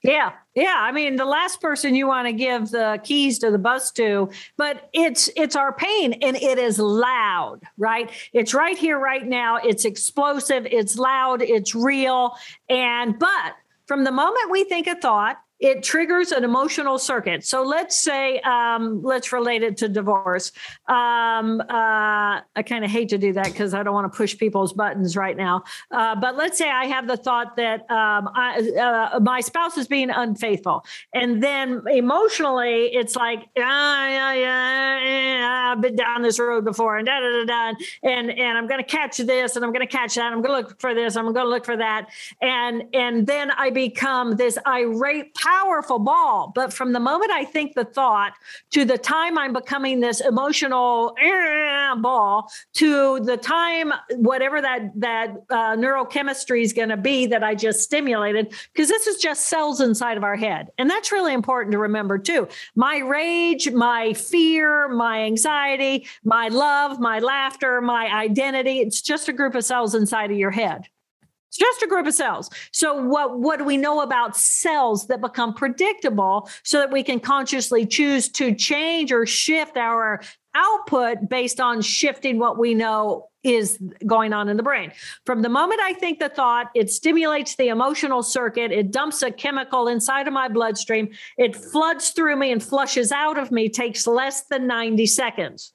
yeah 0.02 0.32
yeah 0.54 0.76
i 0.78 0.92
mean 0.92 1.16
the 1.16 1.24
last 1.24 1.60
person 1.60 1.94
you 1.94 2.06
want 2.06 2.26
to 2.26 2.32
give 2.32 2.70
the 2.70 3.00
keys 3.02 3.38
to 3.38 3.50
the 3.50 3.58
bus 3.58 3.90
to 3.90 4.28
but 4.56 4.88
it's 4.92 5.28
it's 5.36 5.56
our 5.56 5.72
pain 5.72 6.12
and 6.14 6.36
it 6.36 6.58
is 6.58 6.78
loud 6.78 7.60
right? 7.78 8.10
It's 8.32 8.52
right 8.52 8.76
here 8.76 8.98
right 8.98 9.26
now. 9.26 9.56
It's 9.56 9.84
explosive 9.84 10.66
it's 10.66 10.98
loud 10.98 11.40
it's 11.40 11.74
real. 11.74 12.36
And 12.68 13.18
but 13.18 13.54
from 13.86 14.04
the 14.04 14.12
moment 14.12 14.50
we 14.50 14.64
think 14.64 14.86
a 14.86 14.96
thought 14.96 15.38
it 15.60 15.82
triggers 15.82 16.30
an 16.32 16.44
emotional 16.44 16.98
circuit. 16.98 17.44
So 17.44 17.62
let's 17.62 17.98
say, 17.98 18.40
um, 18.40 19.02
let's 19.02 19.32
relate 19.32 19.62
it 19.62 19.76
to 19.78 19.88
divorce. 19.88 20.52
Um, 20.86 21.60
uh, 21.60 22.40
I 22.54 22.62
kind 22.64 22.84
of 22.84 22.90
hate 22.90 23.08
to 23.10 23.18
do 23.18 23.32
that 23.32 23.46
because 23.46 23.74
I 23.74 23.82
don't 23.82 23.94
want 23.94 24.10
to 24.10 24.16
push 24.16 24.38
people's 24.38 24.72
buttons 24.72 25.16
right 25.16 25.36
now. 25.36 25.64
Uh, 25.90 26.14
but 26.14 26.36
let's 26.36 26.56
say 26.58 26.70
I 26.70 26.86
have 26.86 27.08
the 27.08 27.16
thought 27.16 27.56
that 27.56 27.80
um, 27.90 28.28
I, 28.34 29.10
uh, 29.14 29.20
my 29.20 29.40
spouse 29.40 29.76
is 29.76 29.88
being 29.88 30.10
unfaithful. 30.10 30.84
And 31.12 31.42
then 31.42 31.82
emotionally, 31.90 32.94
it's 32.94 33.16
like, 33.16 33.48
ah, 33.58 34.06
yeah, 34.08 34.34
yeah, 34.34 35.04
yeah, 35.04 35.72
I've 35.72 35.80
been 35.80 35.96
down 35.96 36.22
this 36.22 36.38
road 36.38 36.64
before 36.64 36.98
and 36.98 37.06
da 37.06 37.18
da 37.18 37.44
da 37.44 37.72
da. 37.72 37.78
And, 38.04 38.30
and 38.30 38.58
I'm 38.58 38.68
going 38.68 38.82
to 38.82 38.88
catch 38.88 39.16
this 39.18 39.56
and 39.56 39.64
I'm 39.64 39.72
going 39.72 39.86
to 39.86 39.92
catch 39.92 40.14
that. 40.14 40.32
I'm 40.32 40.40
going 40.40 40.62
to 40.62 40.68
look 40.68 40.80
for 40.80 40.94
this. 40.94 41.16
I'm 41.16 41.24
going 41.24 41.46
to 41.46 41.50
look 41.50 41.64
for 41.64 41.76
that. 41.76 42.10
And, 42.40 42.84
and 42.94 43.26
then 43.26 43.50
I 43.50 43.70
become 43.70 44.36
this 44.36 44.56
irate 44.66 45.34
powerful 45.48 45.98
ball. 45.98 46.52
But 46.54 46.72
from 46.72 46.92
the 46.92 47.00
moment 47.00 47.30
I 47.30 47.44
think 47.44 47.74
the 47.74 47.84
thought 47.84 48.32
to 48.70 48.84
the 48.84 48.98
time 48.98 49.38
I'm 49.38 49.52
becoming 49.52 50.00
this 50.00 50.20
emotional 50.20 51.14
eh, 51.20 51.94
ball 51.96 52.50
to 52.74 53.20
the 53.20 53.36
time 53.36 53.92
whatever 54.16 54.60
that 54.60 54.92
that 54.96 55.28
uh, 55.50 55.76
neurochemistry 55.76 56.62
is 56.62 56.72
going 56.72 56.90
to 56.90 56.96
be 56.96 57.26
that 57.26 57.42
I 57.42 57.54
just 57.54 57.82
stimulated, 57.82 58.54
because 58.72 58.88
this 58.88 59.06
is 59.06 59.16
just 59.18 59.46
cells 59.46 59.80
inside 59.80 60.16
of 60.16 60.24
our 60.24 60.36
head, 60.36 60.68
and 60.78 60.90
that's 60.90 61.12
really 61.12 61.32
important 61.32 61.72
to 61.72 61.78
remember 61.78 62.18
too. 62.18 62.48
My 62.74 62.98
rage, 62.98 63.70
my 63.70 64.12
fear, 64.12 64.88
my 64.88 65.22
anxiety, 65.22 66.06
my 66.24 66.48
love, 66.48 67.00
my 67.00 67.18
laughter, 67.20 67.80
my 67.80 68.06
identity—it's 68.12 69.00
just 69.00 69.28
a 69.28 69.32
group 69.32 69.54
of 69.54 69.64
cells 69.64 69.94
inside 69.94 70.30
of 70.30 70.36
your 70.36 70.50
head. 70.50 70.88
It's 71.48 71.56
just 71.56 71.82
a 71.82 71.86
group 71.86 72.06
of 72.06 72.14
cells. 72.14 72.50
So 72.72 73.02
what 73.02 73.38
what 73.38 73.58
do 73.58 73.64
we 73.64 73.76
know 73.76 74.02
about 74.02 74.36
cells 74.36 75.06
that 75.06 75.20
become 75.20 75.54
predictable 75.54 76.48
so 76.62 76.78
that 76.78 76.92
we 76.92 77.02
can 77.02 77.20
consciously 77.20 77.86
choose 77.86 78.28
to 78.32 78.54
change 78.54 79.12
or 79.12 79.26
shift 79.26 79.76
our 79.76 80.20
output 80.54 81.28
based 81.28 81.60
on 81.60 81.80
shifting 81.80 82.38
what 82.38 82.58
we 82.58 82.74
know 82.74 83.28
is 83.44 83.78
going 84.04 84.32
on 84.32 84.48
in 84.48 84.56
the 84.56 84.62
brain. 84.62 84.92
From 85.24 85.42
the 85.42 85.48
moment 85.48 85.80
I 85.80 85.92
think 85.92 86.18
the 86.18 86.28
thought, 86.28 86.66
it 86.74 86.90
stimulates 86.90 87.54
the 87.56 87.68
emotional 87.68 88.22
circuit, 88.22 88.72
it 88.72 88.90
dumps 88.90 89.22
a 89.22 89.30
chemical 89.30 89.88
inside 89.88 90.26
of 90.26 90.32
my 90.32 90.48
bloodstream, 90.48 91.10
it 91.36 91.54
floods 91.54 92.10
through 92.10 92.36
me 92.36 92.50
and 92.50 92.62
flushes 92.62 93.12
out 93.12 93.38
of 93.38 93.52
me, 93.52 93.68
takes 93.68 94.06
less 94.06 94.44
than 94.44 94.66
90 94.66 95.06
seconds 95.06 95.72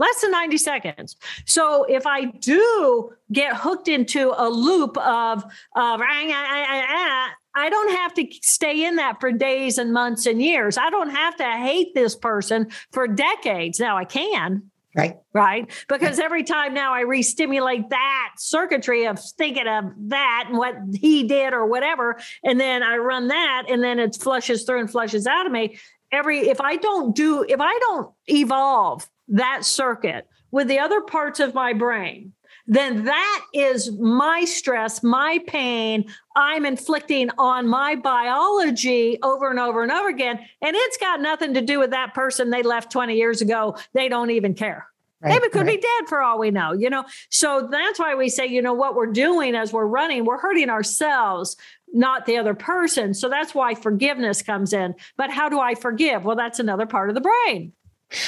less 0.00 0.22
than 0.22 0.30
90 0.32 0.56
seconds. 0.56 1.16
So 1.44 1.84
if 1.84 2.06
I 2.06 2.24
do 2.24 3.12
get 3.30 3.54
hooked 3.56 3.86
into 3.86 4.32
a 4.36 4.48
loop 4.48 4.96
of, 4.96 5.44
of 5.44 5.50
ah, 5.74 5.98
ah, 6.02 6.86
ah, 6.88 7.30
I 7.54 7.68
don't 7.68 7.92
have 7.96 8.14
to 8.14 8.26
stay 8.40 8.84
in 8.84 8.96
that 8.96 9.20
for 9.20 9.30
days 9.30 9.76
and 9.76 9.92
months 9.92 10.24
and 10.24 10.40
years. 10.40 10.78
I 10.78 10.88
don't 10.88 11.10
have 11.10 11.36
to 11.36 11.44
hate 11.44 11.94
this 11.94 12.16
person 12.16 12.70
for 12.92 13.06
decades. 13.06 13.78
Now 13.78 13.98
I 13.98 14.06
can. 14.06 14.70
Right. 14.96 15.18
Right. 15.32 15.70
Because 15.88 16.18
every 16.18 16.42
time 16.42 16.74
now 16.74 16.94
I 16.94 17.02
re 17.02 17.22
stimulate 17.22 17.90
that 17.90 18.32
circuitry 18.38 19.06
of 19.06 19.20
thinking 19.20 19.68
of 19.68 19.84
that 20.08 20.46
and 20.48 20.58
what 20.58 20.76
he 20.94 21.24
did 21.24 21.52
or 21.52 21.66
whatever. 21.66 22.18
And 22.42 22.58
then 22.58 22.82
I 22.82 22.96
run 22.96 23.28
that 23.28 23.64
and 23.68 23.84
then 23.84 23.98
it 23.98 24.16
flushes 24.16 24.64
through 24.64 24.80
and 24.80 24.90
flushes 24.90 25.26
out 25.26 25.46
of 25.46 25.52
me. 25.52 25.78
Every, 26.10 26.48
if 26.48 26.60
I 26.60 26.74
don't 26.76 27.14
do, 27.14 27.44
if 27.48 27.60
I 27.60 27.78
don't 27.78 28.10
evolve 28.26 29.08
that 29.30 29.64
circuit 29.64 30.28
with 30.50 30.68
the 30.68 30.78
other 30.78 31.00
parts 31.00 31.40
of 31.40 31.54
my 31.54 31.72
brain, 31.72 32.32
then 32.66 33.04
that 33.04 33.44
is 33.52 33.90
my 33.92 34.44
stress, 34.44 35.02
my 35.02 35.40
pain 35.46 36.04
I'm 36.36 36.64
inflicting 36.64 37.30
on 37.36 37.68
my 37.68 37.96
biology 37.96 39.18
over 39.22 39.50
and 39.50 39.58
over 39.58 39.82
and 39.82 39.92
over 39.92 40.08
again. 40.08 40.38
And 40.62 40.74
it's 40.74 40.96
got 40.96 41.20
nothing 41.20 41.54
to 41.54 41.60
do 41.60 41.78
with 41.78 41.90
that 41.90 42.14
person 42.14 42.50
they 42.50 42.62
left 42.62 42.90
20 42.92 43.14
years 43.14 43.42
ago. 43.42 43.76
They 43.92 44.08
don't 44.08 44.30
even 44.30 44.54
care. 44.54 44.86
Right, 45.20 45.38
they 45.38 45.48
could 45.50 45.66
right. 45.66 45.76
be 45.76 45.82
dead 45.82 46.08
for 46.08 46.22
all 46.22 46.38
we 46.38 46.50
know, 46.50 46.72
you 46.72 46.88
know. 46.88 47.04
So 47.28 47.68
that's 47.70 47.98
why 47.98 48.14
we 48.14 48.30
say, 48.30 48.46
you 48.46 48.62
know, 48.62 48.72
what 48.72 48.94
we're 48.94 49.12
doing 49.12 49.54
as 49.54 49.70
we're 49.70 49.84
running, 49.84 50.24
we're 50.24 50.38
hurting 50.38 50.70
ourselves, 50.70 51.56
not 51.92 52.24
the 52.24 52.38
other 52.38 52.54
person. 52.54 53.12
So 53.12 53.28
that's 53.28 53.54
why 53.54 53.74
forgiveness 53.74 54.40
comes 54.40 54.72
in. 54.72 54.94
But 55.18 55.30
how 55.30 55.50
do 55.50 55.60
I 55.60 55.74
forgive? 55.74 56.24
Well, 56.24 56.36
that's 56.36 56.58
another 56.58 56.86
part 56.86 57.10
of 57.10 57.14
the 57.14 57.20
brain. 57.20 57.74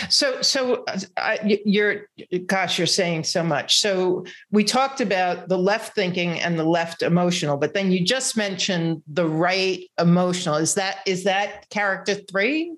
So, 0.08 0.42
so 0.42 0.84
uh, 1.16 1.36
you're, 1.44 2.08
gosh, 2.46 2.78
you're 2.78 2.86
saying 2.86 3.24
so 3.24 3.42
much. 3.42 3.80
So 3.80 4.24
we 4.50 4.64
talked 4.64 5.00
about 5.00 5.48
the 5.48 5.58
left 5.58 5.94
thinking 5.94 6.38
and 6.40 6.58
the 6.58 6.64
left 6.64 7.02
emotional, 7.02 7.56
but 7.56 7.74
then 7.74 7.90
you 7.90 8.04
just 8.04 8.36
mentioned 8.36 9.02
the 9.06 9.28
right 9.28 9.80
emotional. 9.98 10.56
Is 10.56 10.74
that 10.74 10.98
is 11.06 11.24
that 11.24 11.68
character 11.70 12.14
three? 12.14 12.76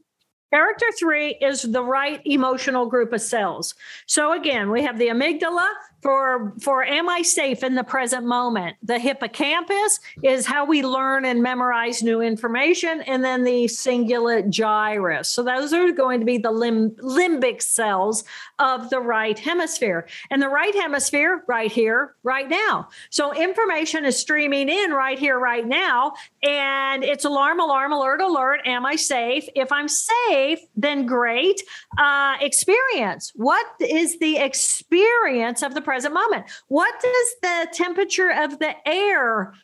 Character 0.52 0.86
three 0.98 1.36
is 1.40 1.62
the 1.62 1.82
right 1.82 2.20
emotional 2.24 2.86
group 2.86 3.12
of 3.12 3.20
cells. 3.20 3.74
So 4.07 4.32
again, 4.32 4.70
we 4.70 4.82
have 4.82 4.98
the 4.98 5.09
amygdala, 5.09 5.68
for 6.05 6.52
for 6.61 6.84
am 6.84 7.09
i 7.09 7.22
safe 7.22 7.64
in 7.64 7.74
the 7.74 7.82
present 7.82 8.26
moment? 8.26 8.76
The 8.82 8.98
hippocampus 8.98 9.98
is 10.22 10.44
how 10.44 10.66
we 10.66 10.82
learn 10.82 11.24
and 11.24 11.42
memorize 11.42 12.02
new 12.02 12.20
information 12.20 13.00
and 13.02 13.24
then 13.24 13.42
the 13.42 13.64
cingulate 13.64 14.50
gyrus. 14.50 15.30
So 15.30 15.42
those 15.42 15.72
are 15.72 15.90
going 15.92 16.20
to 16.20 16.26
be 16.26 16.36
the 16.36 16.50
lim- 16.50 16.90
limbic 16.96 17.62
cells 17.62 18.22
of 18.59 18.90
the 18.90 19.00
right 19.00 19.38
hemisphere. 19.38 20.07
And 20.30 20.42
the 20.42 20.50
right 20.50 20.74
hemisphere 20.74 21.42
right 21.48 21.72
here 21.72 22.14
right 22.22 22.50
now. 22.50 22.88
So 23.09 23.32
information 23.32 24.05
is 24.05 24.18
streaming 24.18 24.68
in 24.68 24.90
right 24.90 25.18
here 25.18 25.38
right 25.38 25.66
now. 25.66 26.12
And 26.42 27.02
it's 27.02 27.24
alarm 27.24 27.61
alarm 27.61 27.92
alert 27.92 28.20
alert. 28.20 28.61
Am 28.66 28.84
i 28.84 28.96
safe? 28.96 29.48
If 29.55 29.72
i'm 29.72 29.88
safe 29.88 30.61
then 30.76 31.07
great 31.07 31.62
uh, 31.96 32.36
experience. 32.42 33.32
What 33.34 33.66
is 33.80 34.18
the 34.18 34.36
experience 34.36 35.62
of 35.62 35.74
the 35.74 35.80
present 35.95 36.12
moment. 36.12 36.45
What 36.66 36.92
does 37.01 37.34
the 37.40 37.68
temperature 37.72 38.28
of 38.28 38.59
the 38.59 38.74
air 38.84 39.55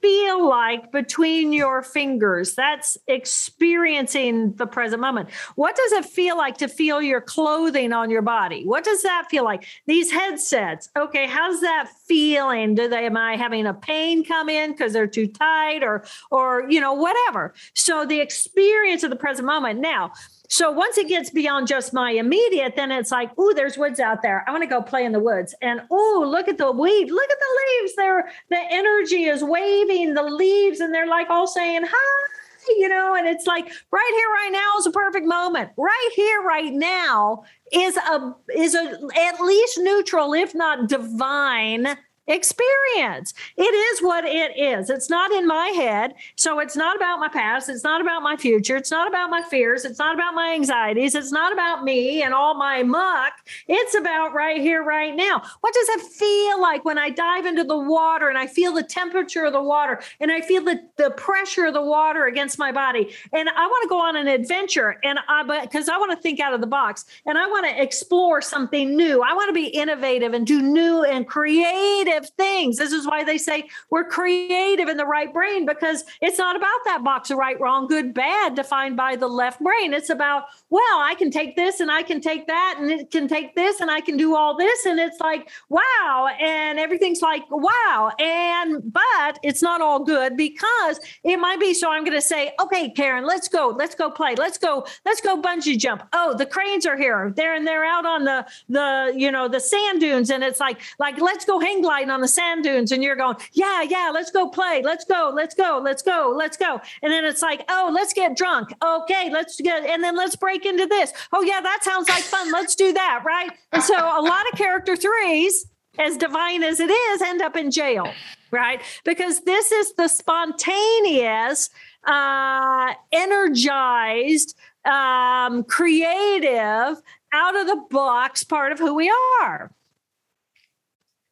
feel 0.00 0.48
like 0.48 0.92
between 0.92 1.52
your 1.52 1.82
fingers? 1.82 2.54
That's 2.54 2.96
experiencing 3.08 4.54
the 4.54 4.68
present 4.68 5.00
moment. 5.00 5.30
What 5.56 5.74
does 5.74 5.90
it 5.90 6.04
feel 6.04 6.36
like 6.36 6.58
to 6.58 6.68
feel 6.68 7.02
your 7.02 7.20
clothing 7.20 7.92
on 7.92 8.08
your 8.08 8.22
body? 8.22 8.64
What 8.64 8.84
does 8.84 9.02
that 9.02 9.26
feel 9.28 9.42
like? 9.42 9.66
These 9.88 10.12
headsets. 10.12 10.88
Okay, 10.96 11.26
how's 11.26 11.60
that 11.60 11.90
feeling? 12.06 12.76
Do 12.76 12.86
they 12.86 13.06
am 13.06 13.16
I 13.16 13.34
having 13.34 13.66
a 13.66 13.74
pain 13.74 14.24
come 14.24 14.48
in 14.48 14.70
because 14.70 14.92
they're 14.92 15.08
too 15.08 15.26
tight 15.26 15.82
or 15.82 16.04
or 16.30 16.70
you 16.70 16.80
know 16.80 16.92
whatever. 16.92 17.52
So 17.74 18.06
the 18.06 18.20
experience 18.20 19.02
of 19.02 19.10
the 19.10 19.16
present 19.16 19.46
moment. 19.46 19.80
Now, 19.80 20.12
so 20.52 20.72
once 20.72 20.98
it 20.98 21.06
gets 21.06 21.30
beyond 21.30 21.68
just 21.68 21.92
my 21.92 22.10
immediate, 22.10 22.74
then 22.74 22.90
it's 22.90 23.12
like, 23.12 23.30
oh, 23.38 23.54
there's 23.54 23.78
woods 23.78 24.00
out 24.00 24.20
there. 24.20 24.44
I 24.48 24.50
want 24.50 24.64
to 24.64 24.68
go 24.68 24.82
play 24.82 25.04
in 25.04 25.12
the 25.12 25.20
woods. 25.20 25.54
And 25.62 25.80
oh, 25.92 26.24
look 26.26 26.48
at 26.48 26.58
the 26.58 26.72
weed. 26.72 27.08
Look 27.08 27.30
at 27.30 27.38
the 27.38 27.60
leaves. 27.60 27.94
They're 27.96 28.32
the 28.48 28.58
energy 28.68 29.26
is 29.26 29.44
waving 29.44 30.14
the 30.14 30.24
leaves, 30.24 30.80
and 30.80 30.92
they're 30.92 31.06
like 31.06 31.30
all 31.30 31.46
saying 31.46 31.82
hi. 31.84 32.28
You 32.68 32.88
know, 32.88 33.14
and 33.14 33.28
it's 33.28 33.46
like 33.46 33.66
right 33.92 34.12
here, 34.16 34.28
right 34.28 34.50
now 34.52 34.76
is 34.78 34.86
a 34.86 34.90
perfect 34.90 35.24
moment. 35.24 35.70
Right 35.76 36.10
here, 36.14 36.42
right 36.42 36.72
now 36.72 37.44
is 37.72 37.96
a 37.96 38.34
is 38.54 38.74
a 38.74 38.98
at 39.18 39.40
least 39.40 39.78
neutral, 39.78 40.34
if 40.34 40.52
not 40.52 40.88
divine 40.88 41.96
experience. 42.30 43.34
It 43.56 43.62
is 43.62 44.00
what 44.00 44.24
it 44.24 44.56
is. 44.56 44.88
It's 44.88 45.10
not 45.10 45.32
in 45.32 45.46
my 45.46 45.68
head. 45.68 46.14
So 46.36 46.60
it's 46.60 46.76
not 46.76 46.96
about 46.96 47.18
my 47.18 47.28
past. 47.28 47.68
It's 47.68 47.84
not 47.84 48.00
about 48.00 48.22
my 48.22 48.36
future. 48.36 48.76
It's 48.76 48.90
not 48.90 49.08
about 49.08 49.30
my 49.30 49.42
fears. 49.42 49.84
It's 49.84 49.98
not 49.98 50.14
about 50.14 50.34
my 50.34 50.52
anxieties. 50.54 51.14
It's 51.14 51.32
not 51.32 51.52
about 51.52 51.84
me 51.84 52.22
and 52.22 52.32
all 52.32 52.54
my 52.54 52.82
muck. 52.82 53.32
It's 53.68 53.94
about 53.94 54.32
right 54.32 54.60
here, 54.60 54.82
right 54.82 55.14
now. 55.14 55.42
What 55.60 55.74
does 55.74 55.88
it 55.88 56.00
feel 56.12 56.60
like 56.60 56.84
when 56.84 56.98
I 56.98 57.10
dive 57.10 57.46
into 57.46 57.64
the 57.64 57.78
water 57.78 58.28
and 58.28 58.38
I 58.38 58.46
feel 58.46 58.72
the 58.72 58.82
temperature 58.82 59.44
of 59.44 59.52
the 59.52 59.62
water 59.62 60.00
and 60.20 60.30
I 60.30 60.40
feel 60.40 60.64
the, 60.64 60.80
the 60.96 61.10
pressure 61.10 61.66
of 61.66 61.74
the 61.74 61.82
water 61.82 62.26
against 62.26 62.58
my 62.58 62.72
body? 62.72 63.12
And 63.32 63.48
I 63.48 63.66
want 63.66 63.82
to 63.82 63.88
go 63.88 64.00
on 64.00 64.16
an 64.16 64.28
adventure 64.28 64.98
and 65.02 65.18
I, 65.28 65.42
because 65.62 65.88
I 65.88 65.96
want 65.98 66.12
to 66.12 66.22
think 66.22 66.40
out 66.40 66.54
of 66.54 66.60
the 66.60 66.66
box 66.66 67.04
and 67.26 67.36
I 67.36 67.46
want 67.46 67.66
to 67.66 67.82
explore 67.82 68.40
something 68.40 68.96
new. 68.96 69.22
I 69.22 69.32
want 69.34 69.48
to 69.48 69.54
be 69.54 69.66
innovative 69.66 70.32
and 70.32 70.46
do 70.46 70.62
new 70.62 71.02
and 71.02 71.26
creative 71.26 72.19
creative 72.20 72.36
things. 72.36 72.76
This 72.76 72.92
is 72.92 73.06
why 73.06 73.24
they 73.24 73.38
say 73.38 73.68
we're 73.90 74.04
creative 74.04 74.88
in 74.88 74.96
the 74.96 75.06
right 75.06 75.32
brain 75.32 75.66
because 75.66 76.04
it's 76.20 76.38
not 76.38 76.56
about 76.56 76.80
that 76.84 77.02
box 77.04 77.30
of 77.30 77.38
right, 77.38 77.58
wrong, 77.60 77.86
good, 77.86 78.14
bad 78.14 78.54
defined 78.54 78.96
by 78.96 79.16
the 79.16 79.28
left 79.28 79.60
brain. 79.60 79.92
It's 79.92 80.10
about, 80.10 80.44
well, 80.70 81.00
I 81.00 81.14
can 81.16 81.30
take 81.30 81.56
this 81.56 81.80
and 81.80 81.90
I 81.90 82.02
can 82.02 82.20
take 82.20 82.46
that 82.46 82.76
and 82.78 82.90
it 82.90 83.10
can 83.10 83.28
take 83.28 83.54
this 83.54 83.80
and 83.80 83.90
I 83.90 84.00
can 84.00 84.16
do 84.16 84.36
all 84.36 84.56
this. 84.56 84.86
And 84.86 84.98
it's 84.98 85.20
like, 85.20 85.50
wow. 85.68 86.28
And 86.40 86.78
everything's 86.78 87.22
like, 87.22 87.44
wow. 87.50 88.10
And, 88.18 88.92
but 88.92 89.38
it's 89.42 89.62
not 89.62 89.80
all 89.80 90.04
good 90.04 90.36
because 90.36 91.00
it 91.24 91.36
might 91.38 91.60
be. 91.60 91.74
So 91.74 91.90
I'm 91.90 92.04
going 92.04 92.16
to 92.16 92.22
say, 92.22 92.52
okay, 92.60 92.90
Karen, 92.90 93.24
let's 93.24 93.48
go. 93.48 93.74
Let's 93.76 93.94
go 93.94 94.10
play. 94.10 94.34
Let's 94.36 94.58
go. 94.58 94.86
Let's 95.04 95.20
go 95.20 95.40
bungee 95.40 95.78
jump. 95.78 96.02
Oh, 96.12 96.34
the 96.36 96.46
cranes 96.46 96.86
are 96.86 96.96
here. 96.96 97.32
They're 97.34 97.54
and 97.54 97.66
they're 97.66 97.84
out 97.84 98.06
on 98.06 98.24
the, 98.24 98.46
the, 98.68 99.12
you 99.16 99.30
know, 99.30 99.48
the 99.48 99.60
sand 99.60 100.00
dunes. 100.00 100.30
And 100.30 100.42
it's 100.42 100.60
like, 100.60 100.80
like, 100.98 101.20
let's 101.20 101.44
go 101.44 101.58
hang 101.58 101.82
glide 101.82 102.09
on 102.10 102.20
the 102.20 102.28
sand 102.28 102.64
dunes 102.64 102.92
and 102.92 103.02
you're 103.02 103.16
going, 103.16 103.36
yeah, 103.52 103.82
yeah, 103.82 104.10
let's 104.12 104.30
go 104.30 104.48
play. 104.48 104.82
Let's 104.84 105.04
go, 105.04 105.32
let's 105.34 105.54
go, 105.54 105.80
let's 105.82 106.02
go, 106.02 106.32
let's 106.36 106.56
go. 106.56 106.80
And 107.02 107.12
then 107.12 107.24
it's 107.24 107.42
like, 107.42 107.64
oh, 107.68 107.90
let's 107.92 108.12
get 108.12 108.36
drunk. 108.36 108.72
Okay, 108.84 109.30
let's 109.30 109.60
get, 109.60 109.84
and 109.84 110.02
then 110.02 110.16
let's 110.16 110.36
break 110.36 110.66
into 110.66 110.86
this. 110.86 111.12
Oh, 111.32 111.42
yeah, 111.42 111.60
that 111.60 111.80
sounds 111.82 112.08
like 112.08 112.22
fun. 112.22 112.52
Let's 112.52 112.74
do 112.74 112.92
that. 112.92 113.22
Right. 113.24 113.50
And 113.72 113.82
so 113.82 113.94
a 113.94 114.22
lot 114.22 114.50
of 114.52 114.58
character 114.58 114.96
threes, 114.96 115.66
as 115.98 116.16
divine 116.16 116.62
as 116.62 116.80
it 116.80 116.90
is, 116.90 117.22
end 117.22 117.42
up 117.42 117.56
in 117.56 117.70
jail. 117.70 118.12
Right. 118.50 118.80
Because 119.04 119.42
this 119.42 119.70
is 119.72 119.94
the 119.94 120.08
spontaneous, 120.08 121.70
uh, 122.04 122.94
energized, 123.12 124.56
um, 124.84 125.64
creative, 125.64 127.02
out 127.32 127.56
of 127.56 127.66
the 127.66 127.84
box 127.90 128.42
part 128.42 128.72
of 128.72 128.78
who 128.78 128.94
we 128.94 129.12
are. 129.42 129.70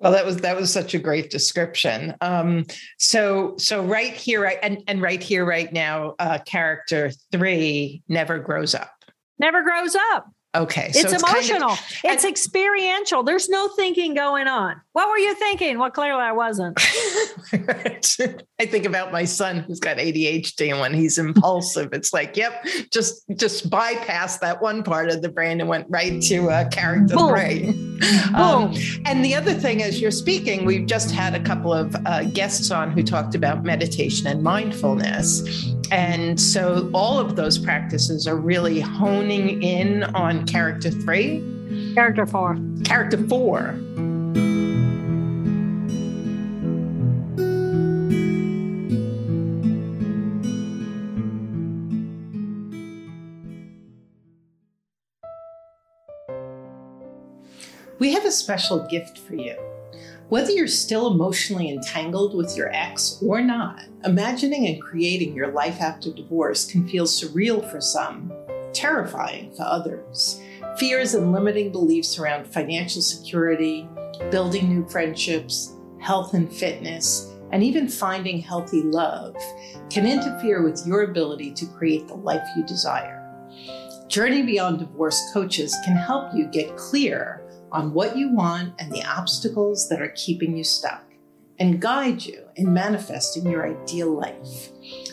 Well, 0.01 0.13
that 0.13 0.25
was 0.25 0.37
that 0.39 0.57
was 0.57 0.73
such 0.73 0.95
a 0.95 0.99
great 0.99 1.29
description. 1.31 2.15
Um, 2.21 2.67
so 2.99 3.57
so 3.59 3.83
right 3.83 4.13
here, 4.13 4.43
right, 4.43 4.59
and 4.63 4.83
and 4.87 5.03
right 5.03 5.23
here, 5.23 5.45
right 5.45 5.73
now, 5.73 6.15
uh, 6.21 6.39
character 6.47 7.11
three 7.33 8.03
never 8.09 8.39
grows 8.39 8.75
up. 8.75 8.93
Never 9.41 9.63
grows 9.63 9.97
up. 10.13 10.27
Okay. 10.59 10.91
So 10.93 11.01
it's, 11.01 11.13
it's, 11.13 11.23
emotional. 11.23 11.69
Kind 11.69 11.79
of, 11.79 11.93
it's 12.05 12.25
and, 12.25 12.31
experiential. 12.31 13.23
There's 13.23 13.49
no 13.49 13.69
thinking 13.69 14.15
going 14.15 14.49
on. 14.49 14.81
What 14.93 15.09
were 15.09 15.19
you 15.19 15.35
thinking? 15.35 15.79
Well, 15.79 15.91
clearly 15.91 16.21
I 16.21 16.33
wasn't. 16.33 16.79
I 18.61 18.67
think 18.67 18.85
about 18.85 19.13
my 19.13 19.25
son 19.25 19.59
who's 19.61 19.79
got 19.79 19.99
ADHD 19.99 20.73
and 20.73 20.81
when 20.81 20.93
he's 20.93 21.17
impulsive, 21.17 21.91
it's 21.93 22.13
like, 22.13 22.37
yep, 22.37 22.67
just 22.93 23.25
just 23.37 23.71
bypass 23.71 24.39
that 24.39 24.61
one 24.61 24.83
part 24.83 25.11
of 25.11 25.23
the 25.23 25.29
brain 25.29 25.61
and 25.61 25.69
went 25.69 25.87
right 25.89 26.21
to 26.23 26.51
uh, 26.51 26.69
character 26.69 27.17
Boom. 27.17 27.29
brain. 27.29 27.85
Um, 28.35 28.75
and 29.07 29.25
the 29.25 29.35
other 29.35 29.53
thing 29.53 29.81
is 29.81 30.01
you're 30.01 30.13
speaking, 30.13 30.65
we've 30.65 30.87
just 30.87 31.11
had 31.11 31.35
a 31.35 31.41
couple 31.41 31.73
of 31.73 31.97
uh, 32.07 32.25
guests 32.25 32.71
on 32.71 32.93
who 32.93 33.03
talked 33.03 33.35
about 33.35 33.65
meditation 33.65 34.29
and 34.29 34.41
mindfulness. 34.41 35.43
And 35.91 36.41
so 36.41 36.91
all 36.93 37.19
of 37.19 37.37
those 37.37 37.59
practices 37.59 38.27
are 38.27 38.37
really 38.37 38.81
honing 38.81 39.63
in 39.63 40.05
on 40.05 40.47
character 40.47 40.91
three. 40.91 41.43
Character 41.95 42.27
four. 42.27 42.59
Character 42.85 43.19
four. 43.29 43.75
We 57.99 58.13
have 58.13 58.25
a 58.25 58.31
special 58.31 58.87
gift 58.89 59.19
for 59.19 59.35
you. 59.35 59.68
Whether 60.29 60.51
you're 60.51 60.69
still 60.69 61.07
emotionally 61.07 61.71
entangled 61.71 62.37
with 62.37 62.55
your 62.55 62.71
ex 62.71 63.19
or 63.23 63.41
not, 63.41 63.85
imagining 64.05 64.67
and 64.67 64.83
creating 64.83 65.35
your 65.35 65.53
life 65.53 65.81
after 65.81 66.13
divorce 66.13 66.71
can 66.71 66.87
feel 66.87 67.07
surreal 67.07 67.69
for 67.71 67.81
some, 67.81 68.31
terrifying 68.75 69.55
for 69.55 69.63
others. 69.63 70.43
Fears 70.77 71.15
and 71.15 71.33
limiting 71.33 71.73
beliefs 71.73 72.19
around 72.19 72.47
financial 72.47 73.01
security, 73.01 73.89
building 74.31 74.69
new 74.69 74.87
friendships, 74.91 75.73
health 75.99 76.35
and 76.35 76.53
fitness, 76.53 77.33
and 77.51 77.63
even 77.63 77.89
finding 77.89 78.39
healthy 78.39 78.83
love 78.83 79.35
can 79.89 80.07
interfere 80.07 80.63
with 80.63 80.87
your 80.87 81.05
ability 81.05 81.53
to 81.53 81.65
create 81.65 82.07
the 82.07 82.15
life 82.15 82.47
you 82.55 82.63
desire. 82.65 83.15
Journey 84.09 84.43
Beyond 84.43 84.81
Divorce 84.81 85.31
coaches 85.33 85.75
can 85.87 85.97
help 85.97 86.35
you 86.35 86.45
get 86.49 86.77
clear 86.77 87.38
on 87.73 87.93
what 87.93 88.17
you 88.17 88.33
want 88.33 88.75
and 88.79 88.91
the 88.93 89.05
obstacles 89.05 89.89
that 89.89 90.01
are 90.01 90.13
keeping 90.17 90.57
you 90.57 90.65
stuck 90.65 91.05
and 91.59 91.81
guide 91.81 92.25
you 92.25 92.45
in 92.57 92.73
manifesting 92.73 93.51
your 93.51 93.67
ideal 93.67 94.13
life. 94.13 94.71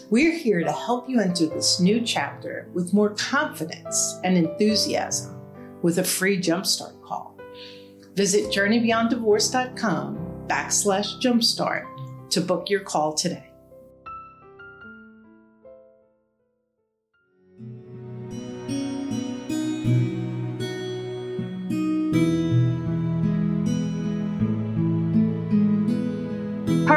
We're 0.09 0.37
here 0.37 0.63
to 0.63 0.71
help 0.71 1.09
you 1.09 1.19
enter 1.19 1.47
this 1.47 1.79
new 1.79 2.01
chapter 2.01 2.69
with 2.73 2.93
more 2.93 3.09
confidence 3.11 4.19
and 4.23 4.37
enthusiasm 4.37 5.41
with 5.81 5.97
a 5.97 6.03
free 6.03 6.39
jumpstart 6.39 7.01
call. 7.03 7.35
Visit 8.13 8.51
journeybeyonddivorce.com 8.51 10.45
backslash 10.47 11.21
jumpstart 11.21 11.85
to 12.29 12.41
book 12.41 12.69
your 12.69 12.81
call 12.81 13.13
today. 13.13 13.54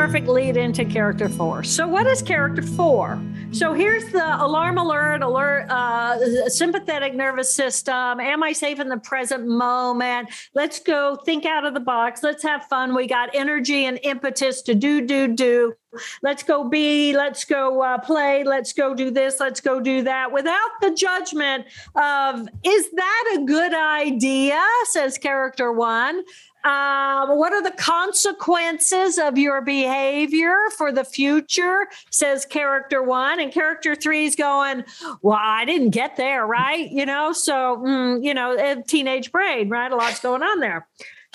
Perfect 0.08 0.26
lead 0.26 0.56
into 0.56 0.86
character 0.86 1.28
four. 1.28 1.62
So, 1.62 1.86
what 1.86 2.06
is 2.06 2.22
character 2.22 2.62
four? 2.62 3.20
So, 3.52 3.74
here's 3.74 4.10
the 4.10 4.42
alarm 4.42 4.78
alert, 4.78 5.20
alert, 5.20 5.68
uh, 5.68 6.48
sympathetic 6.48 7.14
nervous 7.14 7.52
system. 7.52 8.18
Am 8.18 8.42
I 8.42 8.54
safe 8.54 8.80
in 8.80 8.88
the 8.88 8.96
present 8.96 9.46
moment? 9.46 10.30
Let's 10.54 10.80
go 10.80 11.16
think 11.26 11.44
out 11.44 11.66
of 11.66 11.74
the 11.74 11.80
box. 11.80 12.22
Let's 12.22 12.42
have 12.42 12.64
fun. 12.68 12.94
We 12.94 13.06
got 13.06 13.28
energy 13.34 13.84
and 13.84 14.00
impetus 14.02 14.62
to 14.62 14.74
do, 14.74 15.02
do, 15.02 15.28
do. 15.28 15.74
Let's 16.22 16.42
go 16.42 16.68
be, 16.68 17.14
let's 17.14 17.44
go 17.44 17.82
uh, 17.82 17.98
play, 17.98 18.44
let's 18.44 18.74
go 18.74 18.94
do 18.94 19.10
this, 19.10 19.40
let's 19.40 19.60
go 19.60 19.80
do 19.80 20.02
that 20.02 20.32
without 20.32 20.70
the 20.82 20.90
judgment 20.90 21.64
of, 21.94 22.46
is 22.62 22.90
that 22.90 23.36
a 23.38 23.44
good 23.46 23.72
idea? 23.72 24.62
Says 24.90 25.16
character 25.16 25.72
one. 25.72 26.24
Um, 26.64 27.38
what 27.38 27.52
are 27.52 27.62
the 27.62 27.70
consequences 27.70 29.18
of 29.18 29.38
your 29.38 29.60
behavior 29.60 30.54
for 30.76 30.92
the 30.92 31.04
future? 31.04 31.86
Says 32.10 32.44
character 32.44 33.02
one. 33.02 33.40
And 33.40 33.52
character 33.52 33.94
three 33.94 34.26
is 34.26 34.36
going, 34.36 34.84
Well, 35.22 35.38
I 35.40 35.64
didn't 35.64 35.90
get 35.90 36.16
there, 36.16 36.46
right? 36.46 36.90
You 36.90 37.06
know, 37.06 37.32
so, 37.32 37.82
mm, 37.84 38.24
you 38.24 38.34
know, 38.34 38.82
teenage 38.86 39.30
brain, 39.30 39.68
right? 39.68 39.90
A 39.90 39.96
lot's 39.96 40.20
going 40.20 40.42
on 40.42 40.60
there. 40.60 40.86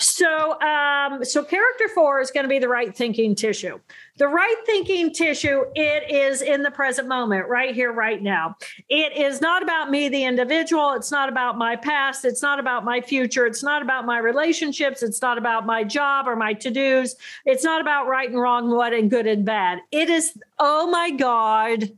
So, 0.04 0.60
um, 0.60 1.24
so 1.24 1.42
character 1.42 1.88
four 1.88 2.20
is 2.20 2.30
going 2.30 2.44
to 2.44 2.48
be 2.48 2.58
the 2.58 2.68
right 2.68 2.94
thinking 2.94 3.34
tissue. 3.34 3.80
The 4.18 4.28
right 4.28 4.56
thinking 4.66 5.14
tissue, 5.14 5.64
it 5.74 6.10
is 6.10 6.42
in 6.42 6.62
the 6.62 6.70
present 6.70 7.08
moment, 7.08 7.48
right 7.48 7.74
here, 7.74 7.90
right 7.90 8.22
now. 8.22 8.54
It 8.90 9.16
is 9.16 9.40
not 9.40 9.62
about 9.62 9.90
me, 9.90 10.10
the 10.10 10.24
individual. 10.24 10.92
It's 10.92 11.10
not 11.10 11.30
about 11.30 11.56
my 11.56 11.74
past. 11.74 12.26
It's 12.26 12.42
not 12.42 12.60
about 12.60 12.84
my 12.84 13.00
future. 13.00 13.46
It's 13.46 13.62
not 13.62 13.80
about 13.80 14.04
my 14.04 14.18
relationships. 14.18 15.02
It's 15.02 15.22
not 15.22 15.38
about 15.38 15.64
my 15.64 15.82
job 15.82 16.28
or 16.28 16.36
my 16.36 16.52
to 16.52 16.70
dos. 16.70 17.16
It's 17.46 17.64
not 17.64 17.80
about 17.80 18.06
right 18.06 18.28
and 18.28 18.38
wrong, 18.38 18.70
what 18.70 18.92
and 18.92 19.10
good 19.10 19.26
and 19.26 19.44
bad. 19.44 19.80
It 19.90 20.10
is, 20.10 20.38
oh 20.58 20.90
my 20.90 21.12
God, 21.12 21.90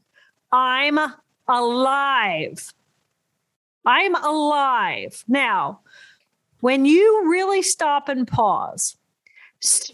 I'm 0.52 0.98
alive. 1.48 2.72
I'm 3.84 4.14
alive. 4.14 5.24
Now, 5.28 5.80
when 6.66 6.84
you 6.84 7.30
really 7.30 7.62
stop 7.62 8.08
and 8.08 8.26
pause, 8.26 8.96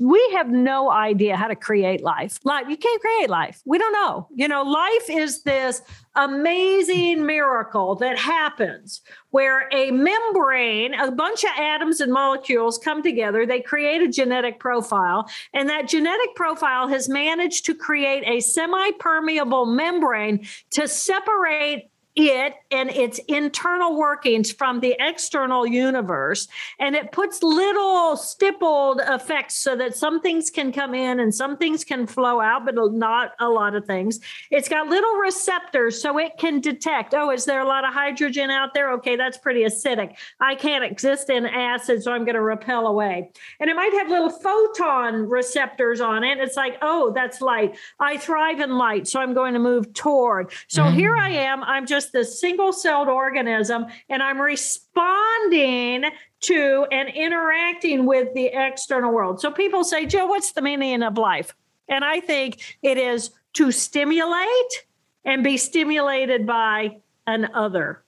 we 0.00 0.26
have 0.32 0.48
no 0.48 0.90
idea 0.90 1.36
how 1.36 1.46
to 1.46 1.54
create 1.54 2.02
life. 2.02 2.38
Life, 2.44 2.64
you 2.66 2.78
can't 2.78 3.02
create 3.02 3.28
life. 3.28 3.60
We 3.66 3.76
don't 3.76 3.92
know. 3.92 4.26
You 4.34 4.48
know, 4.48 4.62
life 4.62 5.10
is 5.10 5.42
this 5.42 5.82
amazing 6.14 7.26
miracle 7.26 7.96
that 7.96 8.18
happens 8.18 9.02
where 9.32 9.68
a 9.70 9.90
membrane, 9.90 10.94
a 10.94 11.10
bunch 11.10 11.44
of 11.44 11.50
atoms 11.58 12.00
and 12.00 12.10
molecules 12.10 12.78
come 12.78 13.02
together, 13.02 13.44
they 13.44 13.60
create 13.60 14.00
a 14.00 14.08
genetic 14.08 14.58
profile, 14.58 15.28
and 15.52 15.68
that 15.68 15.88
genetic 15.88 16.34
profile 16.36 16.88
has 16.88 17.06
managed 17.06 17.66
to 17.66 17.74
create 17.74 18.24
a 18.26 18.40
semi 18.40 18.92
permeable 18.92 19.66
membrane 19.66 20.46
to 20.70 20.88
separate 20.88 21.91
it 22.14 22.54
and 22.70 22.90
its 22.90 23.18
internal 23.28 23.96
workings 23.96 24.52
from 24.52 24.80
the 24.80 24.96
external 24.98 25.66
universe. 25.66 26.48
And 26.78 26.94
it 26.94 27.12
puts 27.12 27.42
little 27.42 28.16
stippled 28.16 29.00
effects 29.06 29.56
so 29.56 29.76
that 29.76 29.96
some 29.96 30.20
things 30.20 30.50
can 30.50 30.72
come 30.72 30.94
in 30.94 31.20
and 31.20 31.34
some 31.34 31.56
things 31.56 31.84
can 31.84 32.06
flow 32.06 32.40
out, 32.40 32.64
but 32.64 32.74
not 32.92 33.32
a 33.38 33.48
lot 33.48 33.74
of 33.74 33.86
things. 33.86 34.20
It's 34.50 34.68
got 34.68 34.88
little 34.88 35.14
receptors 35.16 36.00
so 36.00 36.18
it 36.18 36.36
can 36.38 36.60
detect 36.60 37.12
oh, 37.14 37.30
is 37.30 37.44
there 37.44 37.60
a 37.60 37.66
lot 37.66 37.84
of 37.84 37.92
hydrogen 37.92 38.50
out 38.50 38.74
there? 38.74 38.92
Okay, 38.92 39.16
that's 39.16 39.38
pretty 39.38 39.62
acidic. 39.62 40.16
I 40.40 40.54
can't 40.54 40.84
exist 40.84 41.30
in 41.30 41.46
acid, 41.46 42.02
so 42.02 42.12
I'm 42.12 42.24
going 42.24 42.34
to 42.34 42.42
repel 42.42 42.86
away. 42.86 43.30
And 43.60 43.70
it 43.70 43.76
might 43.76 43.92
have 43.94 44.08
little 44.08 44.30
photon 44.30 45.28
receptors 45.28 46.00
on 46.00 46.24
it. 46.24 46.38
It's 46.38 46.56
like, 46.56 46.78
oh, 46.82 47.12
that's 47.14 47.40
light. 47.40 47.76
I 47.98 48.18
thrive 48.18 48.60
in 48.60 48.76
light, 48.76 49.08
so 49.08 49.20
I'm 49.20 49.34
going 49.34 49.54
to 49.54 49.60
move 49.60 49.92
toward. 49.94 50.52
So 50.68 50.82
mm-hmm. 50.82 50.96
here 50.96 51.16
I 51.16 51.30
am. 51.30 51.62
I'm 51.64 51.86
just 51.86 52.01
just 52.10 52.40
single 52.40 52.72
celled 52.72 53.08
organism, 53.08 53.86
and 54.08 54.22
I'm 54.22 54.40
responding 54.40 56.04
to 56.42 56.86
and 56.90 57.08
interacting 57.08 58.06
with 58.06 58.34
the 58.34 58.46
external 58.46 59.12
world. 59.12 59.40
So 59.40 59.50
people 59.50 59.84
say, 59.84 60.06
Joe, 60.06 60.26
what's 60.26 60.52
the 60.52 60.62
meaning 60.62 61.02
of 61.02 61.18
life? 61.18 61.54
And 61.88 62.04
I 62.04 62.20
think 62.20 62.76
it 62.82 62.98
is 62.98 63.30
to 63.54 63.70
stimulate 63.70 64.86
and 65.24 65.44
be 65.44 65.56
stimulated 65.56 66.46
by 66.46 66.98
an 67.26 67.50
other, 67.54 68.02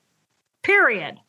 period. 0.62 1.20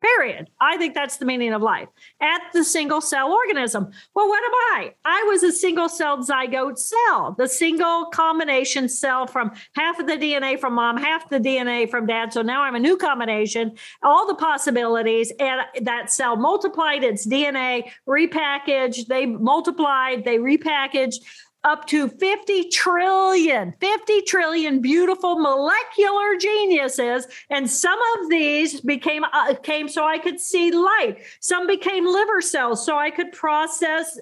Period. 0.00 0.48
I 0.60 0.78
think 0.78 0.94
that's 0.94 1.18
the 1.18 1.26
meaning 1.26 1.52
of 1.52 1.60
life 1.60 1.88
at 2.22 2.40
the 2.54 2.64
single 2.64 3.02
cell 3.02 3.32
organism. 3.32 3.90
Well, 4.14 4.28
what 4.28 4.42
am 4.42 4.54
I? 4.54 4.94
I 5.04 5.26
was 5.28 5.42
a 5.42 5.52
single 5.52 5.90
celled 5.90 6.26
zygote 6.26 6.78
cell, 6.78 7.34
the 7.36 7.46
single 7.46 8.06
combination 8.06 8.88
cell 8.88 9.26
from 9.26 9.52
half 9.74 9.98
of 9.98 10.06
the 10.06 10.16
DNA 10.16 10.58
from 10.58 10.74
mom, 10.74 10.96
half 10.96 11.28
the 11.28 11.38
DNA 11.38 11.90
from 11.90 12.06
dad. 12.06 12.32
So 12.32 12.40
now 12.40 12.62
I'm 12.62 12.76
a 12.76 12.80
new 12.80 12.96
combination, 12.96 13.76
all 14.02 14.26
the 14.26 14.36
possibilities. 14.36 15.32
And 15.38 15.60
that 15.82 16.10
cell 16.10 16.34
multiplied 16.34 17.04
its 17.04 17.26
DNA, 17.26 17.90
repackaged, 18.08 19.06
they 19.06 19.26
multiplied, 19.26 20.24
they 20.24 20.38
repackaged 20.38 21.16
up 21.62 21.86
to 21.86 22.08
50 22.08 22.70
trillion, 22.70 23.74
50 23.80 24.22
trillion 24.22 24.80
beautiful 24.80 25.38
molecular 25.38 26.36
geniuses. 26.38 27.26
And 27.50 27.70
some 27.70 27.98
of 28.14 28.30
these 28.30 28.80
became 28.80 29.24
uh, 29.24 29.54
came 29.62 29.88
so 29.88 30.06
I 30.06 30.18
could 30.18 30.40
see 30.40 30.72
light. 30.72 31.18
Some 31.40 31.66
became 31.66 32.06
liver 32.06 32.40
cells 32.40 32.84
so 32.84 32.96
I 32.96 33.10
could 33.10 33.32
process 33.32 34.18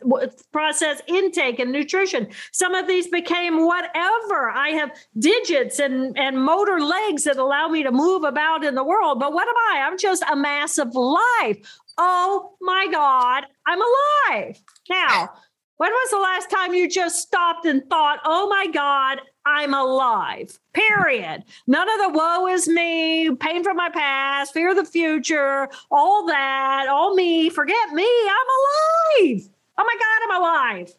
process 0.53 1.01
intake 1.07 1.59
and 1.59 1.70
nutrition. 1.70 2.28
Some 2.53 2.74
of 2.74 2.89
these 2.89 3.07
became 3.09 3.64
whatever. 3.64 4.51
I 4.51 4.70
have 4.70 4.91
digits 5.18 5.78
and, 5.78 6.18
and 6.18 6.43
motor 6.43 6.80
legs 6.80 7.24
that 7.24 7.36
allow 7.36 7.68
me 7.68 7.82
to 7.84 7.93
move 7.93 8.24
about 8.24 8.64
in 8.64 8.74
the 8.74 8.84
world. 8.84 9.20
But 9.20 9.32
what 9.32 9.49
am 9.49 9.57
I? 9.57 9.86
I'm 9.86 9.99
just 9.99 10.24
a 10.30 10.34
mass 10.34 10.78
of 10.78 10.95
life. 10.95 11.59
Oh 11.99 12.55
my 12.61 12.86
God, 12.91 13.45
I'm 13.66 13.80
alive. 13.80 14.61
Now, 14.89 15.30
when 15.79 15.91
was 15.91 16.11
the 16.11 16.18
last 16.18 16.51
time 16.51 16.74
you 16.74 16.89
just 16.89 17.20
stopped 17.20 17.64
and 17.64 17.89
thought, 17.89 18.18
oh 18.24 18.49
my 18.49 18.66
God, 18.66 19.20
I'm 19.47 19.72
alive? 19.72 20.59
Period. 20.72 21.45
None 21.66 21.89
of 21.89 21.99
the 21.99 22.18
woe 22.18 22.47
is 22.49 22.68
me, 22.68 23.35
pain 23.37 23.64
from 23.64 23.76
my 23.76 23.89
past, 23.89 24.53
fear 24.53 24.70
of 24.70 24.76
the 24.76 24.85
future, 24.85 25.68
all 25.91 26.26
that, 26.26 26.89
all 26.89 27.14
me, 27.14 27.49
forget 27.49 27.93
me, 27.93 28.05
I'm 28.05 29.26
alive. 29.31 29.49
Oh 29.79 29.85
my 29.85 29.97
God, 29.99 30.22
I'm 30.24 30.43
alive. 30.43 30.95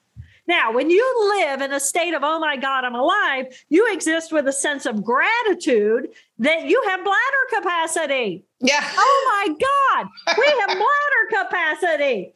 Now, 0.48 0.72
when 0.72 0.90
you 0.90 1.36
live 1.38 1.62
in 1.62 1.72
a 1.74 1.80
state 1.80 2.16
of, 2.16 2.24
oh 2.24 2.40
my 2.40 2.58
God, 2.58 2.84
I'm 2.84 2.96
alive, 2.96 3.46
you 3.70 3.94
exist 3.94 4.32
with 4.32 4.48
a 4.48 4.52
sense 4.52 4.88
of 4.88 5.04
gratitude 5.04 6.08
that 6.40 6.66
you 6.66 6.82
have 6.88 7.04
bladder 7.04 7.62
capacity. 7.62 8.46
Yeah. 8.60 8.82
Oh 8.96 9.46
my 9.48 9.54
God, 9.54 10.08
we 10.38 10.46
have 10.46 10.70
bladder 10.70 11.44
capacity, 11.46 12.34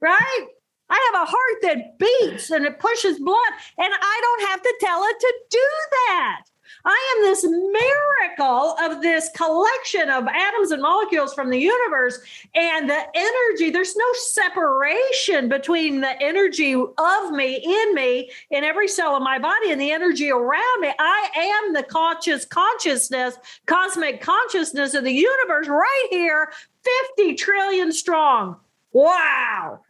right? 0.00 0.46
I 0.88 1.10
have 1.12 1.22
a 1.22 1.30
heart 1.30 1.62
that 1.62 1.98
beats 1.98 2.50
and 2.50 2.64
it 2.64 2.78
pushes 2.78 3.18
blood, 3.18 3.52
and 3.78 3.92
I 3.92 4.20
don't 4.22 4.48
have 4.48 4.62
to 4.62 4.74
tell 4.80 5.02
it 5.04 5.20
to 5.20 5.34
do 5.50 5.68
that. 6.08 6.42
I 6.84 7.16
am 7.16 7.22
this 7.24 7.44
miracle 7.44 8.76
of 8.80 9.02
this 9.02 9.28
collection 9.34 10.08
of 10.08 10.28
atoms 10.28 10.70
and 10.70 10.80
molecules 10.80 11.34
from 11.34 11.50
the 11.50 11.58
universe 11.58 12.20
and 12.54 12.88
the 12.88 13.02
energy. 13.14 13.70
There's 13.70 13.96
no 13.96 14.12
separation 14.12 15.48
between 15.48 16.00
the 16.00 16.20
energy 16.22 16.74
of 16.74 17.30
me, 17.32 17.56
in 17.56 17.94
me, 17.94 18.30
in 18.50 18.62
every 18.62 18.86
cell 18.86 19.16
of 19.16 19.22
my 19.22 19.38
body, 19.38 19.72
and 19.72 19.80
the 19.80 19.90
energy 19.90 20.30
around 20.30 20.80
me. 20.80 20.92
I 20.98 21.28
am 21.64 21.72
the 21.72 21.82
conscious 21.82 22.44
consciousness, 22.44 23.36
cosmic 23.66 24.20
consciousness 24.20 24.94
of 24.94 25.02
the 25.02 25.12
universe 25.12 25.66
right 25.66 26.06
here, 26.10 26.52
50 27.16 27.34
trillion 27.34 27.90
strong. 27.90 28.56
Wow. 28.92 29.80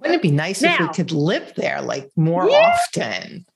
Wouldn't 0.00 0.16
it 0.16 0.22
be 0.22 0.30
nice 0.30 0.62
now, 0.62 0.74
if 0.74 0.80
we 0.80 0.88
could 0.88 1.12
live 1.12 1.52
there 1.56 1.82
like 1.82 2.10
more 2.16 2.48
yeah. 2.48 2.74
often? 2.74 3.46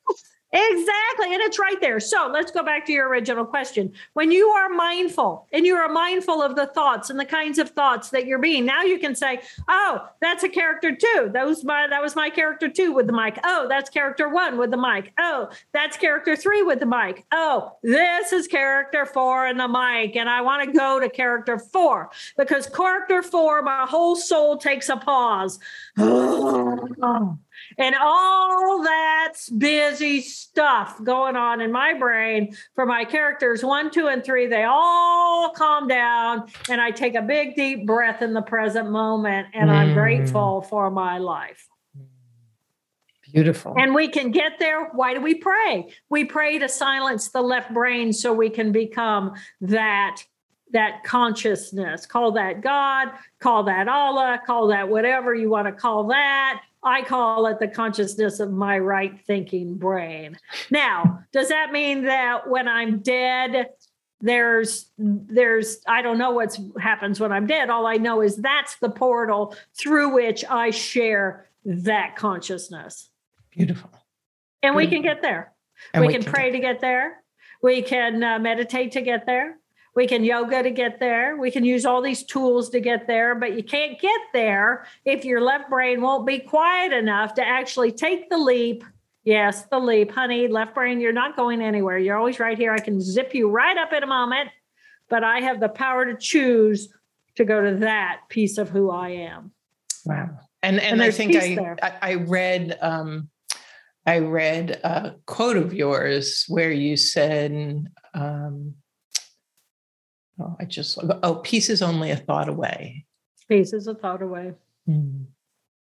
Exactly. 0.55 1.35
And 1.35 1.43
it's 1.43 1.59
right 1.59 1.81
there. 1.81 1.99
So 1.99 2.31
let's 2.33 2.53
go 2.53 2.63
back 2.63 2.87
to 2.87 2.93
your 2.93 3.09
original 3.09 3.45
question. 3.45 3.93
When 4.13 4.31
you 4.31 4.51
are 4.51 4.69
mindful 4.69 5.49
and 5.53 5.67
you 5.67 5.75
are 5.75 5.89
mindful 5.89 6.41
of 6.41 6.55
the 6.55 6.67
thoughts 6.67 7.11
and 7.11 7.19
the 7.19 7.25
kinds 7.25 7.59
of 7.59 7.71
thoughts 7.71 8.11
that 8.11 8.27
you're 8.27 8.39
being, 8.39 8.65
now 8.65 8.83
you 8.83 9.01
can 9.01 9.17
say, 9.17 9.41
oh, 9.67 10.09
that's 10.21 10.45
a 10.45 10.49
character 10.49 10.95
two. 10.95 11.31
That 11.33 11.45
was 11.45 11.65
my 11.65 11.89
that 11.89 12.01
was 12.01 12.15
my 12.15 12.31
character 12.31 12.69
two 12.69 12.93
with 12.93 13.09
the 13.09 13.13
mic. 13.13 13.37
Oh, 13.43 13.67
that's 13.69 13.91
character 13.91 14.29
one 14.29 14.57
with 14.57 14.71
the 14.71 14.77
mic. 14.77 15.13
Oh, 15.19 15.49
that's 15.73 15.97
character 15.97 16.37
three 16.37 16.63
with 16.63 16.79
the 16.79 16.87
mic. 16.87 17.25
Oh, 17.33 17.73
this 17.83 18.33
is 18.33 18.47
character 18.47 19.07
four 19.07 19.49
in 19.49 19.57
the 19.57 19.67
mic. 19.67 20.15
And 20.15 20.31
I 20.31 20.43
want 20.43 20.65
to 20.65 20.73
go 20.73 21.01
to 21.01 21.11
character 21.11 21.59
four 21.59 22.11
because 22.39 22.69
character 22.69 23.25
four, 23.25 23.61
my 23.63 23.87
whole 23.89 24.15
soul 24.15 24.57
takes 24.57 24.89
a 24.89 24.97
pause. 24.97 25.59
and 27.79 27.95
all 28.01 28.83
that's 28.83 29.49
busy 29.51 30.21
stuff 30.21 31.03
going 31.03 31.37
on 31.37 31.61
in 31.61 31.73
my 31.73 31.95
brain 31.95 32.55
for 32.75 32.87
my 32.87 33.05
characters 33.05 33.65
one, 33.65 33.91
two, 33.91 34.09
and 34.09 34.25
three. 34.25 34.47
They 34.47 34.65
all 34.65 35.51
calm 35.51 35.89
down, 35.89 36.49
and 36.69 36.81
I 36.81 36.91
take 36.91 37.15
a 37.15 37.23
big, 37.23 37.57
deep 37.57 37.87
breath 37.87 38.23
in 38.23 38.35
the 38.35 38.43
present 38.43 38.91
moment, 38.91 39.49
and 39.55 39.71
mm. 39.71 39.75
I'm 39.75 39.95
grateful 39.95 40.63
for 40.63 40.91
my 40.91 41.19
life. 41.19 41.69
Beautiful. 43.33 43.75
And 43.77 43.95
we 43.95 44.07
can 44.07 44.31
get 44.31 44.61
there. 44.61 44.91
Why 44.91 45.15
do 45.15 45.21
we 45.21 45.35
pray? 45.35 45.89
We 46.09 46.25
pray 46.25 46.61
to 46.61 46.69
silence 46.69 47.31
the 47.31 47.43
left 47.43 47.75
brain 47.75 48.13
so 48.13 48.33
we 48.33 48.49
can 48.49 48.71
become 48.71 49.35
that 49.61 50.23
that 50.71 51.05
consciousness. 51.05 52.05
Call 52.05 52.33
that 52.33 52.61
God, 52.61 53.09
call 53.39 53.65
that 53.65 53.89
Allah, 53.89 54.41
call 54.45 54.69
that 54.69 54.89
whatever 54.89 55.35
you 55.35 55.49
want 55.49 55.67
to 55.67 55.73
call 55.73 56.09
that. 56.09 56.63
I 56.85 57.03
call 57.03 57.47
it 57.47 57.59
the 57.59 57.69
consciousness 57.69 58.41
of 58.41 58.53
my 58.53 58.79
right 58.79 59.19
thinking 59.27 59.77
brain. 59.77 60.39
Now, 60.71 61.21
does 61.33 61.49
that 61.49 61.73
mean 61.73 62.05
that 62.05 62.49
when 62.49 62.69
I'm 62.69 62.99
dead, 63.01 63.71
there's 64.21 64.91
there's 64.97 65.79
I 65.87 66.03
don't 66.03 66.19
know 66.19 66.31
what 66.31 66.59
happens 66.81 67.21
when 67.21 67.33
I'm 67.33 67.47
dead. 67.47 67.71
All 67.71 67.87
I 67.87 67.97
know 67.97 68.23
is 68.23 68.37
that's 68.37 68.77
the 68.77 68.91
portal 68.91 69.55
through 69.79 70.15
which 70.15 70.45
I 70.49 70.71
share 70.71 71.49
that 71.65 72.17
consciousness. 72.17 73.11
Beautiful. 73.51 73.91
And 74.63 74.75
Beautiful. 74.75 74.77
we 74.77 74.87
can 74.89 75.03
get 75.03 75.23
there. 75.23 75.53
We, 75.95 76.07
we, 76.07 76.13
can, 76.13 76.23
can 76.23 76.33
pray 76.33 76.51
to 76.51 76.59
get 76.59 76.81
there. 76.81 77.23
We 77.63 77.83
can 77.83 78.23
uh, 78.23 78.39
meditate 78.39 78.93
to 78.93 79.03
get 79.03 79.27
there. 79.27 79.59
We 79.95 80.09
can 80.09 80.25
yoga 80.25 80.63
to 80.63 80.71
get 80.71 80.99
there. 80.99 81.37
We 81.37 81.51
can 81.51 81.65
use 81.65 81.87
all 81.87 82.03
these 82.03 82.25
tools 82.25 82.71
to 82.71 82.81
get 82.81 83.07
there, 83.07 83.35
but 83.37 83.57
you 83.57 83.63
can't 83.63 83.99
get 84.01 84.21
there 84.33 84.87
if 85.05 85.25
your 85.25 85.41
left 85.41 85.71
brain 85.71 86.01
won't 86.01 86.27
be 86.27 86.41
quiet 86.41 86.93
enough 86.93 87.35
to 87.35 87.47
actually 87.47 87.93
take 87.93 88.29
the 88.29 88.39
leap. 88.39 88.85
Yes, 89.23 89.65
the 89.67 89.79
leap, 89.79 90.11
honey. 90.11 90.49
Left 90.49 90.75
brain, 90.75 91.01
you're 91.01 91.13
not 91.13 91.37
going 91.37 91.63
anywhere. 91.63 91.97
You're 91.97 92.17
always 92.17 92.41
right 92.41 92.59
here. 92.59 92.73
I 92.73 92.81
can 92.81 93.01
zip 93.01 93.35
you 93.35 93.49
right 93.49 93.77
up 93.77 93.93
in 93.93 94.03
a 94.03 94.07
moment, 94.07 94.51
but 95.09 95.23
I 95.23 95.41
have 95.41 95.61
the 95.61 95.69
power 95.69 96.05
to 96.05 96.17
choose 96.17 96.93
to 97.37 97.45
go 97.45 97.63
to 97.63 97.77
that 97.77 98.23
piece 98.29 98.59
of 98.59 98.69
who 98.69 98.91
I 98.91 99.11
am. 99.11 99.53
Wow. 100.05 100.39
And 100.63 100.81
and, 100.81 101.01
and 101.01 101.03
I 101.03 101.11
think 101.11 101.37
I, 101.37 101.77
I, 101.83 101.93
I 102.03 102.15
read 102.15 102.79
um 102.81 103.29
I 104.07 104.19
read 104.19 104.73
a 104.83 105.17
quote 105.27 105.57
of 105.57 105.73
yours 105.73 106.45
where 106.49 106.71
you 106.73 106.97
said 106.97 107.87
um 108.13 108.75
Oh, 110.41 110.57
I 110.59 110.65
just 110.65 110.99
oh, 111.23 111.37
peace 111.37 111.71
is 111.71 111.83
only 111.83 112.11
a 112.11 112.17
thought 112.17 112.49
away. 112.49 113.07
Peace 113.49 113.73
is 113.73 113.87
a 113.87 113.95
thought 113.95 114.23
away. 114.23 114.55
Mm. 114.89 115.27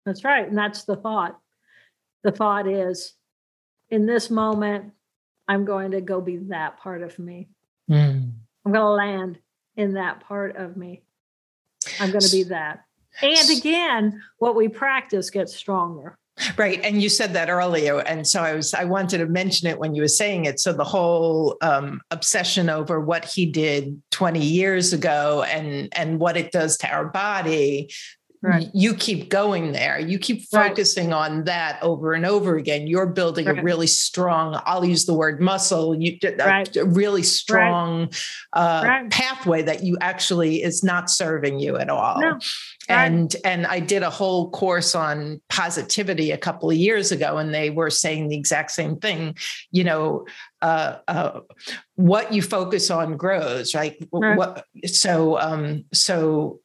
That's 0.06 0.24
right, 0.24 0.48
and 0.48 0.58
that's 0.58 0.84
the 0.84 0.96
thought. 0.96 1.40
The 2.24 2.32
thought 2.32 2.68
is, 2.68 3.14
in 3.90 4.06
this 4.06 4.30
moment, 4.30 4.94
I'm 5.48 5.66
going 5.66 5.92
to 5.92 6.02
go 6.02 6.22
be 6.22 6.38
that 6.38 6.78
part 6.78 7.02
of 7.02 7.18
me. 7.20 7.50
Mm. 7.90 8.32
I'm 8.66 8.72
going 8.72 8.84
to 8.84 8.90
land 8.90 9.40
in 9.76 9.94
that 9.94 10.20
part 10.22 10.56
of 10.58 10.78
me. 10.78 11.04
I'm 12.00 12.12
going 12.12 12.22
to 12.22 12.32
be 12.32 12.44
that. 12.44 12.84
And 13.22 13.58
again, 13.58 14.22
what 14.38 14.56
we 14.56 14.68
practice 14.68 15.30
gets 15.30 15.56
stronger. 15.56 16.18
Right. 16.58 16.80
And 16.84 17.02
you 17.02 17.10
said 17.10 17.34
that 17.34 17.50
earlier. 17.50 18.00
And 18.00 18.28
so 18.28 18.42
I 18.42 18.54
was, 18.54 18.74
I 18.74 18.84
wanted 18.84 19.20
to 19.20 19.26
mention 19.26 19.68
it 19.68 19.80
when 19.80 19.96
you 19.96 20.02
were 20.04 20.08
saying 20.08 20.46
it. 20.46 20.60
So 20.60 20.72
the 20.72 20.84
whole 20.84 21.58
um, 21.62 22.02
obsession 22.12 22.70
over 22.70 23.00
what 23.00 23.26
he 23.26 23.46
did 23.46 24.02
20 24.12 24.40
years 24.40 24.94
ago 24.94 25.44
and, 25.44 25.90
and 25.94 26.20
what 26.20 26.38
it 26.38 26.52
does 26.52 26.78
to 26.78 26.90
our 26.90 27.06
body 27.06 27.90
Right. 28.42 28.70
you 28.74 28.94
keep 28.94 29.30
going 29.30 29.72
there. 29.72 30.00
You 30.00 30.20
keep 30.20 30.48
focusing 30.50 31.10
right. 31.10 31.32
on 31.32 31.44
that 31.46 31.82
over 31.82 32.14
and 32.14 32.26
over 32.26 32.56
again. 32.56 32.88
You're 32.88 33.08
building 33.08 33.48
right. 33.48 33.58
a 33.58 33.62
really 33.62 33.88
strong 33.88 34.60
i'll 34.66 34.86
use 34.86 35.06
the 35.06 35.14
word 35.14 35.42
muscle 35.42 35.96
you 35.96 36.18
a, 36.24 36.66
a 36.76 36.86
really 36.86 37.24
strong 37.24 38.10
uh, 38.54 39.04
pathway 39.10 39.62
that 39.62 39.84
you 39.84 39.98
actually 40.02 40.64
is 40.64 40.84
not 40.84 41.10
serving 41.10 41.60
you 41.60 41.78
at 41.78 41.90
all. 41.90 42.20
No. 42.22 42.40
and 42.90 43.36
and 43.44 43.66
i 43.68 43.80
did 43.80 44.04
a 44.04 44.10
whole 44.10 44.50
course 44.52 44.96
on 44.96 45.42
positivity 45.50 46.32
a 46.32 46.38
couple 46.38 46.70
of 46.70 46.76
years 46.76 47.12
ago 47.12 47.38
and 47.38 47.54
they 47.54 47.70
were 47.70 47.90
saying 47.90 48.30
the 48.30 48.38
exact 48.38 48.72
same 48.72 48.98
thing. 48.98 49.36
You 49.72 49.84
know 49.84 50.26
uh, 50.62 50.98
uh, 51.08 51.40
what 51.96 52.34
you 52.34 52.42
focus 52.42 52.90
on 52.90 53.18
grows 53.18 53.76
right, 53.76 53.96
what 54.12 54.66
so 54.86 55.40
um 55.40 55.86
so 55.94 56.60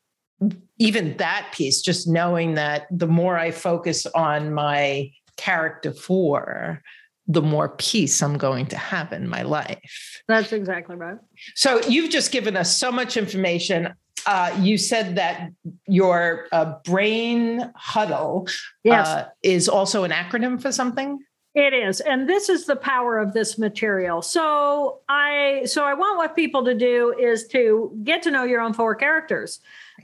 even 0.78 1.16
that 1.18 1.52
piece, 1.52 1.80
just 1.80 2.08
knowing 2.08 2.54
that 2.54 2.86
the 2.90 3.06
more 3.06 3.38
I 3.38 3.50
focus 3.50 4.06
on 4.06 4.52
my 4.52 5.10
character 5.36 5.92
four, 5.92 6.82
the 7.26 7.42
more 7.42 7.70
peace 7.76 8.22
I'm 8.22 8.36
going 8.36 8.66
to 8.66 8.76
have 8.76 9.12
in 9.12 9.28
my 9.28 9.42
life. 9.42 10.22
That's 10.28 10.52
exactly 10.52 10.96
right. 10.96 11.18
So 11.54 11.80
you've 11.88 12.10
just 12.10 12.32
given 12.32 12.56
us 12.56 12.76
so 12.76 12.90
much 12.90 13.16
information. 13.16 13.94
Uh, 14.26 14.56
you 14.60 14.78
said 14.78 15.16
that 15.16 15.50
your 15.86 16.46
uh, 16.52 16.74
brain 16.84 17.72
huddle 17.76 18.48
yes. 18.84 19.06
uh, 19.06 19.28
is 19.42 19.68
also 19.68 20.04
an 20.04 20.10
acronym 20.10 20.60
for 20.60 20.72
something. 20.72 21.18
It 21.54 21.74
is. 21.74 22.00
And 22.00 22.28
this 22.28 22.48
is 22.48 22.64
the 22.64 22.76
power 22.76 23.18
of 23.18 23.34
this 23.34 23.58
material. 23.58 24.22
So 24.22 25.00
I 25.08 25.62
so 25.66 25.84
I 25.84 25.92
want 25.92 26.16
what 26.16 26.34
people 26.34 26.64
to 26.64 26.74
do 26.74 27.14
is 27.18 27.46
to 27.48 27.98
get 28.04 28.22
to 28.22 28.30
know 28.30 28.44
your 28.44 28.62
own 28.62 28.72
four 28.72 28.94
characters. 28.94 29.60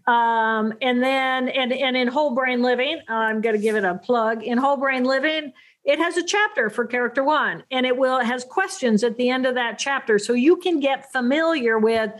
Um, 0.08 0.72
and 0.80 1.02
then 1.02 1.48
and 1.48 1.72
and 1.72 1.96
in 1.96 2.08
whole 2.08 2.34
brain 2.34 2.62
living, 2.62 3.00
I'm 3.08 3.42
going 3.42 3.54
to 3.54 3.60
give 3.60 3.76
it 3.76 3.84
a 3.84 3.96
plug. 3.96 4.42
In 4.42 4.56
whole 4.56 4.78
brain 4.78 5.04
living, 5.04 5.52
it 5.84 5.98
has 5.98 6.16
a 6.18 6.22
chapter 6.22 6.68
for 6.68 6.84
character 6.84 7.24
one 7.24 7.64
and 7.70 7.86
it 7.86 7.96
will 7.96 8.18
it 8.18 8.26
has 8.26 8.44
questions 8.44 9.02
at 9.02 9.16
the 9.16 9.30
end 9.30 9.46
of 9.46 9.54
that 9.54 9.78
chapter 9.78 10.18
so 10.18 10.34
you 10.34 10.56
can 10.56 10.80
get 10.80 11.10
familiar 11.10 11.78
with 11.78 12.12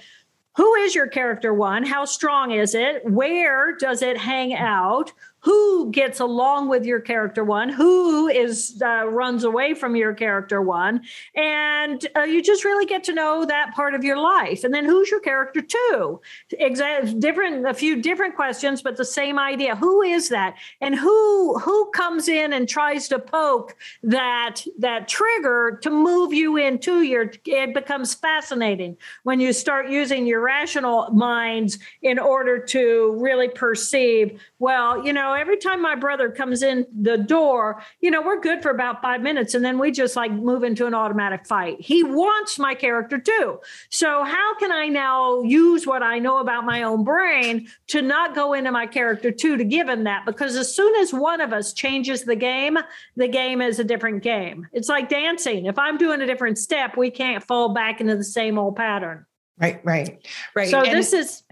who 0.57 0.75
is 0.77 0.95
your 0.95 1.07
character 1.07 1.53
one 1.53 1.85
how 1.85 2.07
strong 2.07 2.51
is 2.51 2.75
it 2.75 3.05
where 3.05 3.77
does 3.77 4.01
it 4.01 4.17
hang 4.17 4.55
out 4.55 5.13
who 5.49 5.91
gets 5.91 6.21
along 6.21 6.69
with 6.69 6.85
your 6.85 7.01
character 7.01 7.43
one, 7.43 7.71
who 7.71 8.29
is 8.29 8.83
uh, 8.85 9.07
runs 9.07 9.45
away 9.45 9.73
from 9.73 9.97
your 9.97 10.13
character 10.13 10.61
one, 10.61 11.01
and 11.35 12.07
uh, 12.15 12.21
you 12.21 12.43
just 12.43 12.67
really 12.67 12.85
get 12.85 13.03
to 13.05 13.15
know 13.15 13.47
that 13.47 13.75
part 13.75 13.95
of 13.95 14.05
your 14.05 14.19
life. 14.19 14.63
And 14.63 14.75
then 14.75 14.85
who's 14.85 15.11
your 15.11 15.21
character 15.21 15.63
two? 15.63 16.21
Exact 16.51 17.19
different, 17.19 17.67
a 17.67 17.73
few 17.73 18.03
different 18.03 18.37
questions, 18.37 18.83
but 18.83 18.99
the 18.99 19.07
same 19.07 19.39
idea. 19.39 19.75
Who 19.75 20.03
is 20.03 20.29
that? 20.29 20.55
And 20.83 20.95
who 20.95 21.59
who 21.59 21.91
comes 21.93 22.29
in 22.29 22.53
and 22.53 22.69
tries 22.69 23.09
to 23.09 23.19
poke 23.19 23.75
that 24.03 24.67
that 24.79 25.09
trigger 25.09 25.79
to 25.81 25.91
move 25.91 26.35
you 26.35 26.59
into 26.59 27.01
your? 27.01 27.33
It 27.47 27.73
becomes 27.73 28.13
fascinating 28.13 28.99
when 29.23 29.41
you 29.41 29.55
start 29.55 29.89
using 29.89 30.27
your 30.27 30.43
rational 30.43 31.11
minds 31.11 31.79
in 32.03 32.19
order 32.19 32.59
to 32.59 33.17
really 33.19 33.49
perceive. 33.49 34.39
Well, 34.59 35.07
you 35.07 35.15
know, 35.15 35.38
every 35.39 35.57
time 35.57 35.81
my 35.81 35.95
brother 35.95 36.31
comes 36.31 36.63
in 36.63 36.87
the 37.01 37.17
door, 37.17 37.83
you 38.01 38.11
know, 38.11 38.21
we're 38.21 38.41
good 38.41 38.63
for 38.63 38.71
about 38.71 39.01
five 39.01 39.23
minutes 39.23 39.55
and 39.55 39.65
then 39.65 39.79
we 39.79 39.91
just 39.91 40.17
like 40.17 40.33
move 40.33 40.65
into 40.65 40.87
an 40.87 40.95
automatic 40.95 41.47
fight. 41.47 41.81
He 41.81 42.03
wants 42.03 42.59
my 42.59 42.75
character 42.75 43.19
too. 43.19 43.61
So, 43.91 44.25
how 44.25 44.57
can 44.59 44.73
I 44.73 44.89
now 44.89 45.43
use 45.43 45.87
what 45.87 46.03
I 46.03 46.19
know 46.19 46.39
about 46.39 46.65
my 46.65 46.83
own 46.83 47.05
brain 47.05 47.69
to 47.89 48.03
not 48.03 48.35
go 48.35 48.53
into 48.53 48.73
my 48.73 48.87
character 48.87 49.31
too 49.31 49.57
to 49.57 49.65
give 49.65 49.89
him 49.89 50.05
that? 50.05 50.27
Because 50.27 50.57
as 50.57 50.75
soon 50.75 50.95
as 50.97 51.13
one 51.13 51.41
of 51.41 51.53
us 51.53 51.73
changes 51.73 52.25
the 52.25 52.37
game, 52.37 52.79
the 53.17 53.29
game 53.29 53.63
is 53.63 53.79
a 53.79 53.85
different 53.85 54.23
game. 54.23 54.67
It's 54.73 54.89
like 54.89 55.09
dancing. 55.09 55.67
If 55.67 55.79
I'm 55.79 55.97
doing 55.99 56.21
a 56.21 56.27
different 56.27 56.59
step, 56.59 56.97
we 56.97 57.11
can't 57.11 57.43
fall 57.45 57.71
back 57.71 58.01
into 58.01 58.17
the 58.17 58.25
same 58.25 58.59
old 58.59 58.77
pattern. 58.77 59.25
Right, 59.61 59.81
right, 59.85 60.25
right. 60.55 60.69
So, 60.69 60.83
and- 60.83 60.97
this 60.97 61.13
is 61.13 61.43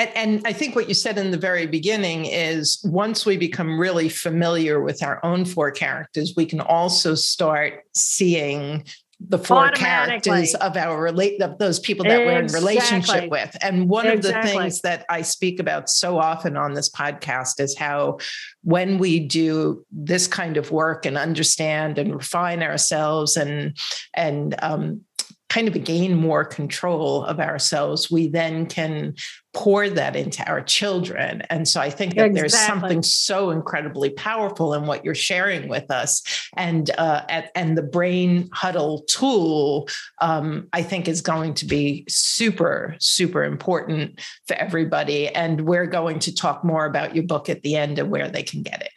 and, 0.00 0.16
and, 0.16 0.46
I 0.46 0.52
think 0.52 0.74
what 0.74 0.88
you 0.88 0.94
said 0.94 1.18
in 1.18 1.30
the 1.30 1.36
very 1.36 1.66
beginning 1.66 2.24
is 2.24 2.80
once 2.84 3.26
we 3.26 3.36
become 3.36 3.78
really 3.78 4.08
familiar 4.08 4.80
with 4.80 5.02
our 5.02 5.24
own 5.24 5.44
four 5.44 5.70
characters, 5.70 6.34
we 6.36 6.46
can 6.46 6.60
also 6.60 7.14
start 7.14 7.84
seeing 7.94 8.84
the 9.28 9.38
four 9.38 9.70
characters 9.72 10.54
of 10.54 10.76
our 10.78 11.02
relate 11.02 11.42
of 11.42 11.58
those 11.58 11.78
people 11.78 12.04
that 12.04 12.22
exactly. 12.22 12.32
we're 12.32 12.40
in 12.40 12.64
relationship 12.64 13.30
with. 13.30 13.54
And 13.60 13.88
one 13.88 14.06
exactly. 14.06 14.50
of 14.52 14.56
the 14.56 14.62
things 14.62 14.80
that 14.80 15.04
I 15.10 15.20
speak 15.20 15.60
about 15.60 15.90
so 15.90 16.18
often 16.18 16.56
on 16.56 16.72
this 16.72 16.88
podcast 16.90 17.60
is 17.60 17.76
how 17.76 18.18
when 18.62 18.96
we 18.96 19.20
do 19.20 19.84
this 19.90 20.26
kind 20.26 20.56
of 20.56 20.70
work 20.70 21.04
and 21.04 21.18
understand 21.18 21.98
and 21.98 22.14
refine 22.14 22.62
ourselves 22.62 23.36
and 23.36 23.76
and 24.14 24.54
um, 24.62 25.02
kind 25.50 25.68
of 25.68 25.84
gain 25.84 26.14
more 26.14 26.44
control 26.44 27.24
of 27.24 27.40
ourselves, 27.40 28.10
we 28.10 28.28
then 28.28 28.66
can 28.66 29.14
pour 29.52 29.90
that 29.90 30.14
into 30.14 30.48
our 30.48 30.62
children. 30.62 31.42
And 31.50 31.66
so 31.66 31.80
I 31.80 31.90
think 31.90 32.14
that 32.14 32.26
exactly. 32.26 32.40
there's 32.40 32.56
something 32.56 33.02
so 33.02 33.50
incredibly 33.50 34.10
powerful 34.10 34.74
in 34.74 34.86
what 34.86 35.04
you're 35.04 35.14
sharing 35.14 35.68
with 35.68 35.90
us. 35.90 36.22
And 36.56 36.88
uh, 36.96 37.24
at, 37.28 37.50
and 37.56 37.76
the 37.76 37.82
brain 37.82 38.48
huddle 38.52 39.02
tool, 39.08 39.88
um, 40.20 40.68
I 40.72 40.82
think, 40.82 41.08
is 41.08 41.20
going 41.20 41.54
to 41.54 41.66
be 41.66 42.04
super, 42.08 42.94
super 43.00 43.42
important 43.42 44.20
for 44.46 44.54
everybody. 44.54 45.28
And 45.28 45.62
we're 45.62 45.86
going 45.86 46.20
to 46.20 46.34
talk 46.34 46.64
more 46.64 46.86
about 46.86 47.16
your 47.16 47.24
book 47.24 47.48
at 47.48 47.62
the 47.62 47.74
end 47.74 47.98
and 47.98 48.08
where 48.08 48.28
they 48.28 48.44
can 48.44 48.62
get 48.62 48.82
it. 48.82 48.92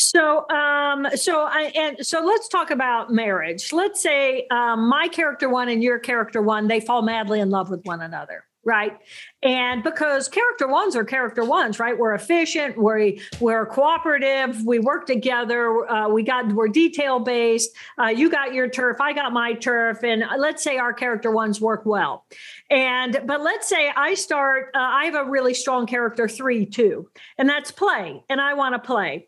So, 0.00 0.48
um, 0.48 1.06
so 1.14 1.42
I 1.42 1.72
and 1.76 2.06
so 2.06 2.24
let's 2.24 2.48
talk 2.48 2.70
about 2.70 3.12
marriage. 3.12 3.72
Let's 3.72 4.02
say 4.02 4.46
um, 4.50 4.88
my 4.88 5.08
character 5.08 5.48
one 5.48 5.68
and 5.68 5.82
your 5.82 5.98
character 5.98 6.40
one, 6.40 6.68
they 6.68 6.80
fall 6.80 7.02
madly 7.02 7.40
in 7.40 7.50
love 7.50 7.70
with 7.70 7.84
one 7.84 8.00
another 8.00 8.44
right? 8.64 8.98
And 9.42 9.82
because 9.82 10.28
character 10.28 10.68
ones 10.68 10.94
are 10.94 11.04
character 11.04 11.44
ones 11.44 11.78
right? 11.80 11.98
We're 11.98 12.14
efficient 12.14 12.76
we're 12.76 13.14
we're 13.40 13.64
cooperative 13.66 14.62
we 14.64 14.78
work 14.78 15.06
together 15.06 15.90
uh, 15.90 16.08
we 16.08 16.22
got 16.22 16.52
we're 16.52 16.68
detail 16.68 17.20
based 17.20 17.70
uh, 17.98 18.08
you 18.08 18.30
got 18.30 18.52
your 18.52 18.68
turf 18.68 19.00
i 19.00 19.12
got 19.12 19.32
my 19.32 19.54
turf 19.54 20.04
and 20.04 20.24
let's 20.38 20.62
say 20.62 20.76
our 20.76 20.92
character 20.92 21.30
ones 21.30 21.60
work 21.60 21.86
well. 21.86 22.26
And 22.70 23.22
but 23.24 23.40
let's 23.40 23.66
say 23.66 23.90
i 23.96 24.14
start 24.14 24.70
uh, 24.74 24.78
i 24.78 25.06
have 25.06 25.14
a 25.14 25.24
really 25.24 25.54
strong 25.54 25.86
character 25.86 26.28
three 26.28 26.66
too 26.66 27.08
and 27.38 27.48
that's 27.48 27.70
play 27.70 28.22
and 28.28 28.40
i 28.40 28.54
want 28.54 28.74
to 28.74 28.78
play 28.78 29.26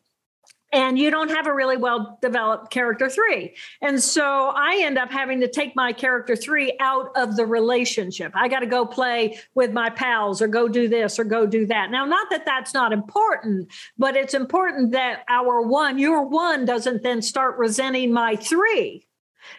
and 0.73 0.99
you 0.99 1.11
don't 1.11 1.31
have 1.31 1.47
a 1.47 1.55
really 1.55 1.77
well 1.77 2.19
developed 2.23 2.71
character 2.71 3.09
three. 3.09 3.55
And 3.81 4.03
so 4.03 4.53
I 4.55 4.81
end 4.83 4.99
up 4.99 5.11
having 5.11 5.41
to 5.41 5.49
take 5.49 5.77
my 5.77 5.93
character 5.93 6.35
three 6.35 6.77
out 6.81 7.11
of 7.15 7.37
the 7.37 7.45
relationship. 7.45 8.33
I 8.35 8.49
got 8.49 8.61
to 8.61 8.67
go 8.67 8.87
play 8.87 9.39
with 9.55 9.73
my 9.73 9.91
pals 9.91 10.41
or 10.41 10.49
go 10.49 10.69
do 10.69 10.89
this 10.89 11.19
or 11.19 11.25
go 11.25 11.47
do 11.47 11.67
that. 11.67 11.91
Now, 11.91 12.05
not 12.05 12.31
that 12.31 12.47
that's 12.47 12.73
not 12.73 12.93
important, 12.93 13.71
but 13.99 14.17
it's 14.17 14.35
important 14.35 14.93
that 14.93 15.25
our 15.29 15.63
one, 15.63 15.99
your 15.99 16.23
one, 16.27 16.65
doesn't 16.65 17.03
then 17.03 17.23
start 17.23 17.59
resenting 17.59 18.13
my 18.13 18.37
three 18.37 19.07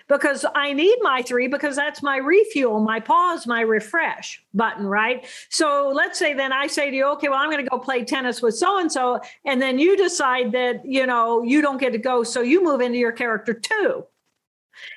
because 0.07 0.45
I 0.55 0.73
need 0.73 0.97
my 1.01 1.21
three 1.21 1.47
because 1.47 1.75
that's 1.75 2.01
my 2.03 2.17
refuel, 2.17 2.79
my 2.79 2.99
pause, 2.99 3.47
my 3.47 3.61
refresh 3.61 4.43
button, 4.53 4.85
right? 4.85 5.25
So 5.49 5.91
let's 5.93 6.19
say 6.19 6.33
then 6.33 6.53
I 6.53 6.67
say 6.67 6.89
to 6.89 6.95
you, 6.95 7.05
okay, 7.13 7.29
well, 7.29 7.39
I'm 7.39 7.49
going 7.49 7.63
to 7.63 7.69
go 7.69 7.79
play 7.79 8.03
tennis 8.03 8.41
with 8.41 8.55
so 8.55 8.79
and 8.79 8.91
so. 8.91 9.19
And 9.45 9.61
then 9.61 9.79
you 9.79 9.97
decide 9.97 10.51
that, 10.53 10.85
you 10.85 11.05
know, 11.05 11.43
you 11.43 11.61
don't 11.61 11.79
get 11.79 11.91
to 11.93 11.97
go. 11.97 12.23
So 12.23 12.41
you 12.41 12.63
move 12.63 12.81
into 12.81 12.97
your 12.97 13.11
character 13.11 13.53
two. 13.53 14.05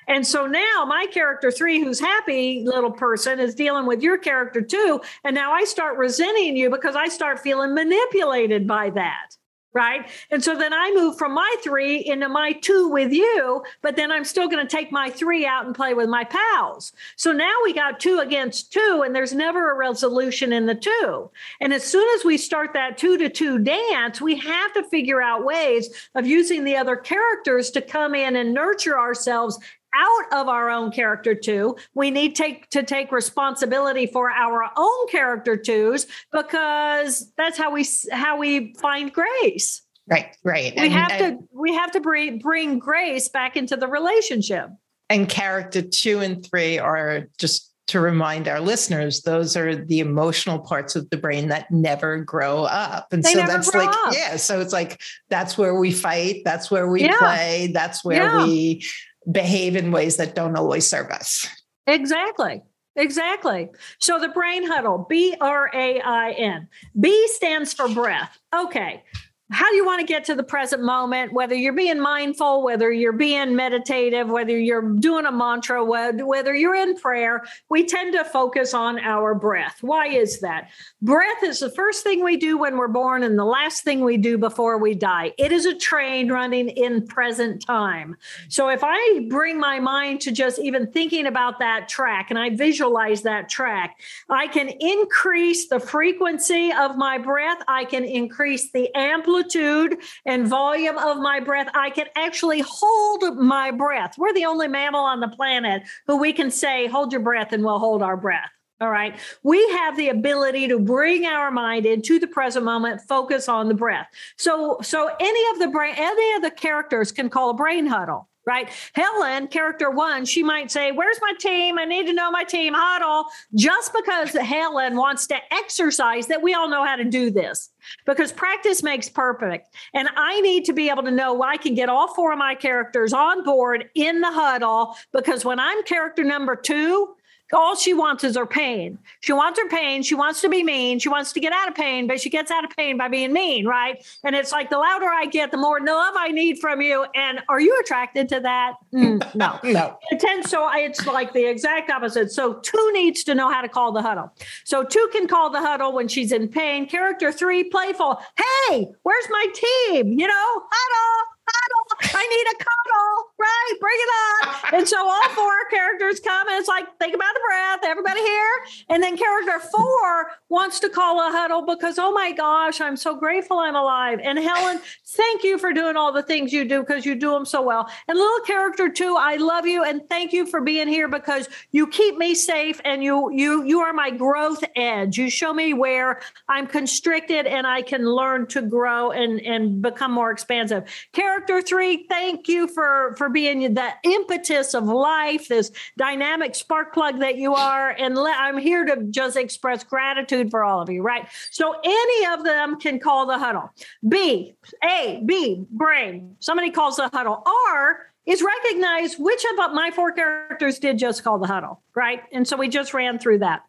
And 0.08 0.26
so 0.26 0.46
now 0.46 0.84
my 0.86 1.06
character 1.12 1.50
three, 1.50 1.80
who's 1.80 2.00
happy 2.00 2.64
little 2.64 2.90
person, 2.90 3.38
is 3.38 3.54
dealing 3.54 3.86
with 3.86 4.02
your 4.02 4.18
character 4.18 4.60
two. 4.60 5.00
And 5.24 5.34
now 5.34 5.52
I 5.52 5.64
start 5.64 5.98
resenting 5.98 6.56
you 6.56 6.70
because 6.70 6.96
I 6.96 7.08
start 7.08 7.40
feeling 7.40 7.74
manipulated 7.74 8.66
by 8.66 8.90
that 8.90 9.36
right? 9.76 10.08
And 10.30 10.42
so 10.42 10.56
then 10.56 10.72
I 10.72 10.90
move 10.94 11.18
from 11.18 11.34
my 11.34 11.54
three 11.62 11.98
into 11.98 12.30
my 12.30 12.52
two 12.52 12.88
with 12.88 13.12
you, 13.12 13.62
but 13.82 13.94
then 13.94 14.10
I'm 14.10 14.24
still 14.24 14.48
going 14.48 14.66
to 14.66 14.76
take 14.76 14.90
my 14.90 15.10
three 15.10 15.44
out 15.44 15.66
and 15.66 15.74
play 15.74 15.92
with 15.92 16.08
my 16.08 16.24
pals. 16.24 16.94
So 17.16 17.30
now 17.30 17.52
we 17.62 17.74
got 17.74 18.00
two 18.00 18.20
against 18.20 18.72
two, 18.72 19.02
and 19.04 19.14
there's 19.14 19.34
never 19.34 19.70
a 19.70 19.76
resolution 19.76 20.50
in 20.54 20.64
the 20.64 20.74
two. 20.74 21.30
And 21.60 21.74
as 21.74 21.84
soon 21.84 22.08
as 22.16 22.24
we 22.24 22.38
start 22.38 22.72
that 22.72 22.96
two 22.96 23.18
to 23.18 23.28
two 23.28 23.58
dance, 23.58 24.18
we 24.18 24.36
have 24.36 24.72
to 24.72 24.82
figure 24.84 25.20
out 25.20 25.44
ways 25.44 26.08
of 26.14 26.26
using 26.26 26.64
the 26.64 26.76
other 26.76 26.96
characters 26.96 27.70
to 27.72 27.82
come 27.82 28.14
in 28.14 28.34
and 28.34 28.54
nurture 28.54 28.98
ourselves 28.98 29.58
out 29.94 30.40
of 30.40 30.48
our 30.48 30.70
own 30.70 30.90
character 30.90 31.34
two. 31.34 31.76
We 31.94 32.10
need 32.10 32.36
take, 32.36 32.68
to 32.70 32.82
take 32.82 33.12
responsibility 33.12 34.06
for 34.06 34.30
our 34.30 34.70
own 34.76 35.08
character 35.08 35.56
twos 35.56 36.06
because 36.32 37.32
that's 37.36 37.58
how 37.58 37.72
we 37.72 37.86
how 38.10 38.38
we 38.38 38.74
find 38.74 39.12
grace. 39.12 39.82
Right, 40.08 40.36
right. 40.44 40.72
We 40.76 40.82
and, 40.82 40.92
have 40.92 41.18
to 41.18 41.38
we 41.52 41.74
have 41.74 41.90
to 41.92 42.00
bring 42.00 42.38
bring 42.38 42.78
grace 42.78 43.28
back 43.28 43.56
into 43.56 43.76
the 43.76 43.88
relationship. 43.88 44.70
And 45.08 45.28
character 45.28 45.82
two 45.82 46.20
and 46.20 46.44
three 46.44 46.78
are 46.78 47.28
just 47.38 47.72
to 47.88 48.00
remind 48.00 48.48
our 48.48 48.60
listeners, 48.60 49.22
those 49.22 49.56
are 49.56 49.76
the 49.76 50.00
emotional 50.00 50.58
parts 50.58 50.96
of 50.96 51.08
the 51.10 51.16
brain 51.16 51.48
that 51.48 51.70
never 51.70 52.18
grow 52.18 52.64
up. 52.64 53.12
And 53.12 53.22
they 53.22 53.32
so 53.32 53.46
that's 53.46 53.72
like, 53.72 53.88
up. 53.88 54.12
yeah. 54.12 54.36
So 54.36 54.60
it's 54.60 54.72
like, 54.72 55.00
that's 55.28 55.56
where 55.56 55.78
we 55.78 55.92
fight. 55.92 56.42
That's 56.44 56.68
where 56.68 56.88
we 56.88 57.04
yeah. 57.04 57.16
play. 57.18 57.70
That's 57.72 58.04
where 58.04 58.24
yeah. 58.24 58.44
we 58.44 58.84
behave 59.30 59.76
in 59.76 59.90
ways 59.90 60.16
that 60.16 60.34
don't 60.34 60.56
always 60.56 60.86
serve 60.86 61.10
us. 61.10 61.46
Exactly. 61.86 62.62
Exactly. 62.96 63.68
So 64.00 64.18
the 64.18 64.28
brain 64.28 64.66
huddle, 64.66 65.06
B 65.08 65.36
R 65.40 65.70
A 65.74 66.00
I 66.00 66.30
N. 66.32 66.68
B 66.98 67.28
stands 67.28 67.74
for 67.74 67.88
breath. 67.88 68.38
Okay 68.54 69.02
how 69.50 69.70
do 69.70 69.76
you 69.76 69.86
want 69.86 70.00
to 70.00 70.06
get 70.06 70.24
to 70.24 70.34
the 70.34 70.42
present 70.42 70.82
moment 70.82 71.32
whether 71.32 71.54
you're 71.54 71.72
being 71.72 72.00
mindful 72.00 72.64
whether 72.64 72.90
you're 72.90 73.12
being 73.12 73.54
meditative 73.54 74.28
whether 74.28 74.58
you're 74.58 74.90
doing 74.96 75.24
a 75.24 75.30
mantra 75.30 75.84
whether 75.84 76.54
you're 76.54 76.74
in 76.74 76.96
prayer 76.96 77.44
we 77.70 77.84
tend 77.84 78.12
to 78.14 78.24
focus 78.24 78.74
on 78.74 78.98
our 78.98 79.34
breath. 79.34 79.78
Why 79.82 80.08
is 80.08 80.40
that? 80.40 80.70
Breath 81.00 81.42
is 81.42 81.60
the 81.60 81.70
first 81.70 82.02
thing 82.02 82.24
we 82.24 82.36
do 82.36 82.58
when 82.58 82.76
we're 82.76 82.88
born 82.88 83.22
and 83.22 83.38
the 83.38 83.44
last 83.44 83.84
thing 83.84 84.00
we 84.00 84.16
do 84.16 84.36
before 84.36 84.78
we 84.78 84.94
die. 84.94 85.32
It 85.38 85.52
is 85.52 85.64
a 85.64 85.74
train 85.76 86.30
running 86.30 86.68
in 86.68 87.06
present 87.06 87.64
time. 87.64 88.16
So 88.48 88.68
if 88.68 88.80
i 88.82 89.26
bring 89.28 89.60
my 89.60 89.78
mind 89.78 90.20
to 90.22 90.32
just 90.32 90.58
even 90.58 90.90
thinking 90.90 91.26
about 91.26 91.58
that 91.60 91.88
track 91.88 92.30
and 92.30 92.38
i 92.38 92.50
visualize 92.50 93.22
that 93.22 93.48
track 93.48 94.00
i 94.28 94.46
can 94.48 94.68
increase 94.80 95.68
the 95.68 95.78
frequency 95.78 96.72
of 96.72 96.96
my 96.96 97.18
breath. 97.18 97.58
I 97.68 97.84
can 97.84 98.04
increase 98.04 98.70
the 98.70 98.94
amplitude 98.94 99.35
amplitude 99.36 99.98
and 100.24 100.46
volume 100.46 100.98
of 100.98 101.18
my 101.18 101.40
breath. 101.40 101.68
I 101.74 101.90
can 101.90 102.06
actually 102.16 102.62
hold 102.66 103.36
my 103.36 103.70
breath. 103.70 104.16
We're 104.18 104.32
the 104.32 104.46
only 104.46 104.68
mammal 104.68 105.00
on 105.00 105.20
the 105.20 105.28
planet 105.28 105.82
who 106.06 106.16
we 106.16 106.32
can 106.32 106.50
say, 106.50 106.86
hold 106.86 107.12
your 107.12 107.20
breath 107.20 107.52
and 107.52 107.64
we'll 107.64 107.78
hold 107.78 108.02
our 108.02 108.16
breath 108.16 108.50
All 108.80 108.90
right. 108.90 109.18
We 109.42 109.58
have 109.72 109.96
the 109.96 110.08
ability 110.08 110.68
to 110.68 110.78
bring 110.78 111.26
our 111.26 111.50
mind 111.50 111.86
into 111.86 112.18
the 112.18 112.26
present 112.26 112.64
moment, 112.64 113.02
focus 113.08 113.48
on 113.48 113.68
the 113.68 113.74
breath. 113.74 114.08
So, 114.36 114.78
so 114.82 115.10
any 115.20 115.50
of 115.52 115.58
the 115.58 115.68
brain, 115.68 115.94
any 115.96 116.36
of 116.36 116.42
the 116.42 116.50
characters 116.50 117.12
can 117.12 117.28
call 117.28 117.50
a 117.50 117.54
brain 117.54 117.86
huddle 117.86 118.28
right? 118.46 118.70
Helen, 118.94 119.48
character 119.48 119.90
one, 119.90 120.24
she 120.24 120.42
might 120.42 120.70
say, 120.70 120.92
Where's 120.92 121.18
my 121.20 121.32
team? 121.38 121.78
I 121.78 121.84
need 121.84 122.06
to 122.06 122.12
know 122.12 122.30
my 122.30 122.44
team 122.44 122.74
huddle. 122.74 123.26
Just 123.54 123.92
because 123.92 124.32
Helen 124.32 124.96
wants 124.96 125.26
to 125.28 125.36
exercise, 125.52 126.28
that 126.28 126.42
we 126.42 126.54
all 126.54 126.68
know 126.68 126.84
how 126.84 126.96
to 126.96 127.04
do 127.04 127.30
this 127.30 127.70
because 128.06 128.32
practice 128.32 128.82
makes 128.82 129.08
perfect. 129.08 129.74
And 129.94 130.08
I 130.16 130.40
need 130.40 130.64
to 130.66 130.72
be 130.72 130.88
able 130.88 131.02
to 131.02 131.10
know 131.10 131.42
I 131.42 131.56
can 131.56 131.74
get 131.74 131.88
all 131.88 132.14
four 132.14 132.32
of 132.32 132.38
my 132.38 132.54
characters 132.54 133.12
on 133.12 133.44
board 133.44 133.90
in 133.94 134.20
the 134.20 134.30
huddle 134.30 134.96
because 135.12 135.44
when 135.44 135.58
I'm 135.58 135.82
character 135.84 136.24
number 136.24 136.56
two, 136.56 137.15
all 137.52 137.76
she 137.76 137.94
wants 137.94 138.24
is 138.24 138.36
her 138.36 138.46
pain. 138.46 138.98
She 139.20 139.32
wants 139.32 139.58
her 139.58 139.68
pain. 139.68 140.02
She 140.02 140.14
wants 140.14 140.40
to 140.40 140.48
be 140.48 140.62
mean. 140.62 140.98
She 140.98 141.08
wants 141.08 141.32
to 141.32 141.40
get 141.40 141.52
out 141.52 141.68
of 141.68 141.74
pain, 141.74 142.06
but 142.06 142.20
she 142.20 142.30
gets 142.30 142.50
out 142.50 142.64
of 142.64 142.70
pain 142.76 142.96
by 142.96 143.08
being 143.08 143.32
mean, 143.32 143.66
right? 143.66 144.04
And 144.24 144.34
it's 144.34 144.52
like 144.52 144.70
the 144.70 144.78
louder 144.78 145.06
I 145.06 145.26
get, 145.26 145.50
the 145.50 145.56
more 145.56 145.80
love 145.80 146.14
I 146.16 146.28
need 146.32 146.58
from 146.58 146.80
you. 146.80 147.06
And 147.14 147.40
are 147.48 147.60
you 147.60 147.78
attracted 147.80 148.28
to 148.30 148.40
that? 148.40 148.74
Mm, 148.92 149.34
no, 149.34 149.58
no. 149.70 149.98
It 150.10 150.20
tends 150.20 150.50
so 150.50 150.68
it's 150.74 151.06
like 151.06 151.32
the 151.32 151.48
exact 151.48 151.90
opposite. 151.90 152.32
So 152.32 152.54
two 152.54 152.90
needs 152.92 153.22
to 153.24 153.34
know 153.34 153.50
how 153.50 153.60
to 153.60 153.68
call 153.68 153.92
the 153.92 154.02
huddle. 154.02 154.32
So 154.64 154.82
two 154.82 155.08
can 155.12 155.28
call 155.28 155.50
the 155.50 155.60
huddle 155.60 155.92
when 155.92 156.08
she's 156.08 156.32
in 156.32 156.48
pain. 156.48 156.88
Character 156.88 157.30
three, 157.30 157.64
playful. 157.64 158.20
Hey, 158.68 158.88
where's 159.02 159.26
my 159.30 159.46
team? 159.54 160.18
You 160.18 160.26
know, 160.26 160.62
huddle 160.70 161.35
cuddle. 161.46 162.10
I 162.14 162.26
need 162.26 162.46
a 162.52 162.64
cuddle. 162.64 163.32
Right. 163.38 163.74
Bring 163.80 163.96
it 163.98 164.10
on. 164.10 164.74
And 164.78 164.88
so 164.88 164.98
all 164.98 165.28
four 165.30 165.52
characters 165.70 166.20
come 166.20 166.48
and 166.48 166.58
it's 166.58 166.68
like, 166.68 166.86
think 166.98 167.14
about 167.14 167.32
the 167.34 167.40
breath, 167.46 167.80
everybody 167.84 168.20
here. 168.20 168.52
And 168.88 169.02
then 169.02 169.16
character 169.16 169.60
four 169.60 170.32
wants 170.48 170.80
to 170.80 170.88
call 170.88 171.20
a 171.20 171.30
huddle 171.30 171.64
because, 171.64 171.98
oh 171.98 172.12
my 172.12 172.32
gosh, 172.32 172.80
I'm 172.80 172.96
so 172.96 173.14
grateful 173.14 173.58
I'm 173.58 173.76
alive. 173.76 174.20
And 174.22 174.38
Helen, 174.38 174.80
thank 175.06 175.44
you 175.44 175.58
for 175.58 175.72
doing 175.72 175.96
all 175.96 176.12
the 176.12 176.22
things 176.22 176.52
you 176.52 176.64
do 176.64 176.80
because 176.80 177.06
you 177.06 177.14
do 177.14 177.30
them 177.30 177.44
so 177.44 177.62
well. 177.62 177.88
And 178.08 178.18
little 178.18 178.40
character 178.44 178.88
two, 178.88 179.16
I 179.18 179.36
love 179.36 179.66
you 179.66 179.84
and 179.84 180.08
thank 180.08 180.32
you 180.32 180.46
for 180.46 180.60
being 180.60 180.88
here 180.88 181.08
because 181.08 181.48
you 181.72 181.86
keep 181.86 182.16
me 182.16 182.34
safe 182.34 182.80
and 182.84 183.02
you 183.02 183.30
you 183.32 183.64
you 183.64 183.80
are 183.80 183.92
my 183.92 184.10
growth 184.10 184.62
edge. 184.74 185.18
You 185.18 185.30
show 185.30 185.52
me 185.52 185.74
where 185.74 186.20
I'm 186.48 186.66
constricted 186.66 187.46
and 187.46 187.66
I 187.66 187.82
can 187.82 188.04
learn 188.04 188.46
to 188.48 188.62
grow 188.62 189.10
and 189.10 189.40
and 189.40 189.80
become 189.82 190.12
more 190.12 190.30
expansive. 190.30 190.84
Character 191.12 191.35
character 191.36 191.60
three, 191.60 192.06
thank 192.08 192.48
you 192.48 192.66
for 192.66 193.14
for 193.18 193.28
being 193.28 193.74
the 193.74 193.90
impetus 194.04 194.74
of 194.74 194.84
life, 194.84 195.48
this 195.48 195.70
dynamic 195.98 196.54
spark 196.54 196.94
plug 196.94 197.20
that 197.20 197.36
you 197.36 197.54
are. 197.54 197.90
And 197.90 198.16
let, 198.16 198.38
I'm 198.38 198.58
here 198.58 198.84
to 198.86 199.04
just 199.10 199.36
express 199.36 199.84
gratitude 199.84 200.50
for 200.50 200.64
all 200.64 200.80
of 200.80 200.88
you, 200.88 201.02
right? 201.02 201.28
So 201.50 201.74
any 201.84 202.26
of 202.32 202.44
them 202.44 202.80
can 202.80 202.98
call 202.98 203.26
the 203.26 203.38
huddle. 203.38 203.70
B, 204.08 204.54
A, 204.82 205.22
B, 205.26 205.64
brain. 205.70 206.36
Somebody 206.40 206.70
calls 206.70 206.96
the 206.96 207.10
huddle. 207.12 207.42
R 207.70 208.06
is 208.24 208.42
recognize 208.42 209.16
which 209.18 209.44
of 209.52 209.72
my 209.72 209.90
four 209.94 210.12
characters 210.12 210.78
did 210.78 210.98
just 210.98 211.22
call 211.22 211.38
the 211.38 211.46
huddle, 211.46 211.82
right? 211.94 212.22
And 212.32 212.48
so 212.48 212.56
we 212.56 212.68
just 212.68 212.94
ran 212.94 213.18
through 213.18 213.38
that 213.40 213.62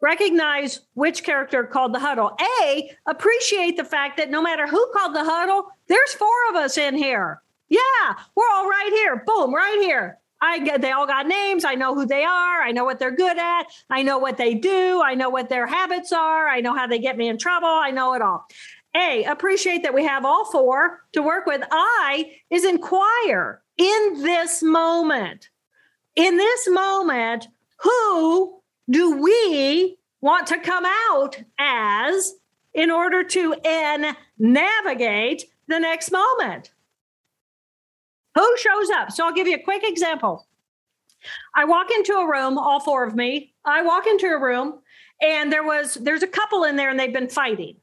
recognize 0.00 0.80
which 0.94 1.24
character 1.24 1.64
called 1.64 1.94
the 1.94 1.98
huddle. 1.98 2.36
A, 2.62 2.90
appreciate 3.06 3.76
the 3.76 3.84
fact 3.84 4.16
that 4.16 4.30
no 4.30 4.42
matter 4.42 4.66
who 4.66 4.90
called 4.92 5.14
the 5.14 5.24
huddle, 5.24 5.68
there's 5.88 6.14
four 6.14 6.28
of 6.50 6.56
us 6.56 6.78
in 6.78 6.96
here. 6.96 7.42
Yeah, 7.68 8.14
we're 8.34 8.50
all 8.52 8.68
right 8.68 8.90
here. 8.92 9.22
Boom, 9.26 9.54
right 9.54 9.78
here. 9.80 10.18
I 10.42 10.58
get 10.60 10.80
they 10.80 10.92
all 10.92 11.06
got 11.06 11.26
names. 11.26 11.64
I 11.64 11.74
know 11.74 11.94
who 11.94 12.06
they 12.06 12.24
are. 12.24 12.62
I 12.62 12.72
know 12.72 12.84
what 12.84 12.98
they're 12.98 13.14
good 13.14 13.38
at. 13.38 13.64
I 13.90 14.02
know 14.02 14.18
what 14.18 14.38
they 14.38 14.54
do. 14.54 15.02
I 15.04 15.14
know 15.14 15.28
what 15.28 15.50
their 15.50 15.66
habits 15.66 16.12
are. 16.12 16.48
I 16.48 16.60
know 16.60 16.74
how 16.74 16.86
they 16.86 16.98
get 16.98 17.18
me 17.18 17.28
in 17.28 17.36
trouble. 17.36 17.68
I 17.68 17.90
know 17.90 18.14
it 18.14 18.22
all. 18.22 18.46
A, 18.96 19.24
appreciate 19.24 19.82
that 19.82 19.94
we 19.94 20.04
have 20.04 20.24
all 20.24 20.50
four 20.50 21.02
to 21.12 21.22
work 21.22 21.46
with. 21.46 21.62
I 21.70 22.32
is 22.50 22.64
inquire 22.64 23.62
in 23.76 24.22
this 24.22 24.62
moment. 24.62 25.48
In 26.16 26.36
this 26.36 26.68
moment, 26.68 27.46
who 27.80 28.59
do 28.90 29.16
we 29.16 29.96
want 30.20 30.46
to 30.48 30.58
come 30.58 30.84
out 31.10 31.36
as 31.58 32.34
in 32.74 32.90
order 32.90 33.24
to 33.24 33.54
n 33.64 34.16
navigate 34.38 35.44
the 35.68 35.78
next 35.78 36.10
moment? 36.10 36.72
Who 38.34 38.56
shows 38.58 38.90
up? 38.90 39.10
So 39.10 39.24
I'll 39.24 39.32
give 39.32 39.48
you 39.48 39.56
a 39.56 39.62
quick 39.62 39.82
example. 39.84 40.46
I 41.54 41.64
walk 41.64 41.90
into 41.90 42.12
a 42.14 42.30
room, 42.30 42.58
all 42.58 42.80
four 42.80 43.04
of 43.04 43.14
me. 43.14 43.52
I 43.64 43.82
walk 43.82 44.06
into 44.06 44.26
a 44.26 44.40
room 44.40 44.80
and 45.20 45.52
there 45.52 45.64
was 45.64 45.94
there's 45.94 46.22
a 46.22 46.28
couple 46.28 46.64
in 46.64 46.76
there 46.76 46.90
and 46.90 46.98
they've 46.98 47.12
been 47.12 47.28
fighting. 47.28 47.76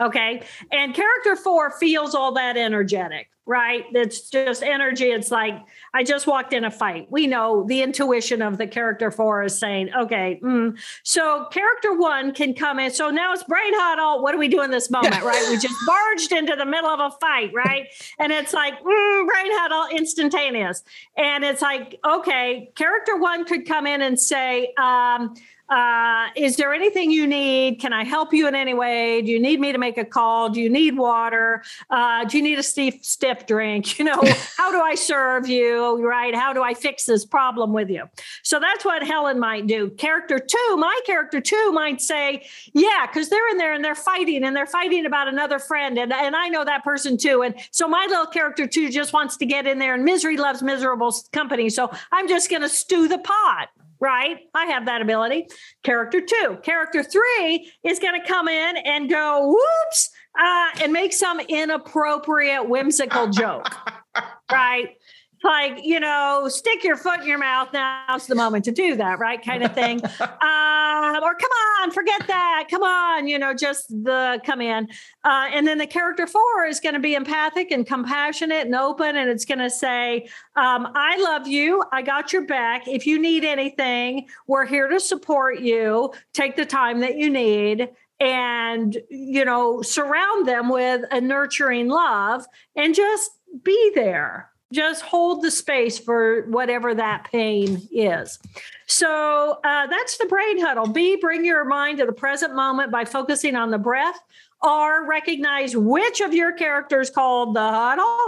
Okay. 0.00 0.42
And 0.72 0.94
character 0.94 1.36
4 1.36 1.78
feels 1.78 2.14
all 2.14 2.32
that 2.32 2.56
energetic 2.56 3.28
right? 3.44 3.84
It's 3.92 4.30
just 4.30 4.62
energy. 4.62 5.06
It's 5.06 5.30
like 5.30 5.54
I 5.92 6.04
just 6.04 6.26
walked 6.26 6.52
in 6.52 6.64
a 6.64 6.70
fight. 6.70 7.08
We 7.10 7.26
know 7.26 7.64
the 7.66 7.82
intuition 7.82 8.40
of 8.40 8.56
the 8.56 8.66
character 8.66 9.10
four 9.10 9.42
is 9.42 9.58
saying, 9.58 9.90
okay, 9.94 10.40
mm. 10.42 10.78
so 11.02 11.46
character 11.50 11.96
one 11.96 12.32
can 12.32 12.54
come 12.54 12.78
in. 12.78 12.92
So 12.92 13.10
now 13.10 13.32
it's 13.32 13.42
brain 13.42 13.72
huddle. 13.74 14.22
What 14.22 14.32
do 14.32 14.38
we 14.38 14.48
do 14.48 14.62
in 14.62 14.70
this 14.70 14.90
moment, 14.90 15.22
right? 15.22 15.44
We 15.50 15.58
just 15.58 15.74
barged 15.86 16.32
into 16.32 16.54
the 16.54 16.66
middle 16.66 16.90
of 16.90 17.00
a 17.00 17.16
fight, 17.18 17.50
right? 17.52 17.88
And 18.18 18.32
it's 18.32 18.52
like 18.52 18.74
mm, 18.74 19.26
brain 19.26 19.52
huddle, 19.52 19.96
instantaneous. 19.96 20.84
And 21.16 21.42
it's 21.42 21.62
like, 21.62 21.98
okay, 22.04 22.70
character 22.76 23.16
one 23.16 23.44
could 23.44 23.66
come 23.66 23.86
in 23.86 24.02
and 24.02 24.18
say, 24.18 24.72
um, 24.78 25.34
uh, 25.72 26.28
is 26.36 26.56
there 26.56 26.74
anything 26.74 27.10
you 27.10 27.26
need? 27.26 27.80
Can 27.80 27.94
I 27.94 28.04
help 28.04 28.34
you 28.34 28.46
in 28.46 28.54
any 28.54 28.74
way? 28.74 29.22
Do 29.22 29.32
you 29.32 29.40
need 29.40 29.58
me 29.58 29.72
to 29.72 29.78
make 29.78 29.96
a 29.96 30.04
call? 30.04 30.50
Do 30.50 30.60
you 30.60 30.68
need 30.68 30.98
water? 30.98 31.64
Uh, 31.88 32.26
do 32.26 32.36
you 32.36 32.42
need 32.42 32.58
a 32.58 32.62
stiff, 32.62 33.02
stiff 33.02 33.46
drink? 33.46 33.98
You 34.02 34.06
know, 34.06 34.20
how 34.56 34.72
do 34.72 34.80
I 34.80 34.96
serve 34.96 35.46
you? 35.48 36.04
Right? 36.04 36.34
How 36.34 36.52
do 36.52 36.60
I 36.60 36.74
fix 36.74 37.04
this 37.04 37.24
problem 37.24 37.72
with 37.72 37.88
you? 37.88 38.08
So 38.42 38.58
that's 38.58 38.84
what 38.84 39.04
Helen 39.04 39.38
might 39.38 39.68
do. 39.68 39.90
Character 39.90 40.40
two, 40.40 40.76
my 40.76 40.98
character 41.06 41.40
two 41.40 41.70
might 41.72 42.00
say, 42.00 42.44
yeah, 42.72 43.06
because 43.06 43.28
they're 43.28 43.48
in 43.50 43.58
there 43.58 43.72
and 43.74 43.84
they're 43.84 43.94
fighting 43.94 44.42
and 44.42 44.56
they're 44.56 44.66
fighting 44.66 45.06
about 45.06 45.28
another 45.28 45.60
friend. 45.60 45.98
And, 45.98 46.12
and 46.12 46.34
I 46.34 46.48
know 46.48 46.64
that 46.64 46.82
person 46.82 47.16
too. 47.16 47.42
And 47.42 47.54
so 47.70 47.86
my 47.86 48.06
little 48.08 48.26
character 48.26 48.66
two 48.66 48.90
just 48.90 49.12
wants 49.12 49.36
to 49.36 49.46
get 49.46 49.68
in 49.68 49.78
there 49.78 49.94
and 49.94 50.04
misery 50.04 50.36
loves 50.36 50.62
miserable 50.62 51.14
company. 51.32 51.70
So 51.70 51.92
I'm 52.10 52.28
just 52.28 52.50
going 52.50 52.62
to 52.62 52.68
stew 52.68 53.06
the 53.06 53.18
pot 53.18 53.68
right? 54.02 54.40
I 54.52 54.66
have 54.66 54.86
that 54.86 55.00
ability. 55.00 55.46
Character 55.84 56.20
two. 56.20 56.58
Character 56.62 57.04
three 57.04 57.72
is 57.84 58.00
going 58.00 58.20
to 58.20 58.26
come 58.26 58.48
in 58.48 58.76
and 58.78 59.08
go, 59.08 59.54
whoops, 59.54 60.10
uh, 60.38 60.70
and 60.82 60.92
make 60.92 61.12
some 61.12 61.38
inappropriate, 61.38 62.68
whimsical 62.68 63.28
joke, 63.28 63.68
right? 64.52 64.96
Like 65.42 65.84
you 65.84 66.00
know 66.00 66.46
stick 66.48 66.84
your 66.84 66.96
foot 66.96 67.20
in 67.20 67.26
your 67.26 67.38
mouth 67.38 67.68
now's 67.72 68.26
the 68.26 68.34
moment 68.34 68.64
to 68.64 68.72
do 68.72 68.96
that 68.96 69.18
right 69.18 69.44
kind 69.44 69.62
of 69.62 69.72
thing. 69.74 70.02
Um, 70.04 70.10
or 71.22 71.34
come 71.34 71.50
on 71.80 71.90
forget 71.90 72.26
that 72.26 72.66
come 72.70 72.82
on 72.82 73.26
you 73.26 73.38
know 73.38 73.54
just 73.54 73.88
the 73.88 74.40
come 74.44 74.60
in. 74.60 74.88
Uh, 75.24 75.48
and 75.52 75.66
then 75.66 75.78
the 75.78 75.86
character 75.86 76.26
four 76.26 76.66
is 76.66 76.80
going 76.80 76.94
to 76.94 77.00
be 77.00 77.14
empathic 77.14 77.70
and 77.70 77.86
compassionate 77.86 78.66
and 78.66 78.74
open 78.74 79.16
and 79.16 79.30
it's 79.30 79.44
going 79.44 79.58
to 79.58 79.70
say 79.70 80.28
um, 80.56 80.88
i 80.94 81.16
love 81.22 81.46
you 81.46 81.82
i 81.92 82.02
got 82.02 82.32
your 82.32 82.46
back 82.46 82.86
if 82.86 83.06
you 83.06 83.20
need 83.20 83.44
anything 83.44 84.26
we're 84.46 84.66
here 84.66 84.88
to 84.88 85.00
support 85.00 85.60
you 85.60 86.12
take 86.32 86.56
the 86.56 86.66
time 86.66 87.00
that 87.00 87.16
you 87.16 87.30
need 87.30 87.88
and 88.20 88.98
you 89.10 89.44
know 89.44 89.82
surround 89.82 90.46
them 90.46 90.68
with 90.68 91.02
a 91.10 91.20
nurturing 91.20 91.88
love 91.88 92.46
and 92.76 92.94
just 92.94 93.30
be 93.64 93.92
there 93.94 94.51
just 94.72 95.02
hold 95.02 95.42
the 95.42 95.50
space 95.50 95.98
for 95.98 96.42
whatever 96.48 96.94
that 96.94 97.28
pain 97.30 97.86
is. 97.92 98.38
So 98.86 99.60
uh, 99.62 99.86
that's 99.86 100.18
the 100.18 100.26
brain 100.26 100.60
huddle. 100.60 100.86
B, 100.86 101.16
bring 101.20 101.44
your 101.44 101.64
mind 101.64 101.98
to 101.98 102.06
the 102.06 102.12
present 102.12 102.54
moment 102.54 102.90
by 102.90 103.04
focusing 103.04 103.54
on 103.54 103.70
the 103.70 103.78
breath. 103.78 104.18
R, 104.60 105.06
recognize 105.06 105.76
which 105.76 106.20
of 106.20 106.34
your 106.34 106.52
characters 106.52 107.10
called 107.10 107.54
the 107.54 107.60
huddle. 107.60 108.18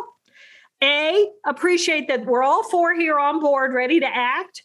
A, 0.82 1.30
appreciate 1.44 2.08
that 2.08 2.26
we're 2.26 2.42
all 2.42 2.62
four 2.64 2.94
here 2.94 3.18
on 3.18 3.40
board, 3.40 3.72
ready 3.72 4.00
to 4.00 4.06
act. 4.06 4.62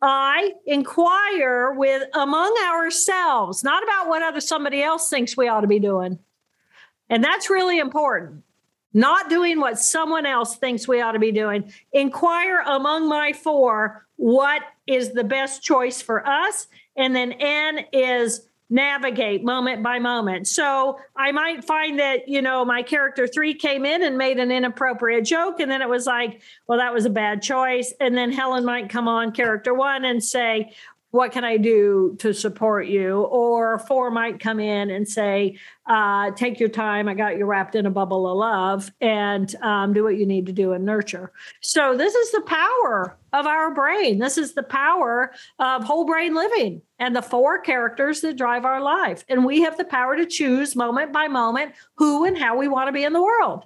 I 0.00 0.52
inquire 0.66 1.72
with 1.72 2.02
among 2.14 2.56
ourselves, 2.66 3.62
not 3.62 3.84
about 3.84 4.08
what 4.08 4.22
other 4.22 4.40
somebody 4.40 4.82
else 4.82 5.08
thinks 5.08 5.36
we 5.36 5.46
ought 5.46 5.60
to 5.60 5.68
be 5.68 5.78
doing. 5.78 6.18
And 7.08 7.22
that's 7.22 7.50
really 7.50 7.78
important 7.78 8.42
not 8.94 9.30
doing 9.30 9.60
what 9.60 9.78
someone 9.78 10.26
else 10.26 10.56
thinks 10.56 10.86
we 10.86 11.00
ought 11.00 11.12
to 11.12 11.18
be 11.18 11.32
doing. 11.32 11.72
Inquire 11.92 12.62
among 12.66 13.08
my 13.08 13.32
four 13.32 14.06
what 14.16 14.62
is 14.86 15.12
the 15.12 15.24
best 15.24 15.62
choice 15.62 16.02
for 16.02 16.26
us. 16.26 16.66
And 16.96 17.16
then 17.16 17.32
N 17.32 17.86
is 17.92 18.46
navigate 18.72 19.44
moment 19.44 19.82
by 19.82 19.98
moment. 19.98 20.48
So 20.48 20.98
I 21.14 21.30
might 21.30 21.62
find 21.62 21.98
that, 21.98 22.26
you 22.26 22.40
know, 22.40 22.64
my 22.64 22.82
character 22.82 23.26
three 23.26 23.52
came 23.52 23.84
in 23.84 24.02
and 24.02 24.16
made 24.16 24.38
an 24.38 24.50
inappropriate 24.50 25.26
joke. 25.26 25.60
And 25.60 25.70
then 25.70 25.82
it 25.82 25.88
was 25.90 26.06
like, 26.06 26.40
well, 26.66 26.78
that 26.78 26.94
was 26.94 27.04
a 27.04 27.10
bad 27.10 27.42
choice. 27.42 27.92
And 28.00 28.16
then 28.16 28.32
Helen 28.32 28.64
might 28.64 28.88
come 28.88 29.08
on 29.08 29.32
character 29.32 29.74
one 29.74 30.06
and 30.06 30.24
say, 30.24 30.72
what 31.12 31.30
can 31.30 31.44
I 31.44 31.58
do 31.58 32.16
to 32.20 32.32
support 32.32 32.86
you? 32.86 33.20
Or 33.20 33.78
four 33.80 34.10
might 34.10 34.40
come 34.40 34.58
in 34.58 34.90
and 34.90 35.06
say, 35.06 35.58
uh, 35.86 36.30
take 36.30 36.58
your 36.58 36.70
time. 36.70 37.06
I 37.06 37.12
got 37.12 37.36
you 37.36 37.44
wrapped 37.44 37.74
in 37.74 37.84
a 37.84 37.90
bubble 37.90 38.26
of 38.26 38.38
love 38.38 38.90
and 38.98 39.54
um, 39.56 39.92
do 39.92 40.02
what 40.02 40.16
you 40.16 40.24
need 40.24 40.46
to 40.46 40.52
do 40.52 40.72
and 40.72 40.86
nurture. 40.86 41.30
So, 41.60 41.98
this 41.98 42.14
is 42.14 42.32
the 42.32 42.40
power 42.40 43.18
of 43.34 43.46
our 43.46 43.74
brain. 43.74 44.20
This 44.20 44.38
is 44.38 44.54
the 44.54 44.62
power 44.62 45.32
of 45.58 45.84
whole 45.84 46.06
brain 46.06 46.34
living 46.34 46.80
and 46.98 47.14
the 47.14 47.22
four 47.22 47.58
characters 47.60 48.22
that 48.22 48.38
drive 48.38 48.64
our 48.64 48.80
life. 48.80 49.22
And 49.28 49.44
we 49.44 49.60
have 49.62 49.76
the 49.76 49.84
power 49.84 50.16
to 50.16 50.24
choose 50.24 50.74
moment 50.74 51.12
by 51.12 51.28
moment 51.28 51.74
who 51.96 52.24
and 52.24 52.38
how 52.38 52.56
we 52.56 52.68
want 52.68 52.88
to 52.88 52.92
be 52.92 53.04
in 53.04 53.12
the 53.12 53.22
world. 53.22 53.64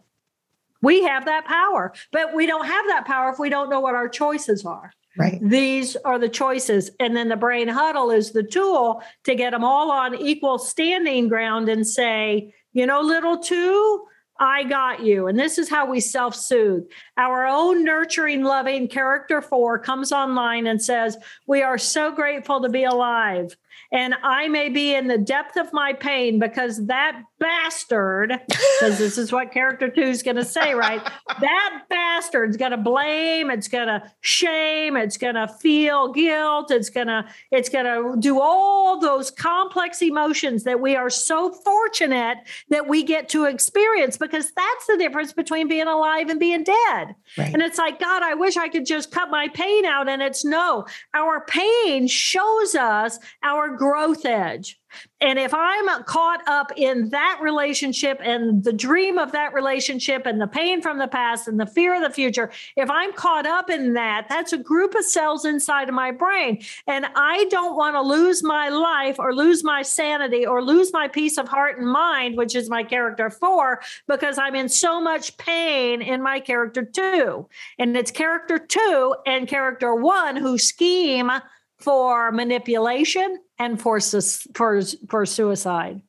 We 0.82 1.05
have 1.05 1.26
that 1.26 1.44
power, 1.44 1.92
but 2.11 2.34
we 2.34 2.47
don't 2.47 2.66
have 2.66 2.86
that 2.88 3.07
power 3.07 3.30
if 3.30 3.38
we 3.38 3.51
don't 3.51 3.70
know 3.70 3.80
what 3.80 3.94
our 3.94 4.09
choices 4.09 4.64
are. 4.66 4.92
Right. 5.19 5.39
These 5.43 5.97
are 5.97 6.19
the 6.19 6.29
choices. 6.29 6.91
And 7.01 7.17
then 7.17 7.29
the 7.29 7.37
brain 7.37 7.69
huddle 7.69 8.11
is 8.11 8.33
the 8.33 8.43
tool 8.43 9.03
to 9.25 9.35
get 9.35 9.51
them 9.51 9.64
all 9.64 9.91
on 9.91 10.14
equal 10.14 10.59
standing 10.59 11.29
ground 11.29 11.69
and 11.69 11.87
say, 11.87 12.55
you 12.73 12.87
know, 12.87 13.01
little 13.01 13.39
two, 13.39 14.07
I 14.39 14.64
got 14.64 15.03
you. 15.03 15.29
And 15.29 15.39
this 15.39 15.57
is 15.57 15.69
how 15.71 15.87
we 15.91 16.01
self 16.01 16.35
soothe. 16.35 16.85
Our 17.17 17.47
own 17.47 17.85
nurturing, 17.85 18.43
loving 18.43 18.89
character 18.89 19.41
four 19.41 19.79
comes 19.79 20.12
online 20.12 20.67
and 20.67 20.83
says, 20.83 21.17
We 21.47 21.62
are 21.62 21.79
so 21.79 22.12
grateful 22.12 22.61
to 22.61 22.69
be 22.69 22.85
alive. 22.85 23.57
And 23.93 24.14
I 24.22 24.49
may 24.49 24.68
be 24.68 24.95
in 24.95 25.07
the 25.09 25.18
depth 25.18 25.57
of 25.57 25.72
my 25.72 25.93
pain 25.93 26.39
because 26.39 26.87
that 26.87 27.22
bastard, 27.39 28.32
because 28.49 28.99
this 28.99 29.18
is 29.18 29.32
what 29.32 29.53
character 29.53 29.89
two 29.89 30.03
is 30.03 30.22
going 30.22 30.37
to 30.37 30.45
say, 30.45 30.74
right? 30.74 31.03
that 31.41 31.82
bastard's 31.89 32.57
going 32.57 32.70
to 32.70 32.76
blame, 32.76 33.51
it's 33.51 33.68
going 33.68 33.89
to 33.89 34.03
shame, 34.20 34.97
it's 34.97 35.16
going 35.16 35.34
to 35.34 35.49
feel 35.49 36.12
guilt, 36.12 36.70
it's 36.70 36.91
going 36.91 37.07
to 37.09 37.24
it's 37.51 37.68
going 37.68 37.84
to 37.84 38.18
do 38.18 38.41
all 38.41 38.99
those 38.99 39.30
complex 39.30 40.03
emotions 40.03 40.64
that 40.64 40.80
we 40.80 40.97
are 40.97 41.11
so 41.11 41.53
fortunate 41.53 42.39
that 42.70 42.89
we 42.89 43.03
get 43.03 43.28
to 43.30 43.45
experience 43.45 44.16
because 44.16 44.51
that's 44.53 44.87
the 44.87 44.97
difference 44.97 45.32
between 45.32 45.68
being 45.68 45.87
alive 45.87 46.28
and 46.28 46.41
being 46.41 46.64
dead. 46.64 47.14
Right. 47.37 47.53
And 47.53 47.62
it's 47.62 47.78
like, 47.78 48.01
God, 48.01 48.22
I 48.22 48.34
wish 48.34 48.57
I 48.57 48.68
could 48.68 48.87
just 48.87 49.11
cut 49.11 49.30
my 49.30 49.49
pain 49.49 49.84
out. 49.84 50.09
And 50.09 50.22
it's 50.22 50.45
no, 50.45 50.87
our 51.14 51.45
pain 51.45 52.07
shows 52.07 52.74
us 52.74 53.18
our 53.43 53.76
growth 53.77 54.24
edge. 54.24 54.81
And 55.20 55.39
if 55.39 55.53
I'm 55.55 56.05
caught 56.05 56.47
up 56.47 56.72
in 56.77 57.11
that 57.11 57.39
relationship 57.43 58.18
and 58.22 58.62
the 58.62 58.72
dream 58.72 59.18
of 59.18 59.33
that 59.33 59.55
relationship 59.55 60.27
and 60.27 60.41
the 60.41 60.47
pain 60.47 60.83
from 60.83 60.99
the 60.99 61.09
past 61.09 61.49
and 61.49 61.59
the 61.59 61.66
fear 61.66 61.95
of 61.95 62.03
the 62.03 62.11
future, 62.11 62.51
if 62.77 62.91
I'm 62.91 63.12
caught 63.12 63.47
up 63.47 63.70
in 63.70 63.95
that, 63.95 64.27
that's 64.29 64.53
a 64.53 64.59
group 64.59 64.95
of 64.95 65.05
cells 65.05 65.45
inside 65.45 65.89
of 65.89 65.95
my 65.95 66.11
brain. 66.11 66.62
And 66.87 67.07
I 67.14 67.45
don't 67.51 67.77
want 67.77 67.95
to 67.95 68.03
lose 68.03 68.43
my 68.43 68.68
life 68.68 69.18
or 69.18 69.35
lose 69.35 69.64
my 69.64 69.83
sanity 69.83 70.47
or 70.47 70.62
lose 70.62 70.93
my 70.93 71.09
peace 71.09 71.39
of 71.39 71.49
heart 71.49 71.79
and 71.79 71.89
mind, 71.89 72.37
which 72.37 72.55
is 72.55 72.70
my 72.70 72.83
character 72.83 73.31
four, 73.31 73.81
because 74.07 74.39
I'm 74.39 74.55
in 74.55 74.68
so 74.68 75.01
much 75.01 75.37
pain 75.37 76.03
in 76.03 76.22
my 76.22 76.41
character 76.41 76.83
two. 76.83 77.49
And 77.79 77.97
it's 77.97 78.11
character 78.11 78.59
two 78.59 79.14
and 79.27 79.49
character 79.49 79.95
one 79.95 80.37
who 80.37 80.59
scheme 80.59 81.31
for 81.87 82.32
manipulation 82.32 83.39
and 83.61 83.80
for, 83.80 84.01
for, 84.55 84.82
for 85.09 85.24
suicide. 85.24 86.03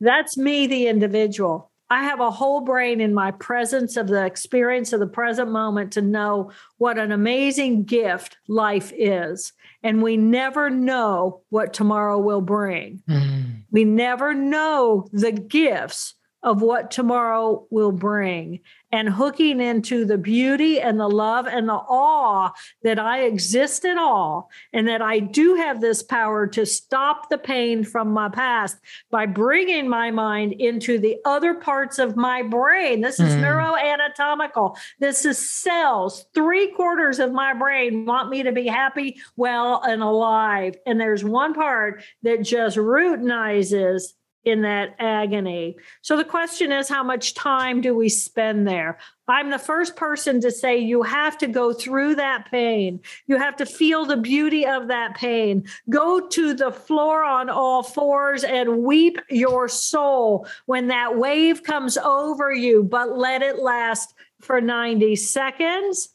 That's 0.00 0.36
me, 0.36 0.66
the 0.66 0.88
individual. 0.88 1.70
I 1.88 2.02
have 2.02 2.18
a 2.18 2.32
whole 2.32 2.62
brain 2.62 3.00
in 3.00 3.14
my 3.14 3.30
presence 3.30 3.96
of 3.96 4.08
the 4.08 4.26
experience 4.26 4.92
of 4.92 4.98
the 4.98 5.06
present 5.06 5.52
moment 5.52 5.92
to 5.92 6.02
know 6.02 6.50
what 6.76 6.98
an 6.98 7.12
amazing 7.12 7.84
gift 7.84 8.36
life 8.48 8.92
is. 8.96 9.52
And 9.84 10.02
we 10.02 10.16
never 10.16 10.70
know 10.70 11.42
what 11.50 11.72
tomorrow 11.72 12.18
will 12.18 12.40
bring. 12.40 13.04
Mm. 13.08 13.62
We 13.70 13.84
never 13.84 14.34
know 14.34 15.06
the 15.12 15.30
gifts 15.30 16.14
of 16.42 16.62
what 16.62 16.90
tomorrow 16.90 17.64
will 17.70 17.92
bring 17.92 18.58
and 18.90 19.08
hooking 19.08 19.60
into 19.60 20.04
the 20.04 20.18
beauty 20.18 20.80
and 20.80 20.98
the 20.98 21.08
love 21.08 21.46
and 21.46 21.68
the 21.68 21.74
awe 21.74 22.50
that 22.82 22.98
I 22.98 23.22
exist 23.22 23.84
at 23.84 23.98
all 23.98 24.50
and 24.72 24.88
that 24.88 25.02
I 25.02 25.18
do 25.18 25.56
have 25.56 25.80
this 25.80 26.02
power 26.02 26.46
to 26.48 26.64
stop 26.64 27.28
the 27.28 27.38
pain 27.38 27.84
from 27.84 28.12
my 28.12 28.28
past 28.28 28.78
by 29.10 29.26
bringing 29.26 29.88
my 29.88 30.10
mind 30.10 30.52
into 30.52 30.98
the 30.98 31.18
other 31.24 31.54
parts 31.54 31.98
of 31.98 32.16
my 32.16 32.42
brain. 32.42 33.00
This 33.00 33.20
is 33.20 33.34
mm. 33.34 33.42
neuroanatomical. 33.42 34.76
This 34.98 35.24
is 35.24 35.38
cells. 35.38 36.26
Three 36.34 36.72
quarters 36.72 37.18
of 37.18 37.32
my 37.32 37.54
brain 37.54 38.06
want 38.06 38.30
me 38.30 38.42
to 38.42 38.52
be 38.52 38.66
happy, 38.66 39.20
well, 39.36 39.82
and 39.82 40.02
alive. 40.02 40.76
And 40.86 41.00
there's 41.00 41.24
one 41.24 41.54
part 41.54 42.02
that 42.22 42.42
just 42.42 42.76
routinizes 42.76 44.14
in 44.44 44.62
that 44.62 44.94
agony. 44.98 45.76
So 46.02 46.16
the 46.16 46.24
question 46.24 46.72
is 46.72 46.88
how 46.88 47.02
much 47.02 47.34
time 47.34 47.80
do 47.80 47.94
we 47.94 48.08
spend 48.08 48.66
there? 48.66 48.98
I'm 49.26 49.50
the 49.50 49.58
first 49.58 49.94
person 49.94 50.40
to 50.40 50.50
say 50.50 50.78
you 50.78 51.02
have 51.02 51.36
to 51.38 51.46
go 51.46 51.72
through 51.72 52.14
that 52.16 52.50
pain. 52.50 53.00
You 53.26 53.36
have 53.36 53.56
to 53.56 53.66
feel 53.66 54.06
the 54.06 54.16
beauty 54.16 54.66
of 54.66 54.88
that 54.88 55.16
pain. 55.16 55.66
Go 55.90 56.26
to 56.28 56.54
the 56.54 56.72
floor 56.72 57.24
on 57.24 57.50
all 57.50 57.82
fours 57.82 58.42
and 58.44 58.84
weep 58.84 59.18
your 59.28 59.68
soul 59.68 60.46
when 60.66 60.88
that 60.88 61.18
wave 61.18 61.62
comes 61.62 61.98
over 61.98 62.52
you, 62.52 62.82
but 62.84 63.18
let 63.18 63.42
it 63.42 63.58
last 63.58 64.14
for 64.40 64.60
90 64.60 65.16
seconds 65.16 66.10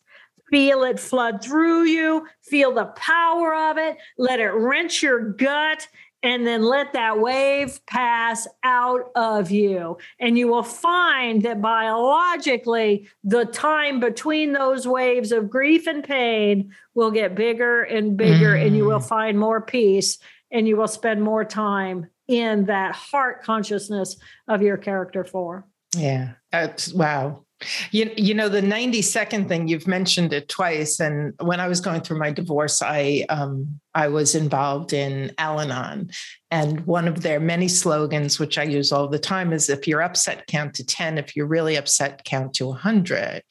feel 0.53 0.83
it 0.83 0.99
flood 0.99 1.43
through 1.43 1.81
you, 1.81 2.27
feel 2.43 2.71
the 2.71 2.85
power 2.85 3.55
of 3.71 3.79
it, 3.79 3.97
let 4.19 4.39
it 4.39 4.51
wrench 4.51 5.01
your 5.01 5.19
gut, 5.19 5.87
and 6.23 6.47
then 6.47 6.63
let 6.63 6.93
that 6.93 7.19
wave 7.19 7.85
pass 7.85 8.47
out 8.63 9.11
of 9.15 9.51
you. 9.51 9.97
And 10.19 10.37
you 10.37 10.47
will 10.47 10.63
find 10.63 11.41
that 11.43 11.61
biologically, 11.61 13.09
the 13.23 13.45
time 13.45 13.99
between 13.99 14.53
those 14.53 14.87
waves 14.87 15.31
of 15.33 15.49
grief 15.49 15.85
and 15.85 16.03
pain 16.03 16.73
will 16.95 17.11
get 17.11 17.35
bigger 17.35 17.83
and 17.83 18.15
bigger, 18.15 18.55
mm. 18.55 18.65
and 18.65 18.75
you 18.75 18.85
will 18.85 18.99
mm. 18.99 19.07
find 19.07 19.37
more 19.37 19.61
peace 19.61 20.17
and 20.49 20.67
you 20.67 20.77
will 20.77 20.87
spend 20.87 21.21
more 21.21 21.43
time 21.43 22.07
in 22.27 22.65
that 22.65 22.95
heart 22.95 23.43
consciousness 23.43 24.15
of 24.47 24.61
your 24.61 24.77
character 24.77 25.23
four. 25.23 25.65
Yeah. 25.95 26.33
That's 26.51 26.93
wow. 26.93 27.43
You, 27.91 28.11
you 28.17 28.33
know 28.33 28.49
the 28.49 28.61
90 28.61 29.01
second 29.01 29.47
thing 29.47 29.67
you've 29.67 29.87
mentioned 29.87 30.33
it 30.33 30.49
twice 30.49 30.99
and 30.99 31.33
when 31.39 31.59
i 31.59 31.67
was 31.67 31.79
going 31.79 32.01
through 32.01 32.19
my 32.19 32.29
divorce 32.31 32.81
i 32.81 33.25
um, 33.29 33.79
i 33.95 34.07
was 34.07 34.35
involved 34.35 34.91
in 34.91 35.31
al-anon. 35.37 36.09
And 36.51 36.85
one 36.85 37.07
of 37.07 37.23
their 37.23 37.39
many 37.39 37.67
slogans 37.67 38.37
which 38.37 38.57
i 38.57 38.63
use 38.63 38.91
all 38.91 39.07
the 39.07 39.19
time 39.19 39.53
is 39.53 39.69
if 39.69 39.87
you're 39.87 40.01
upset 40.01 40.45
count 40.47 40.73
to 40.75 40.85
10 40.85 41.17
if 41.17 41.35
you're 41.35 41.47
really 41.47 41.75
upset 41.77 42.25
count 42.25 42.53
to 42.55 42.67
100 42.67 43.43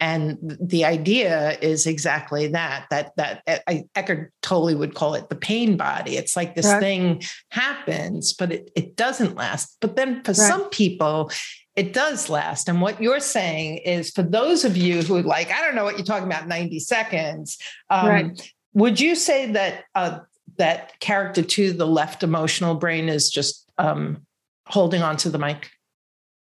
and 0.00 0.36
the 0.60 0.84
idea 0.84 1.56
is 1.62 1.86
exactly 1.86 2.48
that 2.48 2.86
that 2.90 3.12
that 3.16 3.42
I, 3.66 3.84
Eckhart 3.94 4.32
Tolle 4.42 4.76
would 4.76 4.94
call 4.94 5.14
it 5.14 5.28
the 5.28 5.36
pain 5.36 5.76
body. 5.76 6.16
It's 6.16 6.36
like 6.36 6.54
this 6.54 6.66
right. 6.66 6.80
thing 6.80 7.22
happens 7.50 8.34
but 8.34 8.52
it, 8.52 8.70
it 8.76 8.96
doesn't 8.96 9.36
last. 9.36 9.76
But 9.80 9.96
then 9.96 10.22
for 10.22 10.32
right. 10.32 10.36
some 10.36 10.68
people 10.70 11.30
it 11.76 11.92
does 11.92 12.28
last. 12.30 12.68
And 12.68 12.80
what 12.80 13.02
you're 13.02 13.20
saying 13.20 13.78
is 13.78 14.10
for 14.10 14.22
those 14.22 14.64
of 14.64 14.76
you 14.76 15.02
who 15.02 15.22
like, 15.22 15.50
I 15.50 15.60
don't 15.60 15.74
know 15.74 15.84
what 15.84 15.96
you're 15.96 16.06
talking 16.06 16.28
about, 16.28 16.46
90 16.46 16.78
seconds. 16.80 17.58
Um, 17.90 18.08
right. 18.08 18.52
Would 18.74 19.00
you 19.00 19.14
say 19.14 19.52
that 19.52 19.84
uh, 19.94 20.20
that 20.56 20.98
character 21.00 21.42
two 21.42 21.72
the 21.72 21.86
left 21.86 22.22
emotional 22.22 22.74
brain 22.74 23.08
is 23.08 23.30
just 23.30 23.68
um, 23.78 24.24
holding 24.66 25.02
on 25.02 25.16
to 25.18 25.30
the 25.30 25.38
mic? 25.38 25.70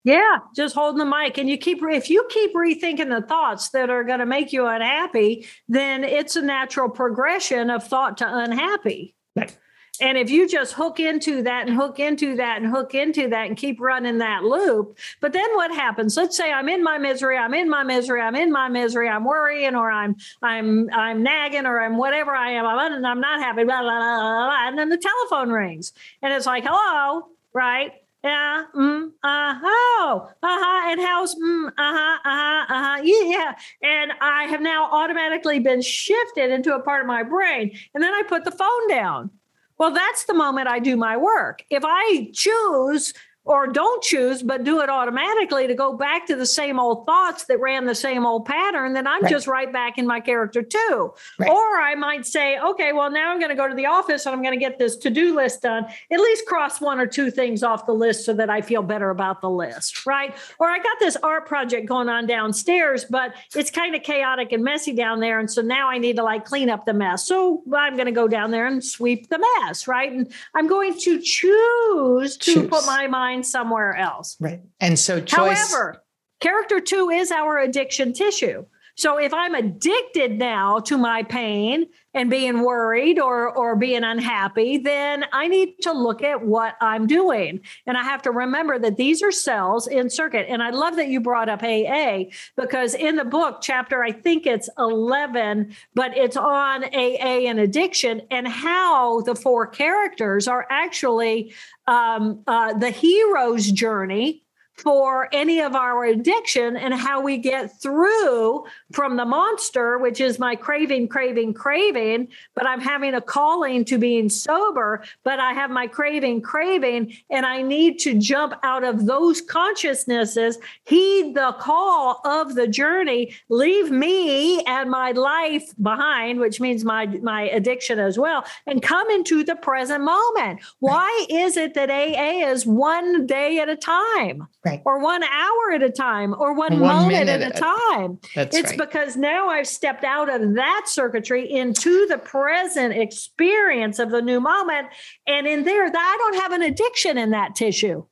Yeah, 0.04 0.38
just 0.56 0.74
holding 0.74 0.98
the 0.98 1.04
mic. 1.04 1.36
And 1.36 1.50
you 1.50 1.58
keep, 1.58 1.80
if 1.82 2.08
you 2.08 2.26
keep 2.30 2.54
rethinking 2.54 3.10
the 3.10 3.26
thoughts 3.26 3.70
that 3.70 3.90
are 3.90 4.04
going 4.04 4.20
to 4.20 4.26
make 4.26 4.52
you 4.52 4.66
unhappy, 4.66 5.46
then 5.68 6.04
it's 6.04 6.36
a 6.36 6.42
natural 6.42 6.88
progression 6.88 7.68
of 7.68 7.86
thought 7.86 8.18
to 8.18 8.38
unhappy. 8.38 9.14
Right. 9.36 9.56
And 10.00 10.16
if 10.16 10.30
you 10.30 10.48
just 10.48 10.74
hook 10.74 11.00
into 11.00 11.42
that 11.42 11.66
and 11.66 11.76
hook 11.76 11.98
into 11.98 12.36
that 12.36 12.62
and 12.62 12.70
hook 12.70 12.94
into 12.94 13.28
that 13.28 13.46
and 13.46 13.56
keep 13.56 13.80
running 13.80 14.18
that 14.18 14.44
loop, 14.44 14.96
but 15.20 15.32
then 15.32 15.48
what 15.54 15.72
happens? 15.72 16.16
Let's 16.16 16.36
say 16.36 16.52
I'm 16.52 16.68
in 16.68 16.82
my 16.82 16.98
misery, 16.98 17.36
I'm 17.36 17.54
in 17.54 17.68
my 17.68 17.82
misery, 17.82 18.20
I'm 18.20 18.36
in 18.36 18.52
my 18.52 18.68
misery, 18.68 19.08
I'm 19.08 19.24
worrying 19.24 19.74
or 19.74 19.90
I'm 19.90 20.16
I'm 20.42 20.88
I'm 20.92 21.22
nagging 21.22 21.66
or 21.66 21.80
I'm 21.80 21.96
whatever 21.96 22.32
I 22.32 22.52
am, 22.52 22.66
I'm, 22.66 23.04
I'm 23.04 23.20
not 23.20 23.40
happy, 23.40 23.64
blah, 23.64 23.80
blah, 23.82 23.98
blah, 23.98 24.46
blah, 24.46 24.68
and 24.68 24.78
then 24.78 24.88
the 24.88 24.98
telephone 24.98 25.50
rings 25.50 25.92
and 26.22 26.32
it's 26.32 26.46
like, 26.46 26.64
hello, 26.64 27.28
right? 27.52 27.92
Yeah, 28.24 28.64
mm, 28.74 29.06
uh, 29.22 29.60
oh, 29.62 30.28
uh-huh, 30.42 30.90
and 30.90 31.00
how's, 31.00 31.36
mm, 31.36 31.68
uh-huh, 31.68 32.18
uh-huh, 32.24 32.66
uh-huh, 32.68 33.00
yeah. 33.04 33.54
And 33.80 34.12
I 34.20 34.44
have 34.44 34.60
now 34.60 34.90
automatically 34.90 35.60
been 35.60 35.80
shifted 35.80 36.50
into 36.50 36.74
a 36.74 36.80
part 36.80 37.00
of 37.00 37.06
my 37.06 37.22
brain. 37.22 37.78
And 37.94 38.02
then 38.02 38.12
I 38.12 38.22
put 38.28 38.44
the 38.44 38.50
phone 38.50 38.88
down 38.88 39.30
well, 39.78 39.92
that's 39.92 40.24
the 40.24 40.34
moment 40.34 40.68
I 40.68 40.78
do 40.80 40.96
my 40.96 41.16
work. 41.16 41.64
If 41.70 41.84
I 41.86 42.30
choose 42.32 43.14
or 43.48 43.66
don't 43.66 44.02
choose, 44.02 44.42
but 44.42 44.62
do 44.62 44.80
it 44.80 44.90
automatically 44.90 45.66
to 45.66 45.74
go 45.74 45.94
back 45.94 46.26
to 46.26 46.36
the 46.36 46.44
same 46.44 46.78
old 46.78 47.06
thoughts 47.06 47.44
that 47.46 47.58
ran 47.58 47.86
the 47.86 47.94
same 47.94 48.26
old 48.26 48.44
pattern, 48.44 48.92
then 48.92 49.06
I'm 49.06 49.22
right. 49.22 49.30
just 49.30 49.46
right 49.46 49.72
back 49.72 49.96
in 49.96 50.06
my 50.06 50.20
character 50.20 50.62
two. 50.62 51.14
Right. 51.38 51.48
Or 51.50 51.80
I 51.80 51.94
might 51.94 52.26
say, 52.26 52.58
okay, 52.58 52.92
well, 52.92 53.10
now 53.10 53.32
I'm 53.32 53.38
going 53.38 53.48
to 53.48 53.56
go 53.56 53.66
to 53.66 53.74
the 53.74 53.86
office 53.86 54.26
and 54.26 54.34
I'm 54.34 54.42
going 54.42 54.52
to 54.52 54.60
get 54.60 54.78
this 54.78 54.96
to 54.96 55.08
do 55.08 55.34
list 55.34 55.62
done. 55.62 55.86
At 56.10 56.20
least 56.20 56.44
cross 56.44 56.78
one 56.78 57.00
or 57.00 57.06
two 57.06 57.30
things 57.30 57.62
off 57.62 57.86
the 57.86 57.94
list 57.94 58.26
so 58.26 58.34
that 58.34 58.50
I 58.50 58.60
feel 58.60 58.82
better 58.82 59.08
about 59.08 59.40
the 59.40 59.48
list, 59.48 60.04
right? 60.04 60.36
Or 60.58 60.68
I 60.68 60.76
got 60.76 60.98
this 61.00 61.16
art 61.22 61.46
project 61.46 61.88
going 61.88 62.10
on 62.10 62.26
downstairs, 62.26 63.06
but 63.06 63.32
it's 63.56 63.70
kind 63.70 63.94
of 63.94 64.02
chaotic 64.02 64.52
and 64.52 64.62
messy 64.62 64.92
down 64.92 65.20
there. 65.20 65.38
And 65.38 65.50
so 65.50 65.62
now 65.62 65.88
I 65.88 65.96
need 65.96 66.16
to 66.16 66.22
like 66.22 66.44
clean 66.44 66.68
up 66.68 66.84
the 66.84 66.92
mess. 66.92 67.26
So 67.26 67.62
I'm 67.74 67.94
going 67.94 68.06
to 68.06 68.12
go 68.12 68.28
down 68.28 68.50
there 68.50 68.66
and 68.66 68.84
sweep 68.84 69.30
the 69.30 69.38
mess, 69.38 69.88
right? 69.88 70.12
And 70.12 70.30
I'm 70.54 70.66
going 70.66 70.98
to 70.98 71.18
choose 71.18 72.36
to 72.36 72.52
choose. 72.52 72.68
put 72.68 72.84
my 72.84 73.06
mind 73.06 73.37
find 73.38 73.46
somewhere 73.46 73.96
else. 73.96 74.36
Right. 74.40 74.60
And 74.80 74.98
so 74.98 75.20
choice. 75.20 75.70
However, 75.70 76.02
character 76.40 76.80
two 76.80 77.10
is 77.10 77.30
our 77.30 77.58
addiction 77.58 78.12
tissue. 78.12 78.66
So 78.96 79.16
if 79.16 79.32
I'm 79.32 79.54
addicted 79.54 80.40
now 80.40 80.80
to 80.80 80.98
my 80.98 81.22
pain 81.22 81.86
and 82.14 82.28
being 82.28 82.62
worried 82.62 83.20
or 83.20 83.48
or 83.56 83.76
being 83.76 84.02
unhappy, 84.02 84.78
then 84.78 85.24
I 85.32 85.46
need 85.46 85.76
to 85.82 85.92
look 85.92 86.20
at 86.20 86.44
what 86.44 86.74
I'm 86.80 87.06
doing. 87.06 87.60
And 87.86 87.96
I 87.96 88.02
have 88.02 88.22
to 88.22 88.32
remember 88.32 88.76
that 88.76 88.96
these 88.96 89.22
are 89.22 89.30
cells 89.30 89.86
in 89.86 90.10
circuit. 90.10 90.46
And 90.48 90.64
I 90.64 90.70
love 90.70 90.96
that 90.96 91.06
you 91.06 91.20
brought 91.20 91.48
up 91.48 91.62
AA 91.62 92.24
because 92.56 92.94
in 92.94 93.14
the 93.14 93.24
book 93.24 93.58
chapter 93.62 94.02
I 94.02 94.10
think 94.10 94.48
it's 94.48 94.68
11, 94.76 95.76
but 95.94 96.16
it's 96.16 96.36
on 96.36 96.82
AA 96.82 97.46
and 97.46 97.60
addiction 97.60 98.22
and 98.32 98.48
how 98.48 99.20
the 99.20 99.36
four 99.36 99.68
characters 99.68 100.48
are 100.48 100.66
actually 100.70 101.54
um, 101.88 102.42
uh, 102.46 102.74
the 102.74 102.90
hero's 102.90 103.70
journey 103.70 104.42
for 104.78 105.28
any 105.32 105.60
of 105.60 105.74
our 105.74 106.04
addiction 106.04 106.76
and 106.76 106.94
how 106.94 107.20
we 107.20 107.36
get 107.36 107.80
through 107.80 108.64
from 108.92 109.16
the 109.16 109.24
monster, 109.24 109.98
which 109.98 110.20
is 110.20 110.38
my 110.38 110.54
craving, 110.54 111.08
craving, 111.08 111.52
craving, 111.52 112.28
but 112.54 112.66
I'm 112.66 112.80
having 112.80 113.14
a 113.14 113.20
calling 113.20 113.84
to 113.86 113.98
being 113.98 114.28
sober, 114.28 115.02
but 115.24 115.40
I 115.40 115.52
have 115.52 115.70
my 115.70 115.86
craving, 115.86 116.42
craving, 116.42 117.12
and 117.28 117.44
I 117.44 117.62
need 117.62 117.98
to 118.00 118.18
jump 118.18 118.54
out 118.62 118.84
of 118.84 119.06
those 119.06 119.40
consciousnesses, 119.40 120.58
heed 120.84 121.34
the 121.34 121.56
call 121.58 122.20
of 122.24 122.54
the 122.54 122.68
journey, 122.68 123.34
leave 123.48 123.90
me 123.90 124.62
and 124.62 124.90
my 124.90 125.10
life 125.12 125.72
behind, 125.82 126.38
which 126.38 126.60
means 126.60 126.84
my, 126.84 127.06
my 127.06 127.42
addiction 127.42 127.98
as 127.98 128.18
well, 128.18 128.44
and 128.66 128.82
come 128.82 129.10
into 129.10 129.42
the 129.42 129.56
present 129.56 130.04
moment. 130.04 130.60
Why 130.78 131.26
is 131.28 131.56
it 131.56 131.74
that 131.74 131.90
AA 131.90 132.48
is 132.48 132.64
one 132.64 133.26
day 133.26 133.58
at 133.58 133.68
a 133.68 133.76
time? 133.76 134.46
Right. 134.68 134.82
or 134.84 134.98
one 135.00 135.22
hour 135.22 135.72
at 135.74 135.82
a 135.82 135.90
time 135.90 136.34
or 136.38 136.54
one, 136.54 136.80
one 136.80 137.04
moment 137.04 137.28
at 137.28 137.42
a 137.42 137.50
time. 137.50 138.18
That's 138.34 138.56
it's 138.56 138.70
right. 138.70 138.78
because 138.78 139.16
now 139.16 139.48
I've 139.48 139.66
stepped 139.66 140.04
out 140.04 140.28
of 140.28 140.54
that 140.54 140.84
circuitry 140.86 141.50
into 141.50 142.06
the 142.06 142.18
present 142.18 142.94
experience 142.94 143.98
of 143.98 144.10
the 144.10 144.22
new 144.22 144.40
moment. 144.40 144.88
And 145.26 145.46
in 145.46 145.64
there, 145.64 145.86
I 145.86 146.16
don't 146.18 146.40
have 146.42 146.52
an 146.52 146.62
addiction 146.62 147.18
in 147.18 147.30
that 147.30 147.54
tissue. 147.54 148.04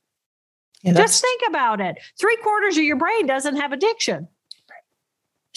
Yeah, 0.83 0.93
Just 0.93 1.21
think 1.21 1.41
about 1.47 1.81
it. 1.81 1.97
Three 2.19 2.37
quarters 2.37 2.77
of 2.77 2.83
your 2.83 2.97
brain 2.97 3.25
doesn't 3.25 3.57
have 3.57 3.71
addiction. 3.71 4.27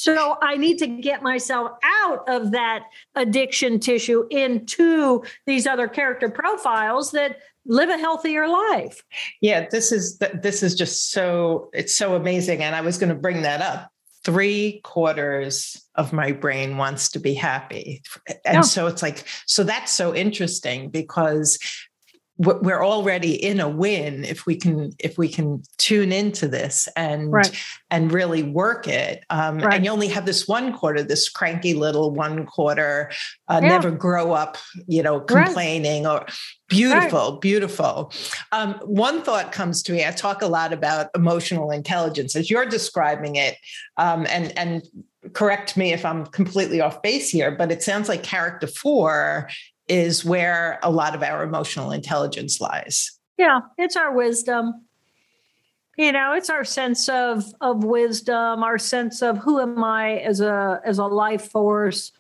So 0.01 0.39
I 0.41 0.57
need 0.57 0.79
to 0.79 0.87
get 0.87 1.23
myself 1.23 1.73
out 1.85 2.27
of 2.27 2.53
that 2.53 2.85
addiction 3.15 3.79
tissue 3.79 4.27
into 4.31 5.23
these 5.47 5.67
other 5.67 5.89
character 5.89 6.31
profiles 6.31 7.11
that 7.11 7.37
live 7.67 7.89
a 7.89 7.99
healthier 7.99 8.49
life. 8.49 9.03
Yeah, 9.41 9.69
this 9.71 9.93
is 9.93 10.19
this 10.19 10.63
is 10.63 10.75
just 10.75 11.11
so 11.13 11.71
it's 11.73 11.97
so 11.97 12.15
amazing 12.15 12.63
and 12.63 12.75
I 12.75 12.81
was 12.81 12.99
going 12.99 13.11
to 13.11 13.21
bring 13.21 13.43
that 13.43 13.61
up. 13.61 13.91
3 14.25 14.81
quarters 14.85 15.83
of 15.95 16.13
my 16.13 16.33
brain 16.33 16.77
wants 16.77 17.09
to 17.11 17.19
be 17.19 17.33
happy. 17.33 18.03
And 18.45 18.57
yeah. 18.57 18.61
so 18.61 18.87
it's 18.87 19.03
like 19.03 19.25
so 19.47 19.65
that's 19.65 19.93
so 19.93 20.15
interesting 20.15 20.91
because 20.91 21.59
we're 22.41 22.83
already 22.83 23.35
in 23.35 23.61
a 23.61 23.69
win 23.69 24.25
if 24.25 24.47
we 24.47 24.57
can 24.57 24.93
if 24.99 25.19
we 25.19 25.29
can 25.29 25.63
tune 25.77 26.11
into 26.11 26.49
this 26.49 26.89
and 26.97 27.31
right. 27.31 27.63
and 27.91 28.13
really 28.13 28.43
work 28.43 28.89
it 28.89 29.25
um, 29.29 29.59
right. 29.59 29.75
and 29.75 29.85
you 29.85 29.91
only 29.91 30.09
have 30.09 30.25
this 30.25 30.49
one 30.49 30.73
quarter 30.73 31.03
this 31.03 31.29
cranky 31.29 31.75
little 31.75 32.11
one 32.11 32.47
quarter 32.47 33.11
uh, 33.49 33.61
yeah. 33.63 33.69
never 33.69 33.91
grow 33.91 34.33
up 34.33 34.57
you 34.87 35.03
know 35.03 35.21
complaining 35.21 36.05
right. 36.05 36.23
or 36.23 36.27
beautiful 36.69 37.33
beautiful 37.33 38.11
um, 38.53 38.73
one 38.85 39.21
thought 39.23 39.53
comes 39.53 39.83
to 39.83 39.93
me 39.93 40.07
i 40.07 40.11
talk 40.11 40.41
a 40.41 40.47
lot 40.47 40.73
about 40.73 41.09
emotional 41.15 41.71
intelligence 41.71 42.35
as 42.35 42.49
you're 42.49 42.67
describing 42.67 43.37
it 43.37 43.59
um, 43.99 44.27
and 44.31 44.57
and 44.57 44.83
correct 45.35 45.77
me 45.77 45.93
if 45.93 46.07
i'm 46.07 46.25
completely 46.25 46.81
off 46.81 47.03
base 47.03 47.29
here 47.29 47.51
but 47.51 47.71
it 47.71 47.83
sounds 47.83 48.09
like 48.09 48.23
character 48.23 48.67
four 48.67 49.47
is 49.91 50.25
where 50.25 50.79
a 50.83 50.91
lot 50.91 51.17
of 51.17 51.23
our 51.23 51.43
emotional 51.43 51.91
intelligence 51.91 52.61
lies. 52.61 53.19
Yeah, 53.37 53.61
it's 53.77 53.97
our 53.97 54.15
wisdom. 54.15 54.87
You 55.99 56.13
know, 56.13 56.33
it's 56.33 56.49
our 56.49 56.65
sense 56.65 57.09
of 57.09 57.45
of 57.61 57.85
wisdom, 57.85 58.63
our 58.63 58.79
sense 58.79 59.21
of 59.21 59.39
who 59.39 59.61
am 59.61 59.83
I 59.83 60.19
as 60.19 60.41
a 60.41 60.81
as 60.85 60.99
a 60.99 61.07
life 61.07 61.51
force. 61.51 62.13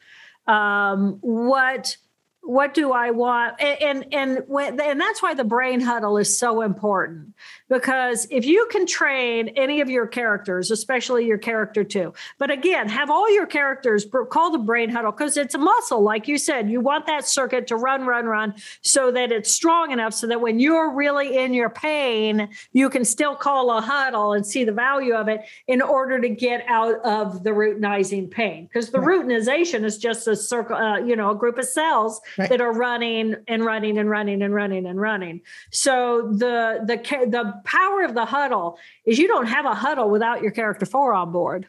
Um, 0.46 1.18
what 1.20 1.96
what 2.42 2.74
do 2.74 2.92
I 2.92 3.12
want? 3.12 3.60
And 3.60 3.80
and 3.80 4.14
and, 4.14 4.44
when, 4.48 4.80
and 4.80 5.00
that's 5.00 5.22
why 5.22 5.34
the 5.34 5.44
brain 5.44 5.80
huddle 5.80 6.18
is 6.18 6.36
so 6.36 6.62
important 6.62 7.34
because 7.70 8.26
if 8.30 8.44
you 8.44 8.66
can 8.70 8.84
train 8.84 9.48
any 9.50 9.80
of 9.80 9.88
your 9.88 10.06
characters, 10.06 10.70
especially 10.72 11.24
your 11.24 11.38
character 11.38 11.84
two, 11.84 12.12
but 12.36 12.50
again, 12.50 12.88
have 12.88 13.10
all 13.10 13.32
your 13.32 13.46
characters 13.46 14.04
call 14.28 14.50
the 14.50 14.58
brain 14.58 14.90
huddle 14.90 15.12
because 15.12 15.36
it's 15.36 15.54
a 15.54 15.58
muscle, 15.58 16.02
like 16.02 16.26
you 16.26 16.36
said. 16.36 16.68
You 16.68 16.80
want 16.80 17.06
that 17.06 17.26
circuit 17.26 17.68
to 17.68 17.76
run, 17.76 18.04
run, 18.04 18.26
run 18.26 18.54
so 18.82 19.12
that 19.12 19.30
it's 19.30 19.52
strong 19.52 19.92
enough 19.92 20.12
so 20.14 20.26
that 20.26 20.40
when 20.40 20.58
you're 20.58 20.92
really 20.92 21.38
in 21.38 21.54
your 21.54 21.70
pain, 21.70 22.48
you 22.72 22.90
can 22.90 23.04
still 23.04 23.36
call 23.36 23.70
a 23.70 23.80
huddle 23.80 24.32
and 24.32 24.44
see 24.44 24.64
the 24.64 24.72
value 24.72 25.14
of 25.14 25.28
it 25.28 25.42
in 25.68 25.80
order 25.80 26.20
to 26.20 26.28
get 26.28 26.64
out 26.66 27.00
of 27.04 27.44
the 27.44 27.50
routinizing 27.50 28.28
pain. 28.28 28.66
Because 28.66 28.90
the 28.90 29.00
right. 29.00 29.20
routinization 29.20 29.84
is 29.84 29.96
just 29.96 30.26
a 30.26 30.34
circle, 30.34 30.76
uh, 30.76 30.98
you 30.98 31.14
know, 31.14 31.30
a 31.30 31.36
group 31.36 31.56
of 31.56 31.66
cells 31.66 32.20
right. 32.36 32.48
that 32.48 32.60
are 32.60 32.72
running 32.72 33.36
and 33.46 33.64
running 33.64 33.96
and 33.96 34.10
running 34.10 34.42
and 34.42 34.52
running 34.52 34.86
and 34.86 35.00
running. 35.00 35.40
So 35.70 36.32
the 36.32 36.80
the 36.84 36.96
the 37.30 37.59
power 37.64 38.02
of 38.02 38.14
the 38.14 38.24
huddle 38.24 38.78
is 39.04 39.18
you 39.18 39.28
don't 39.28 39.46
have 39.46 39.64
a 39.64 39.74
huddle 39.74 40.11
without 40.11 40.42
your 40.42 40.50
character 40.50 40.86
four 40.86 41.14
on 41.14 41.32
board. 41.32 41.66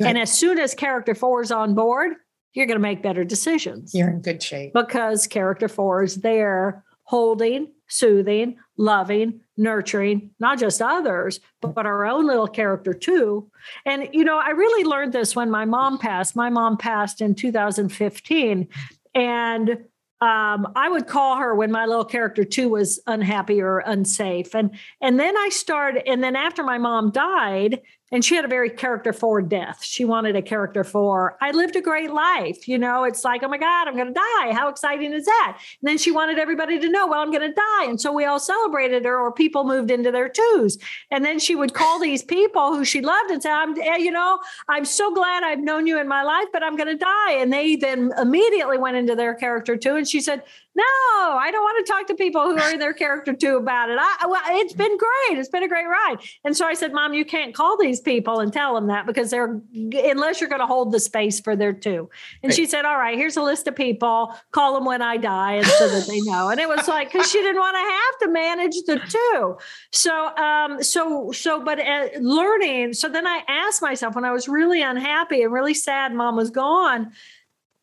And 0.00 0.16
as 0.16 0.32
soon 0.32 0.58
as 0.58 0.74
character 0.74 1.14
four 1.14 1.42
is 1.42 1.50
on 1.50 1.74
board, 1.74 2.12
you're 2.54 2.66
going 2.66 2.78
to 2.78 2.82
make 2.82 3.02
better 3.02 3.24
decisions. 3.24 3.94
You're 3.94 4.10
in 4.10 4.20
good 4.20 4.42
shape. 4.42 4.72
Because 4.74 5.26
character 5.26 5.68
four 5.68 6.02
is 6.02 6.16
there 6.16 6.84
holding, 7.04 7.72
soothing, 7.88 8.56
loving, 8.76 9.40
nurturing, 9.56 10.30
not 10.40 10.58
just 10.58 10.80
others, 10.80 11.40
but 11.60 11.84
our 11.84 12.06
own 12.06 12.26
little 12.26 12.46
character 12.46 12.94
two. 12.94 13.50
And, 13.84 14.08
you 14.12 14.24
know, 14.24 14.38
I 14.38 14.50
really 14.50 14.84
learned 14.84 15.12
this 15.12 15.36
when 15.36 15.50
my 15.50 15.64
mom 15.64 15.98
passed. 15.98 16.36
My 16.36 16.48
mom 16.48 16.76
passed 16.76 17.20
in 17.20 17.34
2015. 17.34 18.68
And 19.14 19.84
um, 20.22 20.72
I 20.76 20.88
would 20.88 21.08
call 21.08 21.36
her 21.38 21.52
when 21.52 21.72
my 21.72 21.84
little 21.84 22.04
character 22.04 22.44
two 22.44 22.68
was 22.68 23.00
unhappy 23.08 23.60
or 23.60 23.80
unsafe, 23.80 24.54
and 24.54 24.70
and 25.00 25.18
then 25.18 25.36
I 25.36 25.48
started, 25.48 26.08
and 26.08 26.22
then 26.22 26.36
after 26.36 26.62
my 26.62 26.78
mom 26.78 27.10
died, 27.10 27.80
and 28.12 28.22
she 28.22 28.36
had 28.36 28.44
a 28.44 28.48
very 28.48 28.68
character 28.68 29.12
forward 29.12 29.48
death. 29.48 29.82
She 29.82 30.04
wanted 30.04 30.36
a 30.36 30.42
character 30.42 30.84
four, 30.84 31.38
I 31.40 31.50
lived 31.50 31.74
a 31.76 31.80
great 31.80 32.12
life. 32.12 32.68
You 32.68 32.78
know, 32.78 33.04
it's 33.04 33.24
like, 33.24 33.42
oh 33.42 33.48
my 33.48 33.56
God, 33.56 33.88
I'm 33.88 33.94
going 33.96 34.08
to 34.08 34.12
die. 34.12 34.52
How 34.52 34.68
exciting 34.68 35.14
is 35.14 35.24
that? 35.24 35.58
And 35.80 35.88
then 35.88 35.96
she 35.96 36.10
wanted 36.10 36.38
everybody 36.38 36.78
to 36.78 36.88
know, 36.90 37.06
well, 37.06 37.20
I'm 37.20 37.30
going 37.30 37.48
to 37.48 37.54
die. 37.54 37.86
And 37.86 38.00
so 38.00 38.12
we 38.12 38.26
all 38.26 38.38
celebrated 38.38 39.04
her, 39.06 39.18
or 39.18 39.32
people 39.32 39.64
moved 39.64 39.90
into 39.90 40.12
their 40.12 40.28
twos. 40.28 40.78
And 41.10 41.24
then 41.24 41.38
she 41.38 41.56
would 41.56 41.72
call 41.72 41.98
these 41.98 42.22
people 42.22 42.74
who 42.74 42.84
she 42.84 43.00
loved 43.00 43.30
and 43.30 43.42
say, 43.42 43.50
I'm, 43.50 43.78
eh, 43.80 43.96
you 43.96 44.10
know, 44.10 44.38
I'm 44.68 44.84
so 44.84 45.12
glad 45.12 45.42
I've 45.42 45.60
known 45.60 45.86
you 45.86 45.98
in 45.98 46.06
my 46.06 46.22
life, 46.22 46.48
but 46.52 46.62
I'm 46.62 46.76
going 46.76 46.88
to 46.88 46.96
die. 46.96 47.32
And 47.32 47.50
they 47.52 47.76
then 47.76 48.12
immediately 48.18 48.76
went 48.76 48.98
into 48.98 49.16
their 49.16 49.34
character 49.34 49.76
two. 49.76 49.96
And 49.96 50.06
she 50.06 50.20
said, 50.20 50.42
no, 50.74 50.84
I 50.84 51.50
don't 51.52 51.62
want 51.62 51.86
to 51.86 51.92
talk 51.92 52.06
to 52.06 52.14
people 52.14 52.42
who 52.42 52.58
are 52.58 52.72
in 52.72 52.78
their 52.78 52.94
character 52.94 53.34
two 53.34 53.56
about 53.56 53.90
it. 53.90 53.98
I, 54.00 54.26
well, 54.26 54.40
it's 54.46 54.72
been 54.72 54.96
great. 54.96 55.38
It's 55.38 55.50
been 55.50 55.62
a 55.62 55.68
great 55.68 55.86
ride. 55.86 56.16
And 56.44 56.56
so 56.56 56.66
I 56.66 56.72
said, 56.72 56.94
Mom, 56.94 57.12
you 57.12 57.26
can't 57.26 57.54
call 57.54 57.76
these 57.78 58.00
people 58.00 58.40
and 58.40 58.50
tell 58.50 58.74
them 58.74 58.86
that 58.86 59.04
because 59.04 59.30
they're, 59.30 59.60
unless 59.74 60.40
you're 60.40 60.48
going 60.48 60.62
to 60.62 60.66
hold 60.66 60.90
the 60.92 61.00
space 61.00 61.40
for 61.40 61.56
their 61.56 61.74
two. 61.74 62.08
And 62.42 62.50
right. 62.50 62.54
she 62.54 62.64
said, 62.64 62.86
All 62.86 62.96
right, 62.96 63.18
here's 63.18 63.36
a 63.36 63.42
list 63.42 63.66
of 63.66 63.76
people. 63.76 64.34
Call 64.52 64.72
them 64.72 64.86
when 64.86 65.02
I 65.02 65.18
die, 65.18 65.54
and 65.54 65.66
so 65.66 65.88
that 65.88 66.06
they 66.06 66.20
know. 66.22 66.48
And 66.48 66.58
it 66.58 66.68
was 66.68 66.88
like, 66.88 67.12
because 67.12 67.30
she 67.30 67.38
didn't 67.40 67.60
want 67.60 67.76
to 67.76 67.80
have 67.80 68.18
to 68.20 68.28
manage 68.32 68.76
the 68.86 69.00
two. 69.08 69.58
So, 69.90 70.34
um, 70.36 70.82
so, 70.82 71.32
so, 71.32 71.62
but 71.62 71.80
uh, 71.80 72.08
learning. 72.18 72.94
So 72.94 73.10
then 73.10 73.26
I 73.26 73.42
asked 73.46 73.82
myself 73.82 74.14
when 74.14 74.24
I 74.24 74.32
was 74.32 74.48
really 74.48 74.80
unhappy 74.80 75.42
and 75.42 75.52
really 75.52 75.74
sad, 75.74 76.14
Mom 76.14 76.36
was 76.36 76.50
gone 76.50 77.12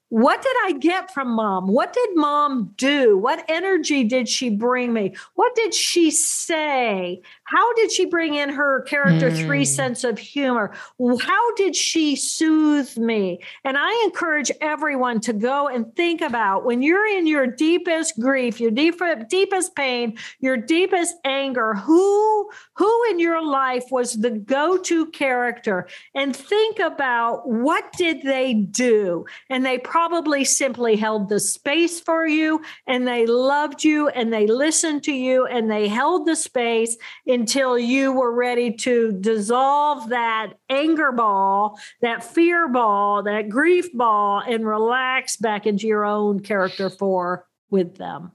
what 0.10 0.42
did 0.42 0.56
I 0.66 0.72
get 0.74 1.14
from 1.14 1.30
mom? 1.30 1.68
What 1.68 1.94
did 1.94 2.10
mom 2.16 2.74
do? 2.78 3.18
What 3.18 3.46
energy 3.48 4.04
did 4.04 4.28
she 4.28 4.50
bring 4.50 4.92
me? 4.92 5.16
What 5.36 5.56
did 5.56 5.74
she 5.74 6.10
say? 6.12 7.22
How 7.50 7.74
did 7.74 7.92
she 7.92 8.06
bring 8.06 8.36
in 8.36 8.50
her 8.50 8.82
character 8.82 9.32
mm. 9.32 9.46
three 9.46 9.66
sense 9.66 10.04
of 10.04 10.20
humor? 10.20 10.72
How 11.00 11.56
did 11.56 11.76
she 11.76 12.16
soothe 12.16 12.96
me? 12.96 13.40
And 13.64 13.76
I 13.76 14.04
encourage 14.06 14.52
everyone 14.62 15.20
to 15.22 15.34
go 15.34 15.68
and 15.68 15.96
think 15.96 16.22
about 16.22 16.64
when 16.64 16.84
you're 16.84 17.08
in 17.08 17.26
your 17.26 17.48
deepest 17.48 18.20
grief, 18.20 18.60
your 18.60 18.70
deep, 18.70 19.02
deepest 19.30 19.76
pain, 19.76 20.16
your 20.40 20.58
deepest 20.58 21.16
anger, 21.26 21.74
who 21.74 22.52
who 22.76 23.04
in 23.10 23.20
your 23.20 23.44
life 23.44 23.86
was 23.90 24.14
the 24.14 24.30
go-to 24.30 25.08
character 25.08 25.88
and 26.14 26.36
think 26.36 26.78
about 26.78 27.50
what 27.50 27.92
did 27.94 28.22
they 28.22 28.54
do? 28.54 29.26
And 29.50 29.66
they 29.66 29.80
probably 29.80 30.46
simply 30.46 30.96
held 30.96 31.30
the 31.30 31.40
space 31.40 32.00
for 32.00 32.28
you 32.28 32.62
and 32.86 33.08
they 33.08 33.26
loved 33.26 33.84
you 33.84 34.08
and 34.10 34.32
they 34.32 34.46
listened 34.46 35.04
to 35.04 35.14
you 35.14 35.48
and 35.48 35.70
they 35.70 35.88
held 35.88 36.28
the 36.28 36.36
space 36.36 36.96
until 37.40 37.80
you 37.80 38.12
were 38.12 38.34
ready 38.34 38.72
to 38.72 39.14
dissolve 39.14 40.10
that 40.10 40.54
anger 40.70 41.12
ball, 41.14 41.80
that 42.02 42.24
fear 42.24 42.68
ball, 42.68 43.24
that 43.24 43.48
grief 43.48 43.92
ball, 43.94 44.42
and 44.46 44.68
relax 44.68 45.38
back 45.38 45.66
into 45.66 45.88
your 45.88 46.06
own 46.06 46.42
character 46.42 46.90
four 46.90 47.48
with 47.70 47.96
them. 47.96 48.34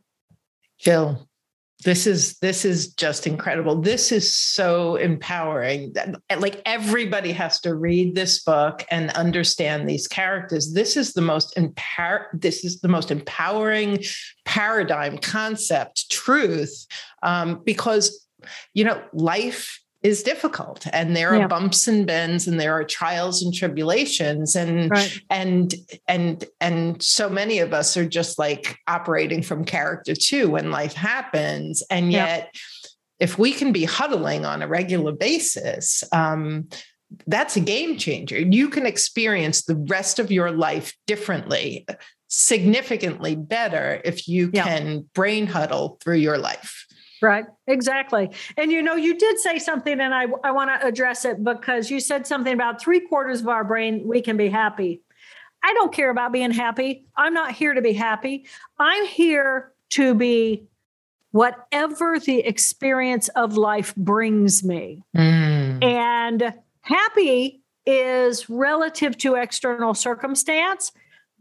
Jill, 0.79 1.29
this 1.85 2.07
is 2.07 2.39
this 2.39 2.65
is 2.65 2.95
just 2.95 3.27
incredible 3.27 3.81
this 3.81 4.11
is 4.11 4.33
so 4.33 4.97
empowering 4.97 5.93
like 6.39 6.63
everybody 6.65 7.31
has 7.31 7.61
to 7.61 7.75
read 7.75 8.15
this 8.15 8.43
book 8.43 8.85
and 8.91 9.11
understand 9.11 9.87
these 9.87 10.09
characters 10.09 10.73
this 10.73 10.97
is 10.97 11.13
the 11.13 11.21
most 11.21 11.57
empower 11.59 12.29
this 12.33 12.65
is 12.65 12.81
the 12.81 12.89
most 12.89 13.11
empowering 13.11 14.03
paradigm 14.47 15.19
concept 15.19 16.11
truth 16.11 16.87
um, 17.23 17.61
because 17.65 18.24
you 18.73 18.85
know 18.85 19.03
life 19.13 19.81
is 20.05 20.23
difficult 20.23 20.87
and 20.93 21.17
there 21.17 21.31
are 21.31 21.39
yeah. 21.39 21.47
bumps 21.47 21.89
and 21.89 22.07
bends 22.07 22.47
and 22.47 22.61
there 22.61 22.75
are 22.75 22.85
trials 22.85 23.43
and 23.43 23.55
tribulations 23.55 24.55
and 24.55 24.91
right. 24.91 25.19
and 25.31 25.75
and 26.07 26.45
and 26.61 27.03
so 27.03 27.29
many 27.29 27.59
of 27.59 27.73
us 27.73 27.97
are 27.97 28.07
just 28.07 28.39
like 28.39 28.77
operating 28.87 29.43
from 29.43 29.65
character 29.65 30.15
two 30.15 30.51
when 30.51 30.71
life 30.71 30.93
happens 30.93 31.83
and 31.91 32.13
yet 32.13 32.51
yeah. 32.53 32.61
if 33.19 33.39
we 33.39 33.51
can 33.51 33.73
be 33.73 33.85
huddling 33.85 34.45
on 34.45 34.61
a 34.61 34.69
regular 34.69 35.11
basis 35.11 36.05
um, 36.13 36.69
that's 37.27 37.57
a 37.57 37.61
game 37.61 37.97
changer 37.97 38.39
you 38.39 38.69
can 38.69 38.85
experience 38.85 39.63
the 39.63 39.77
rest 39.89 40.19
of 40.19 40.31
your 40.31 40.51
life 40.51 40.95
differently 41.07 41.87
significantly 42.29 43.37
better 43.37 44.03
if 44.05 44.29
you 44.29 44.51
yeah. 44.53 44.65
can 44.65 45.09
brain 45.15 45.47
huddle 45.47 45.97
through 46.03 46.17
your 46.17 46.37
life 46.37 46.85
Right, 47.25 47.47
exactly. 47.67 48.31
And 48.57 48.71
you 48.71 48.83
know, 48.83 48.95
you 48.95 49.17
did 49.17 49.39
say 49.39 49.59
something, 49.59 50.01
and 50.01 50.15
I, 50.15 50.27
I 50.43 50.51
want 50.51 50.71
to 50.71 50.87
address 50.87 51.25
it 51.25 51.43
because 51.43 51.91
you 51.91 52.01
said 52.01 52.27
something 52.27 52.53
about 52.53 52.81
three 52.81 53.01
quarters 53.01 53.41
of 53.41 53.49
our 53.49 53.65
brain, 53.65 54.07
we 54.07 54.21
can 54.21 54.37
be 54.37 54.49
happy. 54.49 55.01
I 55.63 55.73
don't 55.75 55.93
care 55.93 56.11
about 56.11 56.33
being 56.33 56.51
happy. 56.51 57.07
I'm 57.17 57.33
not 57.33 57.53
here 57.53 57.73
to 57.73 57.81
be 57.81 57.95
happy. 57.95 58.47
I'm 58.79 59.07
here 59.07 59.73
to 59.91 60.15
be 60.15 60.65
whatever 61.31 62.21
the 62.21 62.41
experience 62.41 63.29
of 63.29 63.57
life 63.57 63.95
brings 63.97 64.63
me. 64.63 65.03
Mm. 65.17 65.83
And 65.83 66.55
happy 66.83 67.63
is 67.87 68.49
relative 68.51 69.17
to 69.19 69.35
external 69.35 69.95
circumstance. 69.95 70.93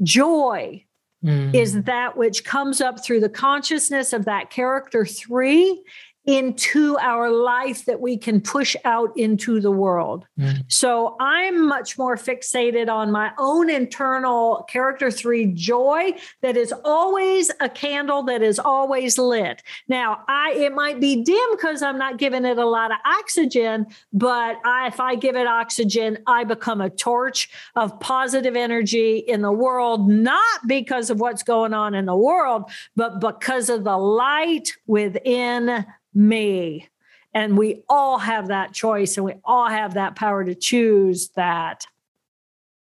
Joy 0.01 0.85
mm. 1.23 1.53
is 1.53 1.83
that 1.83 2.17
which 2.17 2.43
comes 2.43 2.81
up 2.81 3.03
through 3.03 3.19
the 3.19 3.29
consciousness 3.29 4.13
of 4.13 4.25
that 4.25 4.49
character 4.49 5.05
three 5.05 5.81
into 6.25 6.97
our 6.99 7.29
life 7.29 7.83
that 7.85 7.99
we 7.99 8.17
can 8.17 8.39
push 8.39 8.75
out 8.85 9.11
into 9.17 9.59
the 9.59 9.71
world. 9.71 10.25
Mm. 10.39 10.63
So 10.69 11.17
I'm 11.19 11.67
much 11.67 11.97
more 11.97 12.15
fixated 12.15 12.89
on 12.89 13.11
my 13.11 13.31
own 13.37 13.69
internal 13.69 14.65
character 14.69 15.11
three 15.11 15.47
joy 15.47 16.13
that 16.41 16.55
is 16.55 16.73
always 16.85 17.51
a 17.59 17.67
candle 17.67 18.23
that 18.23 18.41
is 18.41 18.57
always 18.57 19.17
lit. 19.17 19.61
Now, 19.89 20.23
I 20.29 20.53
it 20.53 20.73
might 20.73 21.01
be 21.01 21.23
dim 21.23 21.51
because 21.51 21.81
I'm 21.81 21.97
not 21.97 22.17
giving 22.17 22.45
it 22.45 22.57
a 22.57 22.65
lot 22.65 22.91
of 22.91 22.97
oxygen, 23.05 23.87
but 24.13 24.57
I, 24.63 24.87
if 24.87 25.01
I 25.01 25.15
give 25.15 25.35
it 25.35 25.47
oxygen, 25.47 26.19
I 26.25 26.45
become 26.45 26.79
a 26.79 26.89
torch 26.89 27.49
of 27.75 27.99
positive 27.99 28.55
energy 28.55 29.17
in 29.17 29.41
the 29.41 29.51
world, 29.51 30.07
not 30.07 30.67
because 30.67 31.09
of 31.09 31.19
what's 31.19 31.43
going 31.43 31.73
on 31.73 31.95
in 31.95 32.05
the 32.05 32.15
world, 32.15 32.71
but 32.95 33.19
because 33.19 33.69
of 33.69 33.83
the 33.83 33.97
light 33.97 34.71
within 34.87 35.85
me. 36.13 36.87
And 37.33 37.57
we 37.57 37.83
all 37.89 38.19
have 38.19 38.49
that 38.49 38.73
choice 38.73 39.17
and 39.17 39.25
we 39.25 39.33
all 39.43 39.67
have 39.67 39.95
that 39.95 40.15
power 40.15 40.43
to 40.43 40.53
choose 40.53 41.29
that. 41.29 41.85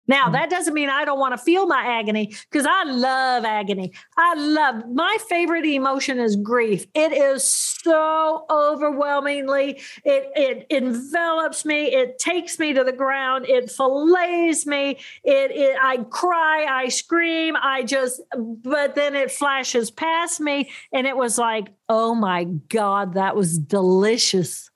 Now, 0.10 0.27
mm. 0.27 0.31
that 0.34 0.49
doesn't 0.49 0.73
mean 0.73 0.90
I 0.90 1.06
don't 1.06 1.19
want 1.19 1.34
to 1.34 1.38
feel 1.38 1.68
my 1.68 1.99
agony 1.99 2.36
because 2.49 2.65
I 2.68 2.84
love 2.84 3.45
agony. 3.45 3.94
I 4.18 4.34
love 4.34 4.90
my 4.91 5.15
favorite 5.30 5.65
emotion 5.65 6.19
is 6.19 6.36
grief. 6.36 6.88
It 6.95 7.14
is 7.14 7.48
so 7.48 8.45
overwhelmingly, 8.49 9.80
it, 10.03 10.31
it 10.36 10.68
envelops 10.72 11.64
me, 11.64 11.94
it 11.94 12.18
takes 12.18 12.57
me 12.57 12.73
to 12.73 12.84
the 12.84 12.91
ground, 12.91 13.45
it 13.48 13.72
fillets 13.72 14.65
me, 14.65 14.98
it, 15.23 15.52
it 15.52 15.77
I 15.80 15.98
cry, 16.10 16.65
I 16.65 16.90
scream, 16.90 17.56
I 17.56 17.84
just, 17.84 18.19
but 18.36 18.95
then 18.95 19.15
it 19.15 19.31
flashes 19.31 19.91
past 19.91 20.41
me, 20.41 20.72
and 20.91 21.06
it 21.06 21.15
was 21.15 21.38
like, 21.38 21.69
oh 21.88 22.15
my 22.15 22.45
God, 22.45 23.14
that 23.14 23.36
was 23.36 23.60
delicious. 23.60 24.72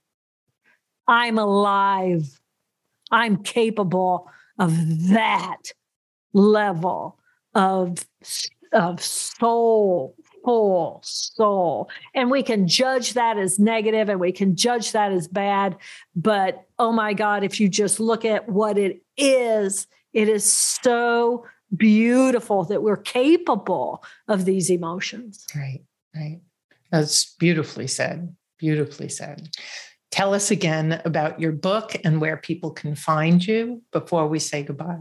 I'm 1.07 1.39
alive. 1.39 2.39
I'm 3.11 3.43
capable 3.43 4.29
of 4.59 4.73
that 5.09 5.61
level 6.33 7.19
of, 7.53 8.05
of 8.71 9.01
soul 9.01 10.15
full 10.43 10.99
soul. 11.03 11.89
And 12.13 12.29
we 12.29 12.43
can 12.43 12.67
judge 12.67 13.13
that 13.13 13.37
as 13.37 13.59
negative 13.59 14.09
and 14.09 14.19
we 14.19 14.31
can 14.31 14.55
judge 14.55 14.91
that 14.91 15.11
as 15.11 15.27
bad. 15.27 15.77
But 16.15 16.65
oh 16.79 16.91
my 16.91 17.13
God, 17.13 17.43
if 17.43 17.59
you 17.59 17.69
just 17.69 17.99
look 17.99 18.25
at 18.25 18.49
what 18.49 18.77
it 18.77 19.01
is, 19.17 19.87
it 20.11 20.29
is 20.29 20.43
so 20.43 21.45
beautiful 21.75 22.65
that 22.65 22.83
we're 22.83 22.97
capable 22.97 24.03
of 24.27 24.45
these 24.45 24.69
emotions. 24.69 25.45
Right, 25.55 25.81
right. 26.15 26.41
That's 26.91 27.33
beautifully 27.35 27.87
said. 27.87 28.35
Beautifully 28.59 29.09
said. 29.09 29.49
Tell 30.13 30.35
us 30.35 30.51
again 30.51 31.01
about 31.05 31.39
your 31.39 31.51
book 31.51 31.95
and 32.05 32.21
where 32.21 32.37
people 32.37 32.69
can 32.69 32.93
find 32.93 33.43
you 33.43 33.81
before 33.91 34.27
we 34.27 34.37
say 34.37 34.61
goodbye. 34.61 34.99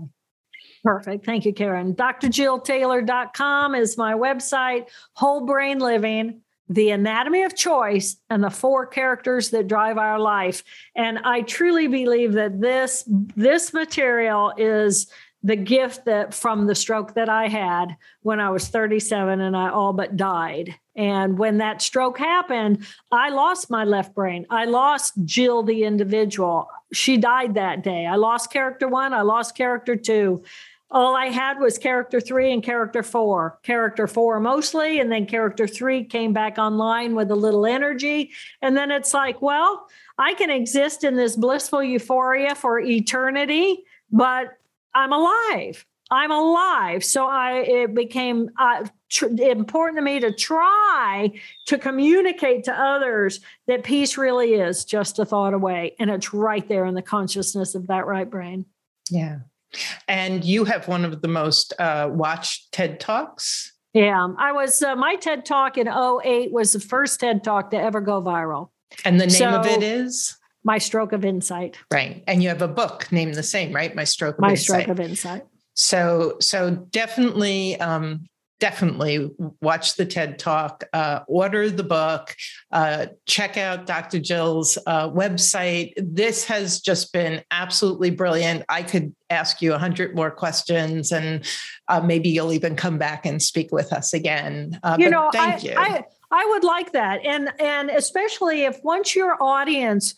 Perfect. 0.83 1.27
Thank 1.27 1.45
you, 1.45 1.53
Karen. 1.53 1.95
drjilltaylor.com 1.95 3.75
is 3.75 3.99
my 3.99 4.15
website, 4.15 4.89
Whole 5.13 5.45
Brain 5.45 5.81
Living, 5.81 6.41
The 6.71 6.93
Anatomy 6.93 7.43
of 7.43 7.55
Choice, 7.55 8.17
and 8.31 8.43
the 8.43 8.49
four 8.49 8.87
characters 8.87 9.51
that 9.51 9.69
drive 9.69 9.99
our 9.99 10.19
life. 10.19 10.65
And 10.97 11.19
I 11.19 11.43
truly 11.43 11.89
believe 11.89 12.33
that 12.33 12.59
this, 12.63 13.05
this 13.37 13.75
material 13.75 14.55
is 14.57 15.09
the 15.43 15.57
gift 15.57 16.05
that 16.05 16.35
from 16.35 16.67
the 16.67 16.75
stroke 16.75 17.15
that 17.15 17.29
I 17.29 17.49
had 17.49 17.97
when 18.23 18.39
I 18.39 18.51
was 18.51 18.69
37 18.69 19.41
and 19.41 19.57
I 19.57 19.71
all 19.71 19.93
but 19.93 20.17
died. 20.17 20.75
And 20.95 21.39
when 21.39 21.59
that 21.59 21.83
stroke 21.83 22.19
happened, 22.19 22.87
I 23.11 23.31
lost 23.31 23.71
my 23.71 23.85
left 23.85 24.15
brain. 24.15 24.47
I 24.51 24.67
lost 24.67 25.15
Jill, 25.25 25.63
the 25.63 25.85
individual. 25.85 26.69
She 26.93 27.17
died 27.17 27.55
that 27.55 27.83
day. 27.83 28.07
I 28.07 28.17
lost 28.17 28.53
character 28.53 28.87
one, 28.87 29.13
I 29.13 29.23
lost 29.23 29.57
character 29.57 29.97
two. 29.97 30.45
All 30.91 31.17
I 31.17 31.27
had 31.27 31.59
was 31.59 31.79
character 31.79 32.21
three 32.21 32.53
and 32.53 32.63
character 32.63 33.03
four. 33.03 33.59
Character 33.63 34.07
four 34.07 34.39
mostly, 34.41 35.01
and 35.01 35.11
then 35.11 35.25
character 35.25 35.67
three 35.67 36.05
came 36.05 36.35
back 36.35 36.59
online 36.59 37.15
with 37.15 37.31
a 37.31 37.35
little 37.35 37.65
energy. 37.65 38.31
And 38.61 38.77
then 38.77 38.91
it's 38.91 39.15
like, 39.15 39.41
well, 39.41 39.89
I 40.19 40.35
can 40.35 40.51
exist 40.51 41.03
in 41.03 41.17
this 41.17 41.35
blissful 41.35 41.83
euphoria 41.83 42.55
for 42.55 42.79
eternity, 42.79 43.85
but 44.11 44.59
I'm 44.95 45.13
alive. 45.13 45.85
I'm 46.11 46.31
alive. 46.31 47.03
So 47.05 47.27
I 47.27 47.61
it 47.61 47.95
became 47.95 48.51
uh, 48.59 48.87
tr- 49.11 49.29
important 49.41 49.99
to 49.99 50.03
me 50.03 50.21
to 50.21 50.33
try 50.33 51.33
to 51.67 51.79
communicate 51.79 52.65
to 52.65 52.73
others 52.73 53.41
that 53.67 53.83
peace 53.83 54.19
really 54.19 54.55
is 54.55 54.85
just 54.85 55.19
a 55.19 55.25
thought 55.25 55.55
away, 55.55 55.97
and 55.99 56.11
it's 56.11 56.35
right 56.35 56.69
there 56.69 56.85
in 56.85 56.95
the 56.95 57.03
consciousness 57.03 57.75
of 57.75 57.87
that 57.87 58.07
right 58.07 58.29
brain. 58.29 58.67
Yeah, 59.11 59.39
and 60.07 60.45
you 60.45 60.65
have 60.65 60.87
one 60.87 61.07
of 61.07 61.23
the 61.23 61.29
most 61.29 61.73
uh, 61.79 62.11
watched 62.13 62.73
TED 62.73 63.01
talks. 63.01 63.73
Yeah, 63.95 64.29
I 64.39 64.53
was 64.53 64.83
uh, 64.83 64.97
my 64.97 65.17
TED 65.17 65.47
talk 65.47 65.79
in 65.79 65.89
08 65.89 66.53
was 66.53 66.73
the 66.73 66.81
first 66.81 67.21
TED 67.21 67.43
talk 67.43 67.71
to 67.71 67.79
ever 67.79 68.01
go 68.01 68.23
viral. 68.23 68.69
And 69.05 69.19
the 69.19 69.27
name 69.27 69.31
so, 69.31 69.49
of 69.49 69.67
it 69.67 69.83
is 69.83 70.37
my 70.65 70.79
stroke 70.79 71.13
of 71.13 71.25
insight. 71.25 71.77
Right. 71.93 72.23
And 72.27 72.43
you 72.43 72.49
have 72.49 72.63
a 72.63 72.69
book 72.69 73.11
named 73.11 73.35
the 73.35 73.43
same, 73.43 73.73
right? 73.73 73.95
My 73.95 74.05
stroke 74.05 74.37
of 74.37 74.43
my 74.43 74.51
insight. 74.51 74.83
stroke 74.83 74.89
of 74.89 75.01
insight. 75.01 75.45
So, 75.75 76.37
so 76.41 76.71
definitely, 76.91 77.81
um, 77.81 78.27
definitely 78.63 79.29
watch 79.61 79.97
the 79.97 80.07
TED 80.07 80.39
Talk, 80.39 80.85
uh, 80.93 81.21
order 81.27 81.69
the 81.69 81.83
book, 81.83 82.37
uh, 82.71 83.07
check 83.27 83.57
out 83.57 83.87
Dr. 83.87 84.21
Jill's 84.21 84.79
uh, 84.87 85.11
website. 85.11 85.95
This 85.97 86.45
has 86.45 86.81
just 86.81 87.13
been 87.13 87.43
absolutely 87.51 88.11
brilliant. 88.11 88.65
I 88.69 88.85
could 88.85 89.17
ask 89.31 89.63
you 89.63 89.73
a 89.73 89.79
hundred 89.79 90.15
more 90.15 90.31
questions, 90.31 91.11
and 91.11 91.45
uh, 91.89 92.03
maybe 92.03 92.29
you'll 92.29 92.53
even 92.53 92.77
come 92.77 92.99
back 92.99 93.27
and 93.27 93.43
speak 93.43 93.73
with 93.73 93.93
us 93.93 94.15
again. 94.15 94.79
Uh, 94.85 94.97
you 94.97 95.11
know, 95.11 95.31
thank 95.33 95.65
I, 95.65 95.67
you. 95.67 95.75
I, 95.77 96.05
I 96.31 96.47
would 96.51 96.63
like 96.63 96.93
that, 96.93 97.25
and 97.25 97.51
and 97.59 97.91
especially 97.91 98.63
if 98.63 98.79
once 98.85 99.17
your 99.17 99.43
audience 99.43 100.15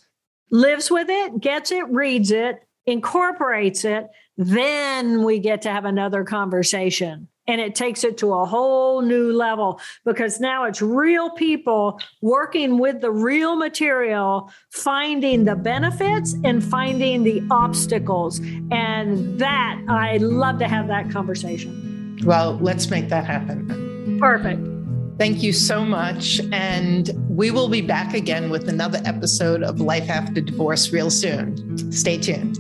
lives 0.51 0.91
with 0.91 1.09
it, 1.09 1.41
gets 1.41 1.71
it, 1.71 1.89
reads 1.89 2.31
it, 2.31 2.61
incorporates 2.87 3.85
it, 3.85 4.09
then 4.37 5.23
we 5.23 5.39
get 5.39 5.63
to 5.63 5.71
have 5.71 5.85
another 5.85 6.25
conversation. 6.25 7.29
And 7.47 7.61
it 7.61 7.75
takes 7.75 8.05
it 8.05 8.17
to 8.19 8.33
a 8.33 8.47
whole 8.47 9.03
new 9.03 9.33
level 9.33 9.79
because 10.07 10.41
now 10.41 10.65
it's 10.65 10.81
real 10.81 11.31
people 11.31 12.01
working 12.23 12.79
with 12.79 13.03
the 13.03 13.11
real 13.11 13.55
material 13.55 14.51
finding 14.71 15.45
the 15.45 15.55
benefits 15.55 16.35
and 16.43 16.65
finding 16.65 17.23
the 17.23 17.43
obstacles. 17.51 18.39
And 18.71 19.39
that 19.39 19.79
i 19.89 20.17
love 20.17 20.59
to 20.61 20.69
have 20.69 20.89
that 20.89 21.11
conversation. 21.11 22.19
Well 22.25 22.59
let's 22.63 22.89
make 22.89 23.11
that 23.11 23.27
happen. 23.27 24.19
Perfect 24.19 24.74
thank 25.19 25.43
you 25.43 25.53
so 25.53 25.85
much 25.85 26.41
and 26.53 27.11
we 27.29 27.51
will 27.51 27.69
be 27.69 27.81
back 27.81 28.15
again 28.15 28.51
with 28.51 28.69
another 28.69 29.01
episode 29.05 29.63
of 29.63 29.81
life 29.81 30.09
after 30.09 30.41
divorce 30.41 30.93
real 30.93 31.11
soon 31.11 31.93
stay 31.93 32.19
tuned 32.19 32.59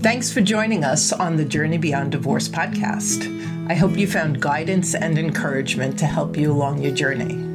Thanks 0.00 0.32
for 0.32 0.40
joining 0.40 0.84
us 0.84 1.12
on 1.12 1.36
the 1.36 1.44
Journey 1.44 1.76
Beyond 1.76 2.12
Divorce 2.12 2.48
podcast. 2.48 3.26
I 3.68 3.74
hope 3.74 3.98
you 3.98 4.06
found 4.06 4.40
guidance 4.40 4.94
and 4.94 5.18
encouragement 5.18 5.98
to 5.98 6.06
help 6.06 6.36
you 6.36 6.50
along 6.50 6.82
your 6.82 6.94
journey. 6.94 7.47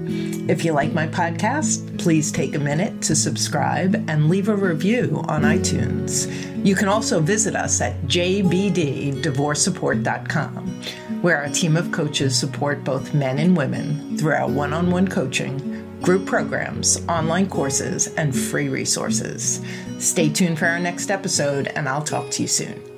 If 0.48 0.64
you 0.66 0.74
like 0.74 0.92
my 0.92 1.08
podcast, 1.08 1.98
please 2.00 2.30
take 2.30 2.54
a 2.54 2.60
minute 2.60 3.02
to 3.04 3.16
subscribe 3.16 3.96
and 4.10 4.28
leave 4.28 4.50
a 4.50 4.56
review 4.56 5.24
on 5.30 5.44
iTunes. 5.44 6.28
You 6.66 6.76
can 6.76 6.90
also 6.90 7.22
visit 7.22 7.56
us 7.56 7.80
at 7.80 7.94
jbddivorcesupport.com, 8.04 10.82
where 11.22 11.38
our 11.38 11.48
team 11.48 11.78
of 11.78 11.94
coaches 11.94 12.38
support 12.38 12.84
both 12.84 13.14
men 13.14 13.40
and 13.40 13.56
women 13.56 14.18
through 14.18 14.34
our 14.34 14.50
one 14.50 14.74
on 14.74 14.92
one 14.92 15.08
coaching 15.08 15.70
group 16.02 16.26
programs, 16.26 16.98
online 17.08 17.50
courses, 17.50 18.08
and 18.16 18.36
free 18.36 18.68
resources. 18.68 19.62
Stay 20.00 20.28
tuned 20.28 20.60
for 20.60 20.66
our 20.66 20.80
next 20.80 21.10
episode, 21.10 21.68
and 21.68 21.88
I'll 21.88 22.04
talk 22.04 22.30
to 22.32 22.42
you 22.42 22.50
soon. 22.50 22.93